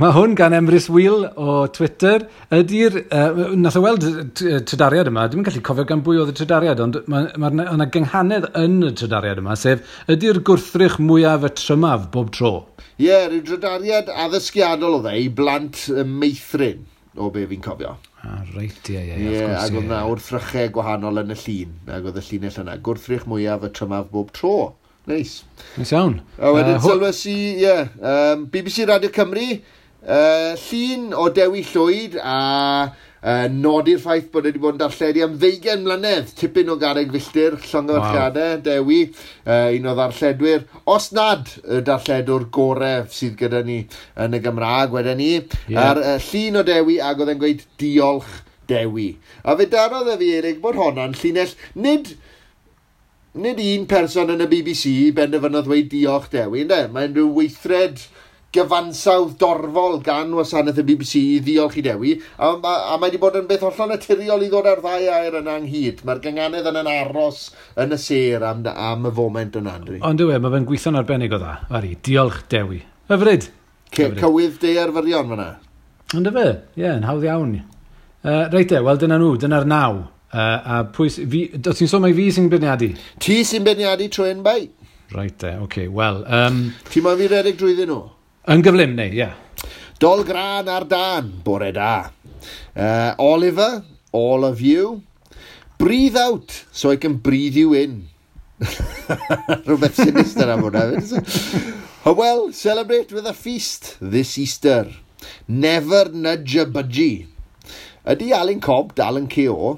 Mae 0.00 0.08
hwn 0.16 0.32
gan 0.32 0.54
Emrys 0.56 0.86
Wheel 0.88 1.26
o 1.36 1.66
Twitter. 1.68 2.22
Ydy'r... 2.56 2.94
Uh, 3.12 3.40
nath 3.60 3.74
o 3.76 3.82
weld 3.84 4.06
y 4.40 4.60
trydariad 4.64 5.10
yma, 5.10 5.26
dim 5.28 5.42
yn 5.42 5.44
gallu 5.44 5.60
cofio 5.66 5.84
gan 5.90 6.00
bwy 6.06 6.22
oedd 6.22 6.30
y 6.32 6.36
trydariad, 6.38 6.80
ond 6.80 6.96
mae 7.12 7.26
ma, 7.36 7.50
ma 7.52 7.86
gynghanedd 7.92 8.46
yn 8.56 8.78
y 8.88 8.92
trydariad 8.96 9.42
yma, 9.42 9.52
sef 9.60 9.84
ydy'r 10.08 10.40
gwrthrych 10.48 10.96
mwyaf 10.96 11.44
y 11.44 11.50
trymaf 11.60 12.06
bob 12.14 12.30
tro. 12.32 12.54
Ie, 12.94 13.10
yeah, 13.10 13.26
rhyw 13.26 13.42
trydariad 13.50 14.08
addysgiadol 14.24 14.96
o 14.96 15.02
dde 15.04 15.12
i 15.20 15.26
blant 15.42 15.82
meithrin 16.08 16.86
o 17.20 17.28
be 17.34 17.44
fi'n 17.50 17.60
cofio. 17.68 17.92
Ah, 18.24 18.40
reit, 18.54 18.88
ie, 18.88 18.96
ie, 18.96 19.18
ie. 19.28 19.44
Ac 19.58 19.76
oedd 19.76 19.90
yna 19.90 20.00
wrthrychau 20.08 20.72
gwahanol 20.72 21.20
yn 21.20 21.36
y 21.36 21.38
llun, 21.42 21.76
ac 21.98 22.08
oedd 22.08 22.22
y 22.22 22.24
llinell 22.30 22.58
yna. 22.64 22.78
Gwrthrych 22.88 23.28
mwyaf 23.28 23.68
y 23.68 23.72
trymaf 23.76 24.08
bob 24.14 24.32
tro. 24.32 24.56
Neis. 25.04 25.42
Nice. 25.42 25.76
Nice 25.82 25.96
iawn. 25.98 26.18
A 26.40 26.54
wedyn 26.54 26.78
uh, 26.78 26.82
sylwes 26.86 27.22
i, 27.26 27.36
ie, 27.58 27.62
yeah, 27.66 27.92
um, 28.00 28.48
BBC 28.48 28.88
Radio 28.88 29.12
Cymru, 29.12 29.50
uh, 30.06 30.52
llun 30.68 31.12
o 31.14 31.28
Dewi 31.34 31.62
Llwyd 31.66 32.18
a 32.18 32.36
uh, 33.22 33.46
nodi'r 33.52 34.00
ffaith 34.02 34.30
bod 34.32 34.48
wedi 34.48 34.62
bod 34.62 34.76
yn 34.76 34.82
darlledu 34.82 35.24
am 35.26 35.36
ddeugen 35.38 35.84
mlynedd, 35.86 36.32
tipyn 36.38 36.72
o 36.72 36.76
gareg 36.80 37.12
filltir, 37.14 37.58
llongorchiadau, 37.68 38.56
wow. 38.56 38.62
Dewi, 38.66 39.00
uh, 39.46 39.68
un 39.76 39.90
o 39.90 39.96
ddarlledwyr. 39.98 40.66
Os 40.92 41.10
nad 41.16 41.52
y 41.62 41.82
darlledwr 41.86 42.48
goref 42.54 43.14
sydd 43.14 43.38
gyda 43.40 43.62
ni 43.66 43.82
yn 44.24 44.38
y 44.38 44.42
Gymraeg, 44.42 44.94
wedyn 44.96 45.20
ni, 45.22 45.32
yeah. 45.68 45.92
ar 45.92 46.02
uh, 46.02 46.16
llun 46.30 46.62
o 46.62 46.66
Dewi 46.66 46.98
ac 47.02 47.22
oedd 47.22 47.34
e'n 47.34 47.42
gweud 47.42 47.64
diolch 47.82 48.40
Dewi. 48.70 49.12
A 49.44 49.56
fe 49.58 49.66
darodd 49.70 50.12
y 50.14 50.18
fi, 50.20 50.34
Erig, 50.40 50.60
bod 50.62 50.78
honna'n 50.78 51.16
llinell 51.18 51.56
nid 51.74 52.14
nid 53.32 53.60
un 53.64 53.86
person 53.88 54.28
yn 54.34 54.44
y 54.44 54.46
BBC 54.50 54.90
benderfynodd 55.16 55.64
dweud 55.64 55.86
diolch 55.88 56.28
Dewi, 56.34 56.66
ynddo? 56.66 56.82
Mae'n 56.92 57.14
rhyw 57.16 57.30
weithred 57.38 58.02
gyfansawdd 58.52 59.38
dorfol 59.40 59.96
gan 60.04 60.32
wasanaeth 60.36 60.82
y 60.82 60.84
BBC 60.84 61.20
i 61.20 61.38
ddiolch 61.44 61.78
i 61.80 61.84
dewi, 61.86 62.12
a, 62.36 62.50
a, 62.52 62.72
a 62.92 62.98
mae 63.00 63.08
wedi 63.08 63.20
bod 63.22 63.38
yn 63.40 63.46
beth 63.48 63.64
hollol 63.64 63.94
naturiol 63.94 64.44
i 64.44 64.50
ddod 64.52 64.68
ar 64.68 64.82
ddau 64.84 65.08
air 65.16 65.38
yna 65.40 65.56
ynghyd. 65.62 66.02
Mae'r 66.04 66.20
gynganedd 66.26 66.68
yn 66.68 66.80
yn 66.82 66.90
aros 66.92 67.46
yn 67.80 67.96
y 67.96 68.00
ser 68.02 68.44
am, 68.44 68.60
am 68.68 69.08
y 69.08 69.14
foment 69.16 69.56
yna, 69.56 69.78
Andri. 69.80 70.02
Ond 70.04 70.20
dwi, 70.20 70.36
e, 70.36 70.42
mae 70.44 70.52
fe'n 70.52 70.68
gweithio'n 70.68 71.00
arbennig 71.00 71.32
o 71.32 71.40
dda. 71.40 71.56
Fari, 71.72 71.96
diolch 72.04 72.42
dewi. 72.52 72.82
Hyfryd. 73.08 73.48
Cywydd 73.96 74.60
de 74.60 74.76
arfyrion 74.84 75.32
fyna. 75.32 75.50
Ond 76.12 76.28
y 76.28 76.36
fe, 76.36 76.48
ie, 76.76 76.84
yeah, 76.84 76.96
yn 77.00 77.08
hawdd 77.08 77.28
iawn. 77.30 77.58
Uh, 78.22 78.46
reit 78.52 78.72
e, 78.72 78.84
wel 78.84 79.00
dyna 79.00 79.16
nhw, 79.20 79.34
dyna'r 79.40 79.68
naw. 79.68 80.02
Uh, 80.32 80.40
a 80.44 80.84
pwy, 80.92 81.08
fi, 81.08 81.46
o 81.56 81.72
ti'n 81.72 81.88
sôn 81.88 82.04
mai 82.04 82.12
fi 82.16 82.28
sy'n 82.32 82.52
beirniadu? 82.52 82.92
Ti 83.20 83.42
sy'n 83.48 83.64
beirniadu 83.64 84.12
trwy'n 84.12 84.44
bai. 84.44 84.66
Reit 85.12 85.40
e, 85.40 85.56
oce, 85.56 85.60
okay, 85.64 85.88
wel... 85.88 86.20
Um... 86.28 86.66
Ti'n 86.92 87.04
ma'n 87.04 87.16
fi 87.20 87.32
redeg 87.32 87.56
drwyddyn 87.60 87.88
nhw? 87.88 88.02
Yn 88.50 88.62
gyflym 88.66 88.96
neu, 88.98 89.06
ie. 89.06 89.20
Yeah. 89.22 89.34
Dol 90.02 90.24
gran 90.26 90.66
ar 90.66 90.82
dan, 90.90 91.28
bore 91.44 91.68
da. 91.70 92.10
Uh, 92.74 93.14
Oliver, 93.22 93.84
all 94.10 94.44
of 94.44 94.60
you. 94.60 95.04
Breathe 95.78 96.16
out, 96.16 96.64
so 96.72 96.90
I 96.90 96.96
can 96.96 97.18
breathe 97.22 97.54
you 97.54 97.72
in. 97.72 98.08
Rhywbeth 99.66 99.94
sinister 99.94 100.50
am 100.50 100.66
hwnna. 100.66 101.22
Hywel, 102.02 102.52
celebrate 102.52 103.12
with 103.12 103.30
a 103.30 103.32
feast 103.32 103.96
this 104.00 104.34
Easter. 104.36 104.90
Never 105.46 106.08
nudge 106.10 106.56
a 106.56 106.66
budgie. 106.66 107.28
Ydy 108.02 108.34
Alan 108.34 108.58
Cobb 108.58 108.96
dal 108.98 109.22
yn 109.22 109.30
ceo? 109.30 109.76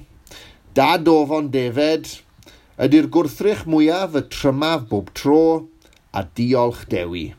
Da 0.72 0.96
dofon 0.96 1.52
defed? 1.52 2.22
Ydy'r 2.80 3.12
gwrthrych 3.12 3.68
mwyaf 3.68 4.16
y 4.16 4.24
trymaf 4.32 4.88
bob 4.88 5.12
tro? 5.12 5.68
A 6.16 6.24
diolch 6.24 6.86
dewi. 6.88 7.34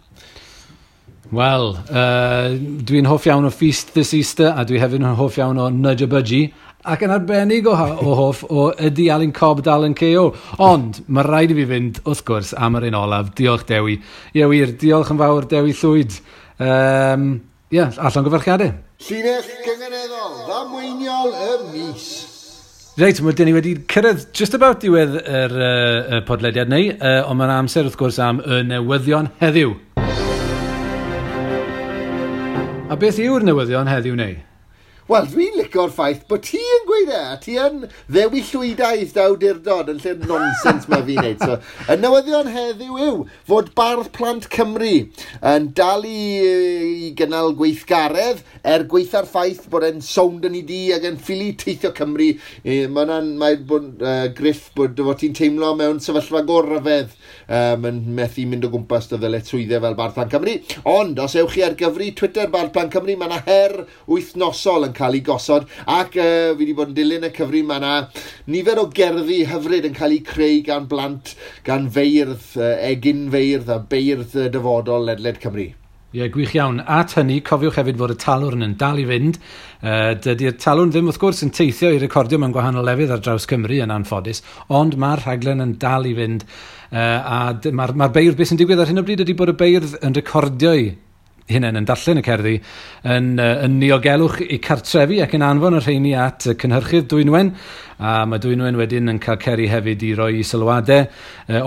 Wel, 1.34 1.72
uh, 1.90 2.54
dwi'n 2.86 3.08
hoff 3.10 3.26
iawn 3.26 3.48
o 3.48 3.50
Feast 3.50 3.96
This 3.96 4.14
Easter 4.14 4.52
a 4.54 4.66
dwi 4.68 4.78
hefyd 4.78 5.02
yn 5.02 5.18
hoff 5.18 5.40
iawn 5.40 5.58
o 5.58 5.72
Nudge 5.74 6.06
a 6.06 6.10
Budgie 6.12 6.52
ac 6.86 7.02
yn 7.02 7.14
arbennig 7.16 7.66
o, 7.66 7.74
o 7.74 8.14
hoff 8.20 8.44
o 8.46 8.68
ydy 8.78 9.08
Alan 9.10 9.34
Cobb 9.34 9.64
dal 9.66 9.88
yn 9.88 9.96
KO. 9.98 10.28
Ond 10.62 11.02
mae 11.08 11.26
rhaid 11.26 11.56
i 11.56 11.58
fi 11.58 11.66
fynd, 11.72 11.98
wrth 12.06 12.22
gwrs, 12.28 12.54
am 12.62 12.78
yr 12.78 12.86
un 12.92 13.00
olaf. 13.00 13.32
Diolch 13.38 13.66
Dewi. 13.70 13.98
Ie 14.38 14.50
wir, 14.52 14.76
diolch 14.82 15.10
yn 15.16 15.22
fawr 15.22 15.50
Dewi 15.50 15.74
Llwyd. 15.80 16.20
Um, 16.62 17.26
ie, 17.74 17.80
yeah, 17.80 17.98
allan 17.98 18.28
gyfarchiadau. 18.28 18.76
Llinell 19.08 19.50
gyngereddol, 19.66 20.38
ddamweiniol 20.46 21.34
y 21.34 21.50
mis. 21.72 22.08
Reit, 23.02 23.18
mae 23.26 23.36
dyn 23.36 23.50
ni 23.50 23.58
wedi 23.58 23.74
cyrraedd 23.92 24.30
just 24.38 24.54
about 24.56 24.86
diwedd 24.86 25.18
yr 25.26 25.58
uh, 25.58 26.22
podlediad 26.30 26.70
neu, 26.72 26.94
uh, 26.94 27.26
ond 27.26 27.42
mae'n 27.42 27.58
amser 27.58 27.90
wrth 27.90 27.98
gwrs 28.00 28.22
am 28.24 28.46
y 28.46 28.62
newyddion 28.70 29.34
heddiw. 29.42 29.74
A 32.96 32.98
beth 32.98 33.18
yw'r 33.20 33.44
newyddion 33.44 33.90
heddiw 33.92 34.16
neu? 34.16 34.36
Wel, 35.06 35.26
dwi'n 35.30 35.58
licio'r 35.60 35.92
ffaith 35.94 36.22
bod 36.30 36.42
ti 36.48 36.58
yn 36.58 36.86
gweud 36.88 37.10
e, 37.14 37.20
ti 37.44 37.58
yn 37.62 37.82
ddewi 38.08 38.40
llwydaidd 38.48 39.12
dawdurdod 39.14 39.92
yn 39.92 40.00
lle'r 40.02 40.24
nonsens 40.32 40.88
mae 40.90 41.04
fi'n 41.06 41.20
neud. 41.22 41.44
So, 41.44 41.58
y 41.92 41.98
newyddion 42.00 42.48
heddiw 42.50 42.96
yw 43.04 43.20
fod 43.46 43.70
Bardd 43.78 44.10
Plant 44.16 44.48
Cymru 44.56 44.94
yn 45.52 45.68
dal 45.78 46.08
i, 46.10 46.24
i 47.04 47.12
gynnal 47.20 47.52
gweithgaredd 47.60 48.42
er 48.64 48.88
gweitha'r 48.90 49.28
ffaith 49.30 49.68
bod 49.70 49.86
e'n 49.86 50.02
sownd 50.02 50.48
yn 50.50 50.58
ei 50.58 50.66
di 50.72 50.80
ac 50.96 51.06
yn 51.12 51.20
ffili 51.22 51.52
teithio 51.60 51.92
Cymru. 52.00 52.32
E, 52.64 52.80
Mae'n 52.96 53.36
mae 53.44 53.60
bod, 53.62 53.92
uh, 54.00 54.32
griff 54.40 54.72
bod, 54.80 54.98
bod 54.98 55.20
ti'n 55.22 55.38
teimlo 55.38 55.76
mewn 55.78 56.00
sefyllfa 56.02 56.42
gorfedd 56.50 57.14
um, 57.48 57.86
yn 57.90 58.02
methu 58.18 58.46
mynd 58.50 58.68
o 58.68 58.72
gwmpas 58.74 59.10
dy 59.12 59.20
ddyle 59.22 59.42
swyddau 59.46 59.84
fel 59.86 59.98
Barthan 60.00 60.32
Cymru. 60.34 60.56
Ond 60.92 61.22
os 61.24 61.38
ewch 61.40 61.56
chi 61.56 61.66
ar 61.66 61.78
gyfri 61.80 62.12
Twitter 62.18 62.50
Barthan 62.54 62.92
Cymru, 62.94 63.18
mae 63.20 63.30
yna 63.30 63.42
her 63.48 63.78
wythnosol 64.10 64.90
yn 64.90 64.98
cael 64.98 65.20
ei 65.20 65.24
gosod 65.26 65.70
ac 65.86 66.18
uh, 66.20 66.52
fi 66.56 66.60
wedi 66.62 66.76
bod 66.78 66.94
yn 66.94 67.00
dilyn 67.00 67.30
y 67.30 67.32
cyfri 67.36 67.64
mae 67.66 67.82
yna 67.82 67.96
nifer 68.52 68.82
o 68.82 68.90
gerddi 68.96 69.44
hyfryd 69.50 69.90
yn 69.90 69.98
cael 69.98 70.18
ei 70.18 70.22
creu 70.26 70.62
gan 70.66 70.90
blant, 70.92 71.36
gan 71.68 71.90
feirdd, 71.94 72.52
uh, 72.60 72.76
egin 72.92 73.28
feirdd 73.34 73.72
a 73.72 73.82
beirdd 73.94 74.38
uh, 74.38 74.52
dyfodol 74.54 75.12
ledled 75.12 75.42
Cymru. 75.44 75.72
Ie, 76.14 76.22
yeah, 76.22 76.30
gwych 76.32 76.54
iawn. 76.56 76.78
At 76.80 77.16
hynny, 77.18 77.42
cofiwch 77.44 77.80
hefyd 77.80 77.98
fod 78.00 78.14
y 78.14 78.18
talwrn 78.22 78.64
yn 78.64 78.76
dal 78.80 79.02
i 79.02 79.08
fynd. 79.10 79.40
Uh, 79.82 80.14
Dydy'r 80.24 80.56
talwrn 80.62 80.94
ddim 80.94 81.10
wrth 81.12 81.20
gwrs 81.20 81.44
yn 81.44 81.52
teithio 81.56 81.90
i 81.92 82.00
recordio 82.00 82.40
mewn 82.40 82.54
gwahanol 82.56 82.86
lefydd 82.88 83.12
ar 83.16 83.24
draws 83.26 83.48
Cymru 83.50 83.82
yn 83.84 83.92
anffodus, 83.92 84.44
ond 84.72 84.96
mae'r 85.02 85.26
rhaglen 85.26 85.66
yn 85.66 85.74
dal 85.82 86.08
i 86.08 86.14
fynd. 86.16 86.46
Uh, 86.94 87.00
a 87.20 87.40
mae'r 87.68 87.96
ma 88.00 88.08
beirdd, 88.14 88.38
beth 88.40 88.54
sy'n 88.54 88.62
digwydd 88.62 88.86
ar 88.86 88.94
hyn 88.94 89.02
o 89.02 89.06
bryd 89.08 89.26
ydy 89.26 89.36
bod 89.36 89.52
y 89.52 89.58
beirdd 89.60 89.98
yn 90.06 90.16
recordio'i 90.16 90.94
hunain 91.52 91.78
yn 91.78 91.86
darllen 91.86 92.20
y 92.20 92.24
cerddi, 92.26 92.54
yn, 93.06 93.36
yn 93.38 93.76
niogelwch 93.78 94.40
i 94.42 94.58
cartrefi 94.64 95.20
ac 95.22 95.36
yn 95.38 95.46
anfon 95.46 95.78
y 95.78 95.82
rheini 95.84 96.14
at 96.18 96.48
y 96.50 96.56
cynhyrchydd 96.62 97.06
Dwynwen, 97.12 97.52
a 98.02 98.16
mae 98.28 98.42
Dwynwen 98.42 98.80
wedyn 98.80 99.14
yn 99.14 99.22
cael 99.24 99.38
ceri 99.44 99.68
hefyd 99.70 100.04
i 100.08 100.12
roi 100.18 100.32
i 100.40 100.46
sylwadau 100.48 101.06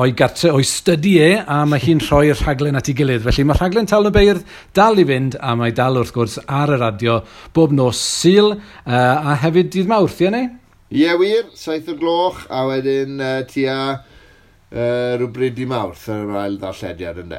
o'i 0.03 0.17
gartre, 0.19 0.51
o'i 0.53 0.67
stydi 0.67 1.15
e, 1.23 1.31
a 1.41 1.63
mae 1.69 1.83
hi'n 1.85 2.03
rhoi'r 2.03 2.43
rhaglen 2.43 2.79
at 2.81 2.91
ei 2.91 2.99
gilydd. 2.99 3.23
Felly 3.29 3.47
mae 3.47 3.61
rhaglen 3.61 3.89
Talon 3.89 4.15
Beirdd 4.15 4.43
dal 4.77 4.99
i 4.99 5.07
fynd, 5.09 5.39
a 5.39 5.55
mae 5.57 5.75
dal 5.77 6.01
wrth 6.03 6.15
gwrs 6.17 6.41
ar 6.45 6.75
y 6.75 6.81
radio 6.83 7.21
bob 7.55 7.73
nos 7.77 8.03
syl, 8.03 8.57
a 8.85 9.39
hefyd 9.45 9.71
dydd 9.77 9.91
mawrth, 9.95 10.21
ie 10.27 10.35
neu? 10.35 10.51
Ie 10.89 11.15
wir, 11.21 11.51
saith 11.55 11.89
o'r 11.93 11.99
gloch, 12.01 12.47
a 12.49 12.65
wedyn 12.65 13.19
uh, 13.21 13.43
tua 13.47 13.81
uh, 14.73 15.17
rhywbryd 15.19 15.59
i 15.63 15.67
mawrth 15.69 16.07
yn 16.13 16.29
yr 16.29 16.39
ail 16.43 16.57
ddarllediad 16.61 17.21
ynddo. 17.23 17.39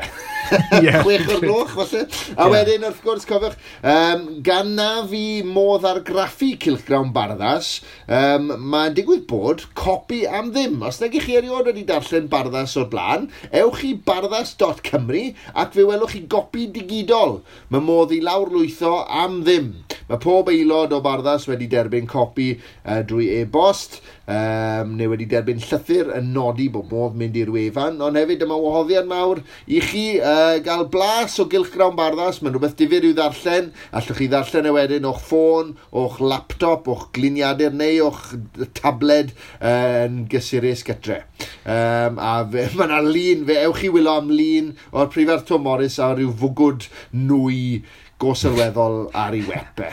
yeah. 0.82 1.02
Chwech 1.06 1.28
o'r 1.30 1.44
gloch, 1.44 1.74
falle. 1.76 2.06
A 2.06 2.48
yeah. 2.48 2.52
wedyn, 2.54 2.86
wrth 2.88 3.02
gwrs, 3.06 3.28
cofiwch, 3.30 3.58
um, 3.94 4.26
gan 4.46 4.74
na 4.78 4.90
fi 5.10 5.24
modd 5.46 5.86
ar 5.88 6.00
argraffu 6.00 6.52
Cilchgrawn 6.64 7.14
Barddas, 7.16 7.72
um, 8.08 8.50
mae'n 8.72 8.98
digwydd 8.98 9.28
bod 9.30 9.66
copi 9.78 10.24
am 10.26 10.54
ddim. 10.56 10.80
Os 10.86 11.02
nag 11.04 11.18
i 11.18 11.24
chi 11.24 11.38
erioed 11.40 11.70
wedi 11.70 11.86
darllen 11.90 12.30
Barddas 12.32 12.78
o'r 12.80 12.90
blaen, 12.94 13.30
ewch 13.64 13.86
i 13.88 13.94
barddas.cymru 14.10 15.26
ac 15.54 15.76
fe 15.78 15.86
welwch 15.90 16.16
chi 16.16 16.26
gopi 16.32 16.70
digidol. 16.74 17.40
Mae 17.70 17.86
modd 17.86 18.16
i 18.16 18.24
lawrlwytho 18.26 18.96
am 19.24 19.42
ddim. 19.44 19.74
Mae 20.10 20.22
pob 20.24 20.50
aelod 20.50 20.94
o 20.96 21.02
barddas 21.06 21.46
wedi 21.50 21.68
derbyn 21.70 22.10
copi 22.10 22.56
uh, 22.58 23.02
drwy 23.06 23.30
e-bost. 23.40 24.00
Um, 24.30 24.92
neu 25.00 25.10
wedi 25.10 25.26
derbyn 25.30 25.62
llythyr 25.62 26.12
yn 26.20 26.28
nodi 26.36 26.68
bod 26.70 26.92
modd 26.94 27.16
mynd 27.18 27.38
i'r 27.40 27.50
wefan, 27.50 27.96
ond 28.06 28.18
hefyd 28.20 28.44
yma 28.46 28.60
wahoddiad 28.62 29.08
mawr 29.10 29.42
i 29.66 29.80
chi 29.82 30.04
uh, 30.22 30.60
gael 30.62 30.86
blas 30.94 31.40
o 31.42 31.48
gylchgrawn 31.50 31.96
barddas, 31.98 32.38
mae'n 32.44 32.54
rhywbeth 32.54 32.76
difyr 32.78 33.08
i'w 33.10 33.16
ddarllen, 33.18 33.72
allwch 33.90 34.20
chi 34.20 34.28
ddarllen 34.30 34.70
e 34.70 34.74
wedyn 34.76 35.08
o'ch 35.10 35.24
ffôn, 35.32 35.72
o'ch 36.04 36.20
laptop, 36.22 36.86
o'ch 36.94 37.08
gliniadur 37.18 37.74
neu 37.74 38.04
o'ch 38.06 38.36
tabled 38.78 39.34
uh, 39.34 39.72
e, 39.72 39.74
yn 40.06 40.20
gysurus 40.30 40.86
gytre. 40.86 41.24
Um, 41.66 42.22
a 42.22 42.44
mae 42.52 42.70
yna 42.86 43.02
lun, 43.06 43.48
fe 43.50 43.58
ewch 43.64 43.82
chi 43.82 43.90
wylo 43.96 44.14
am 44.22 44.30
lun 44.30 44.76
o'r 44.94 45.10
prifar 45.10 45.42
Tom 45.50 45.66
Morris 45.66 45.98
a 45.98 46.12
rhyw 46.14 46.36
fwgwd 46.44 46.86
nwy 47.18 47.82
gosylweddol 48.20 49.10
ar 49.16 49.36
ei 49.36 49.44
wepe. 49.48 49.92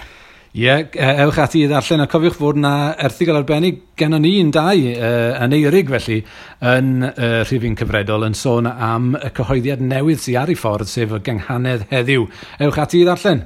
Ie, 0.56 0.62
yeah, 0.64 1.18
ewch 1.20 1.36
ati 1.42 1.66
i 1.66 1.68
ddarllen, 1.68 2.00
a 2.00 2.06
cofiwch 2.08 2.38
fod 2.38 2.56
yna 2.56 2.94
erthigol 3.04 3.36
arbennig 3.42 3.82
gennym 4.00 4.22
ni 4.24 4.30
un 4.40 4.48
dau 4.54 4.84
uh, 4.88 5.34
yn 5.44 5.52
eirig 5.52 5.90
felly 5.92 6.22
yn 6.70 6.86
e, 7.04 7.10
uh, 7.10 7.40
rhifin 7.42 7.74
cyfredol 7.76 8.24
yn 8.24 8.36
sôn 8.40 8.64
am 8.70 9.10
y 9.18 9.28
cyhoeddiad 9.36 9.82
newydd 9.84 10.22
sy'n 10.22 10.38
ar 10.40 10.52
ei 10.54 10.56
ffordd 10.56 10.88
sef 10.88 11.12
y 11.12 11.20
genghanedd 11.26 11.84
heddiw. 11.90 12.24
Ewch 12.64 12.78
ati 12.80 13.02
i 13.02 13.04
ddarllen. 13.04 13.42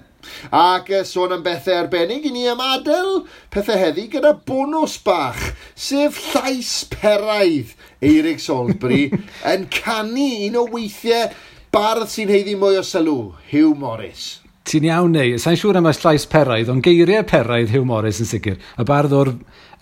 Ac 0.55 0.93
uh, 0.95 1.01
sôn 1.09 1.35
am 1.35 1.43
bethau 1.43 1.81
arbennig 1.81 2.28
i 2.28 2.31
ni 2.37 2.45
am 2.53 2.62
adael 2.62 3.24
pethau 3.51 3.81
heddi 3.81 4.05
gyda 4.12 4.37
bonus 4.47 4.95
bach, 5.03 5.41
sef 5.74 6.20
llais 6.28 6.76
peraidd 6.95 7.74
Eirig 8.07 8.39
Solbri 8.39 9.09
yn 9.55 9.66
canu 9.81 10.28
un 10.47 10.61
o 10.62 10.64
weithiau 10.76 11.35
bardd 11.74 12.07
sy'n 12.14 12.31
heiddi 12.31 12.55
mwy 12.55 12.78
o 12.78 12.87
sylw, 12.87 13.18
Hugh 13.51 13.74
Morris 13.74 14.28
ti'n 14.69 14.87
iawn 14.91 15.15
neu, 15.17 15.39
sa'n 15.41 15.57
siŵr 15.59 15.79
am 15.81 15.89
y 15.89 15.95
llais 15.97 16.27
peraidd, 16.31 16.71
ond 16.73 16.85
geiriau 16.85 17.25
peraidd 17.27 17.73
Hugh 17.73 17.87
Morris 17.89 18.21
yn 18.21 18.29
sicr. 18.29 18.59
Y 18.61 18.85
bardd 18.87 19.15
o'r 19.17 19.31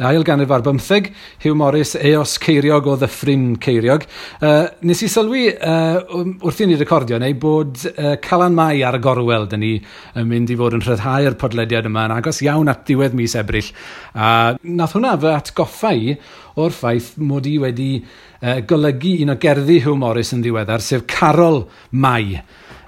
ail 0.06 0.22
ganrif 0.22 0.52
ar 0.54 0.62
bymtheg, 0.62 1.10
Hugh 1.42 1.56
Morris, 1.58 1.96
eos 1.98 2.36
ceiriog 2.42 2.86
o 2.86 2.94
ddyffryn 3.00 3.56
ceiriog. 3.62 4.06
Uh, 4.38 4.68
nes 4.86 5.02
i 5.02 5.08
sylwi 5.10 5.48
uh, 5.50 5.98
wrth 6.38 6.62
i 6.62 6.68
ni 6.70 6.78
recordio 6.78 7.18
neu 7.18 7.34
bod 7.42 7.82
uh, 7.90 8.14
Calan 8.22 8.54
Mai 8.54 8.84
ar 8.86 9.00
y 9.00 9.02
gorwel 9.02 9.48
dyn 9.50 9.64
ni 9.64 9.72
yn 10.14 10.30
mynd 10.30 10.54
i 10.54 10.58
fod 10.60 10.78
yn 10.78 10.86
rhyddhau'r 10.86 11.38
podlediad 11.42 11.90
yma 11.90 12.06
yn 12.06 12.16
agos 12.20 12.38
iawn 12.46 12.70
at 12.70 12.86
diwedd 12.88 13.18
mis 13.18 13.34
ebryll. 13.38 13.72
A 14.14 14.54
nath 14.62 14.94
hwnna 14.94 15.16
fy 15.18 15.34
atgoffa 15.34 15.92
i 15.98 16.14
o'r 16.58 16.74
ffaith 16.74 17.16
mod 17.18 17.50
i 17.50 17.58
wedi 17.64 17.90
uh, 17.98 18.60
golygu 18.62 19.18
un 19.24 19.34
o 19.34 19.38
gerddi 19.42 19.82
Hugh 19.82 19.98
Morris 19.98 20.30
yn 20.36 20.46
ddiweddar, 20.46 20.84
sef 20.84 21.08
Carol 21.10 21.64
Mai 21.90 22.38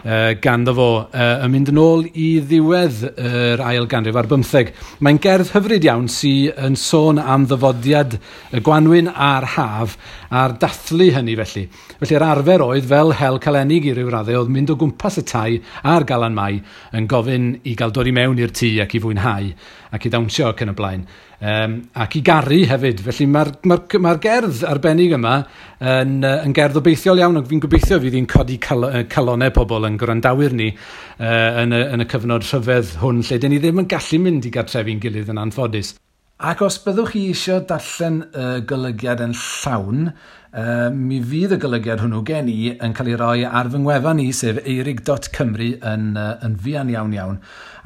uh, 0.04 0.32
ganddo 0.42 0.74
fo 0.76 0.88
uh, 1.02 1.44
yn 1.44 1.52
mynd 1.52 1.72
yn 1.72 1.80
ôl 1.80 2.06
i 2.10 2.28
ddiwedd 2.44 3.02
yr 3.14 3.62
ail 3.64 3.88
ganrif 3.90 4.18
ar 4.18 4.28
bymtheg. 4.30 4.72
Mae'n 5.04 5.20
gerdd 5.22 5.52
hyfryd 5.54 5.86
iawn 5.88 6.08
sy'n 6.12 6.58
yn 6.68 6.78
sôn 6.78 7.20
am 7.20 7.46
ddyfodiad 7.50 8.18
y 8.56 8.62
gwanwyn 8.64 9.10
a'r 9.12 9.48
haf 9.56 9.96
a'r 10.30 10.56
dathlu 10.62 11.10
hynny 11.14 11.34
felly. 11.40 11.66
Felly'r 12.00 12.26
arfer 12.28 12.64
oedd 12.66 12.86
fel 12.90 13.14
hel 13.18 13.40
calenig 13.42 13.88
i 13.90 13.96
ryw 13.96 14.12
raddau 14.12 14.42
oedd 14.42 14.52
mynd 14.54 14.74
o 14.74 14.78
gwmpas 14.80 15.20
y 15.20 15.26
tai 15.26 15.58
a'r 15.82 16.06
galan 16.08 16.36
mai 16.36 16.60
yn 16.96 17.08
gofyn 17.10 17.52
i 17.64 17.74
gael 17.78 17.94
dod 17.94 18.10
i 18.10 18.14
mewn 18.14 18.38
i'r 18.40 18.54
tŷ 18.54 18.76
ac 18.84 18.94
i 18.94 19.02
fwynhau 19.02 19.50
ac 19.90 20.06
i 20.06 20.12
ddawnsio 20.12 20.52
ac 20.52 20.62
yn 20.64 20.72
y 20.72 20.78
blaen 20.78 21.04
um, 21.40 21.76
ac 22.04 22.16
i 22.18 22.22
garu 22.26 22.60
hefyd. 22.70 23.02
Felly 23.06 23.28
mae'r 23.30 23.52
ma 23.70 23.78
r, 23.78 24.00
ma, 24.04 24.14
gerdd 24.22 24.62
arbennig 24.68 25.14
yma 25.16 25.36
yn, 25.80 26.18
uh, 26.24 26.36
yn 26.44 26.54
gerdd 26.56 26.80
obeithiol 26.80 27.22
iawn, 27.22 27.40
ac 27.40 27.48
fi'n 27.50 27.64
gobeithio 27.64 28.00
fydd 28.02 28.18
hi'n 28.18 28.28
codi 28.30 28.60
cal, 28.62 28.86
calonau 29.12 29.54
pobl 29.56 29.88
yn 29.88 29.98
gwrandawyr 30.00 30.56
ni 30.56 30.70
uh, 30.74 31.62
yn, 31.64 31.74
y, 31.76 31.82
yn 31.96 32.04
y 32.04 32.10
cyfnod 32.10 32.46
rhyfedd 32.46 32.96
hwn, 33.02 33.24
lle 33.26 33.40
dyn 33.40 33.54
ni 33.56 33.62
ddim 33.62 33.82
yn 33.84 33.90
gallu 33.90 34.22
mynd 34.26 34.48
i 34.48 34.54
gartrefi'n 34.54 35.02
gilydd 35.02 35.32
yn 35.32 35.42
anffodus. 35.42 35.96
Ac 36.40 36.62
os 36.64 36.78
byddwch 36.80 37.10
chi 37.12 37.26
eisiau 37.28 37.60
darllen 37.68 38.22
y 38.32 38.44
golygiad 38.64 39.20
yn 39.26 39.34
llawn, 39.36 40.06
Uh, 40.50 40.88
mi 40.90 41.20
fydd 41.22 41.52
y 41.54 41.56
golygiad 41.62 42.00
hwnnw 42.02 42.24
gen 42.26 42.48
i 42.50 42.72
yn 42.82 42.94
cael 42.98 43.12
ei 43.12 43.18
roi 43.20 43.42
ar 43.46 43.68
fy 43.70 43.78
ngwefan 43.78 44.18
i, 44.18 44.32
sef 44.34 44.56
eirig.cymru 44.64 45.68
yn, 45.86 46.08
uh, 46.18 46.32
yn 46.42 46.56
fuan 46.58 46.90
iawn 46.90 47.12
iawn. 47.14 47.36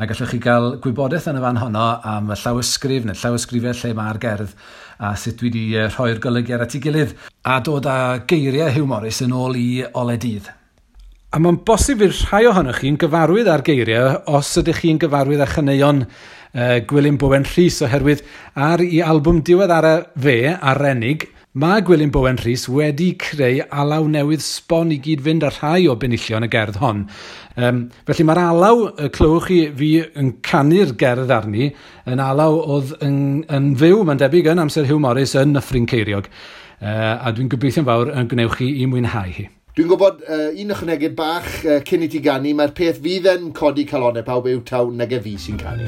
A 0.00 0.08
gallwch 0.08 0.32
chi 0.32 0.40
gael 0.40 0.70
gwybodaeth 0.80 1.28
yn 1.28 1.42
y 1.42 1.42
fan 1.44 1.60
honno 1.60 1.84
am 2.08 2.32
y 2.32 2.38
llawysgrif 2.40 3.04
neu 3.04 3.18
llawysgrifau 3.20 3.76
lle 3.82 3.92
mae'r 3.98 4.20
gerdd 4.22 4.56
a 4.96 5.12
sut 5.20 5.36
dwi 5.42 5.50
wedi 5.50 5.64
rhoi'r 5.90 6.22
golygiad 6.24 6.64
at 6.64 6.78
ei 6.78 6.80
gilydd 6.86 7.12
a 7.44 7.58
dod 7.68 7.84
â 7.84 7.98
geiriau 8.32 8.72
Hugh 8.72 8.88
Morris 8.88 9.20
yn 9.26 9.36
ôl 9.36 9.60
i 9.60 9.84
oledydd. 9.84 10.48
A 11.36 11.42
mae'n 11.42 11.60
bosib 11.68 12.00
i'r 12.06 12.16
rhai 12.16 12.46
ohonoch 12.48 12.80
chi'n 12.80 12.96
gyfarwydd 13.04 13.52
ar 13.52 13.66
geiriau 13.66 14.22
os 14.38 14.56
ydych 14.62 14.80
chi'n 14.86 15.04
gyfarwydd 15.04 15.44
â 15.44 15.52
chyneuon 15.52 16.04
uh, 16.06 16.80
Gwilym 16.88 17.20
Bowen 17.20 17.44
Rhys 17.44 17.82
oherwydd 17.84 18.24
ar 18.56 18.80
ei 18.88 19.04
albwm 19.04 19.44
diwedd 19.44 19.76
ar 19.82 19.90
y 19.90 19.96
fe, 20.16 20.38
Arenig, 20.54 21.28
Mae 21.54 21.84
Gwilym 21.86 22.10
Bowen 22.10 22.34
Rhys 22.42 22.64
wedi 22.66 23.12
creu 23.14 23.60
alaw 23.70 24.08
newydd 24.10 24.40
sbon 24.42 24.88
i 24.90 24.96
gyd 24.98 25.20
fynd 25.22 25.44
ar 25.46 25.54
rhai 25.54 25.84
o 25.86 25.92
benillion 25.94 26.42
y 26.42 26.48
gerdd 26.50 26.80
hon. 26.80 27.04
Um, 27.54 27.76
felly 28.08 28.26
mae'r 28.26 28.40
alaw, 28.42 28.80
y 28.98 29.06
clywch 29.14 29.46
chi 29.46 29.58
fi 29.78 29.90
yn 30.18 30.32
canu'r 30.42 30.96
gerdd 30.98 31.30
arni, 31.30 31.68
yn 32.10 32.22
alaw 32.24 32.58
oedd 32.58 32.96
yn, 33.06 33.20
yn 33.54 33.68
fyw, 33.78 34.02
mae'n 34.02 34.24
debyg 34.24 34.50
yn 34.50 34.64
amser 34.64 34.90
Hugh 34.90 34.98
Morris 35.04 35.36
yn 35.38 35.54
Nyffryn 35.54 35.86
Ceiriog. 35.92 36.26
Uh, 36.82 37.22
a 37.22 37.30
dwi'n 37.30 37.52
gobeithio'n 37.54 37.86
fawr 37.86 38.10
yn 38.10 38.34
gwnewch 38.34 38.58
chi 38.58 38.72
i 38.82 38.90
mwynhau 38.90 39.30
hi. 39.38 39.46
Dwi'n 39.78 39.92
gwybod 39.92 40.26
uh, 40.26 40.48
un 40.58 40.74
ychwanegyd 40.74 41.14
bach 41.14 41.52
uh, 41.62 41.78
cyn 41.86 42.02
i 42.02 42.10
ti 42.10 42.18
gannu, 42.26 42.50
mae'r 42.58 42.74
peth 42.74 42.98
fydd 43.06 43.30
yn 43.36 43.52
codi 43.54 43.86
calonau 43.86 44.26
pawb 44.26 44.50
yw 44.50 44.66
taw 44.66 44.90
nag 44.90 45.14
e 45.14 45.22
fi 45.22 45.38
sy'n 45.46 45.62
canu. 45.62 45.86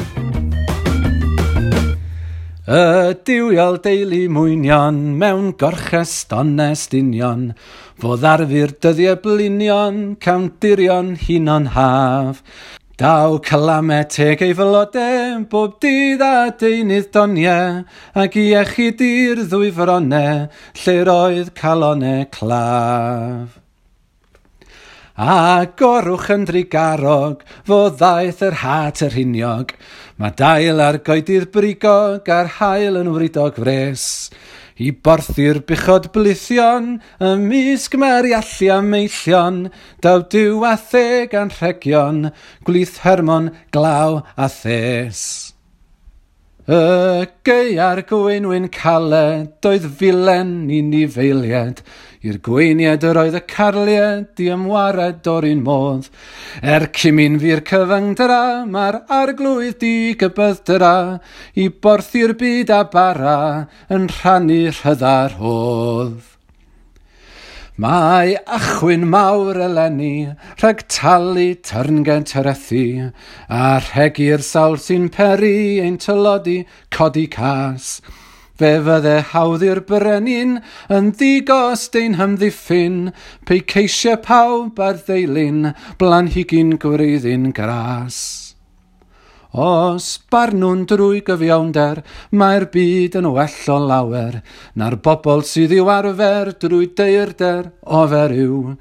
Y 2.66 3.14
diwiol 3.22 3.76
deulu 3.78 4.24
mwynion, 4.34 4.96
mewn 5.20 5.52
gorches 5.54 6.24
donest 6.26 6.96
union, 6.98 7.52
fodd 8.02 8.24
arfu'r 8.26 8.72
dyddiau 8.82 9.20
blinion, 9.22 10.00
cawntirion 10.18 11.12
hunon 11.20 11.68
haf. 11.76 12.40
Daw 12.98 13.36
calamau 13.46 14.08
teg 14.10 14.42
ei 14.42 14.56
fylodau, 14.58 15.44
bob 15.46 15.76
dydd 15.78 16.24
a 16.26 16.50
deunydd 16.58 17.12
doniau, 17.14 17.84
ac 18.18 18.34
i 18.34 18.48
iechyd 18.56 19.04
i'r 19.12 19.44
ddwy 19.44 19.70
fronau, 19.76 20.48
lle 20.82 20.96
roedd 21.06 21.54
calonau 21.54 22.26
claf. 22.34 23.60
A 25.16 25.64
gorwch 25.78 26.32
yn 26.34 26.42
drigarog, 26.50 27.46
fo 27.64 27.78
ddaeth 27.88 28.42
yr 28.44 28.58
hat 28.60 29.00
yr 29.06 29.14
hiniog, 29.16 29.70
Mae 30.16 30.32
dail 30.32 30.78
ar 30.80 30.96
goedydd 31.04 31.50
brigog 31.52 32.28
a'r 32.32 32.46
hael 32.56 32.94
yn 32.96 33.10
wridog 33.12 33.58
fres. 33.60 34.30
I 34.80 34.88
borthu'r 35.04 35.58
bychod 35.68 36.08
blithion, 36.14 36.86
ymysg 37.20 37.98
mae'r 38.00 38.30
allu 38.38 38.70
am 38.72 38.88
meillion, 38.94 39.58
daw 40.00 40.24
diw 40.32 40.64
a 40.64 40.72
the 40.80 41.28
gan 41.32 41.52
rhegion, 41.52 42.30
gwlyth 42.64 43.02
hermon, 43.04 43.50
glaw 43.76 44.22
a 44.36 44.48
thes. 44.48 45.20
Y 46.64 46.80
gei 47.44 47.76
ar 47.76 48.00
gwynwyn 48.08 48.70
caled, 48.72 49.52
doedd 49.60 49.84
filen 50.00 50.70
i 50.72 50.80
ni 50.80 51.04
feiliad, 51.04 51.84
I'r 52.26 52.38
gweiniad 52.42 53.04
yr 53.06 53.18
oedd 53.20 53.36
y 53.38 53.40
carliad 53.46 54.40
i 54.42 54.48
ymwared 54.50 55.28
o'r 55.30 55.46
un 55.46 55.60
modd. 55.66 56.08
Er 56.74 56.88
cymyn 56.96 57.36
fi'r 57.38 57.62
cyfang 57.68 58.16
dyra, 58.18 58.64
mae'r 58.66 59.02
arglwydd 59.14 59.76
di 59.82 60.14
gybydd 60.18 60.64
dyra, 60.66 60.96
i 61.54 61.68
borthu'r 61.70 62.34
byd 62.40 62.72
a 62.74 62.80
bara 62.90 63.36
yn 63.92 64.08
rhannu 64.10 64.64
rhyddar 64.72 65.38
hodd. 65.38 66.32
Mae 67.76 68.34
achwyn 68.58 69.06
mawr 69.12 69.58
eleni, 69.68 70.32
rhag 70.58 70.86
talu 70.88 71.50
tyrngen 71.70 72.24
tyrethu, 72.26 73.12
a 73.52 73.64
rhegi'r 73.84 74.42
sawl 74.50 74.80
sy'n 74.80 75.10
peri 75.12 75.82
ein 75.84 76.00
tylodi 76.00 76.62
codi 76.88 77.28
cas. 77.28 77.98
Fe 78.56 78.70
fydde 78.80 79.18
hawdd 79.34 79.66
i'r 79.66 79.82
brenin 79.84 80.54
yn 80.96 81.10
ddigos 81.12 81.82
dein 81.92 82.16
hymddiffyn, 82.16 83.10
pe 83.44 83.58
ceisio 83.72 84.14
pawb 84.24 84.80
ar 84.80 84.96
ddeilyn, 85.04 85.74
blan 86.00 86.32
higyn 86.32 86.78
gwreiddyn 86.80 87.50
gras. 87.52 88.18
Os 89.52 90.06
bar 90.32 90.54
drwy 90.56 91.20
gyfiawnder, 91.24 92.00
mae'r 92.32 92.66
byd 92.72 93.20
yn 93.20 93.28
well 93.36 93.72
o 93.72 93.78
lawer, 93.90 94.40
na'r 94.72 94.96
bobl 95.04 95.44
sydd 95.44 95.76
i'w 95.76 95.92
arfer 95.92 96.54
drwy 96.56 96.88
deirder 96.96 97.70
o 97.84 98.06
feriw. 98.08 98.76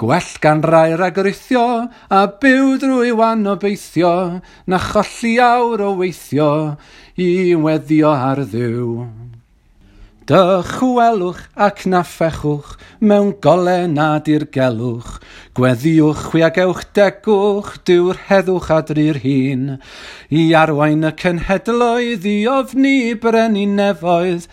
Gwell 0.00 0.32
gan 0.40 0.62
rai 0.62 0.94
agritio 0.94 1.90
a 2.08 2.20
byw 2.40 2.78
drwy 2.80 3.10
wan 3.12 3.46
o 3.46 3.56
beithio, 3.60 4.40
na 4.66 4.78
cholli 4.78 5.34
awr 5.42 5.82
o 5.84 5.90
weithio, 5.98 6.78
i 7.20 7.54
weddio 7.54 8.10
ar 8.12 8.40
ddiw. 8.48 8.92
Dychwelwch 10.30 11.40
ac 11.66 11.82
naffechwch 11.90 12.76
mewn 13.02 13.32
golen 13.44 13.98
a 13.98 14.20
dirgelwch, 14.24 15.18
gweddiwch 15.58 16.22
chwiagewch 16.30 16.84
degwch, 16.94 17.72
dyw'r 17.88 18.22
heddwch 18.28 18.70
adri'r 18.76 19.20
hun, 19.24 19.66
i 20.30 20.46
arwain 20.62 21.02
y 21.10 21.12
cenhedloedd 21.24 22.30
i 22.30 22.38
ofni 22.54 22.96
brenu 23.26 23.66
nefoedd, 23.74 24.46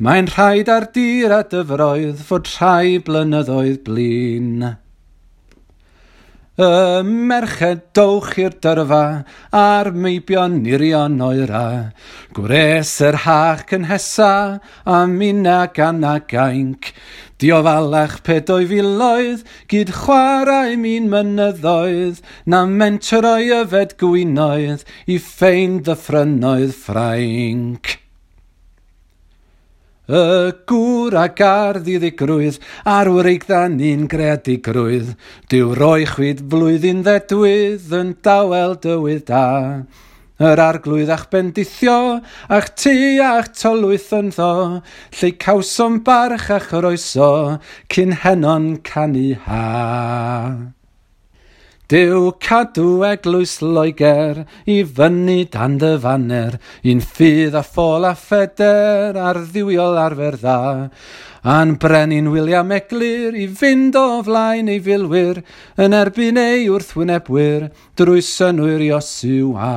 mae'n 0.00 0.32
rhaid 0.32 0.72
ar 0.72 0.90
dir 0.96 1.38
a 1.38 1.44
dyfroedd 1.52 2.24
fod 2.30 2.48
rhai 2.56 2.98
blynyddoedd 3.04 3.82
blin. 3.84 4.78
Y 6.58 7.02
merched 7.06 7.84
dowch 7.94 8.32
i'r 8.42 8.56
dyrfa, 8.58 9.02
a'r 9.54 9.92
meibion 9.94 10.56
nirion 10.64 11.20
oera. 11.22 11.92
Gwres 12.34 12.96
yr 13.06 13.20
hach 13.22 13.70
yn 13.76 13.86
hesa, 13.86 14.58
a 14.82 14.96
mina 15.06 15.68
gan 15.70 16.02
a 16.02 16.16
gainc. 16.18 16.90
Diofalach 17.38 18.16
ped 18.26 18.50
o'i 18.50 18.66
filoedd, 18.72 19.46
gyd 19.70 19.94
chwarae 20.00 20.74
mi'n 20.82 21.06
mynyddoedd, 21.14 22.18
na 22.50 22.64
mentor 22.66 23.30
o'i 23.36 23.54
yfed 23.60 23.94
gwynoedd, 24.02 24.82
i 25.06 25.22
ffeind 25.22 25.86
ddyffrynoedd 25.86 26.74
ffrainc. 26.74 27.94
Y 30.08 30.52
gŵr 30.64 31.12
a 31.20 31.26
gardd 31.36 31.88
i 31.92 31.98
ddigrwydd, 32.00 32.56
arwyr 32.88 33.26
eidda 33.28 33.66
ni'n 33.68 34.06
gredigrwydd, 34.08 35.10
diw 35.52 35.74
roi 35.76 36.06
chwyd 36.08 36.40
flwyddyn 36.48 37.02
ddedwydd 37.04 37.92
yn 37.98 38.14
dawel 38.24 38.78
dywydd 38.80 39.26
da. 39.28 39.42
Yr 40.40 40.64
arglwydd 40.64 41.12
a'ch 41.12 41.26
bendithio, 41.28 41.98
a'ch 42.48 42.72
tu 42.80 42.94
a'ch 43.26 43.52
tolwyth 43.60 44.08
yn 44.16 44.32
ddo, 44.32 44.80
lle 45.18 45.32
cawsom 45.44 46.00
barch 46.08 46.48
a'ch 46.56 46.72
roeso, 46.80 47.60
cyn 47.92 48.16
henon 48.24 48.78
canu 48.88 49.34
ha. 49.44 50.77
Dyw 51.88 52.34
cadw 52.44 53.00
eglwys 53.08 53.54
Loegr 53.64 54.42
i 54.68 54.74
fyny 54.96 55.46
dan 55.48 55.78
dy 55.80 55.94
faner, 56.02 56.58
un 56.84 57.00
ffydd 57.00 57.56
a 57.56 57.62
ffôl 57.64 58.04
a 58.04 58.10
pheder 58.12 59.16
ar 59.16 59.40
ddiwiol 59.46 59.96
arfer 60.02 60.36
dda. 60.42 60.58
A'n 61.48 61.78
brenin 61.80 62.28
William 62.34 62.76
Eglir 62.76 63.32
i 63.32 63.48
fynd 63.48 63.96
o 63.96 64.20
flaen 64.28 64.68
ei 64.68 64.84
filwyr, 64.84 65.40
yn 65.80 65.96
erbyn 65.96 66.44
ei 66.44 66.68
wrthwynebwyr, 66.68 67.70
drwy 67.96 68.20
synwyr 68.34 68.84
Iosiw 68.90 69.56
a. 69.56 69.74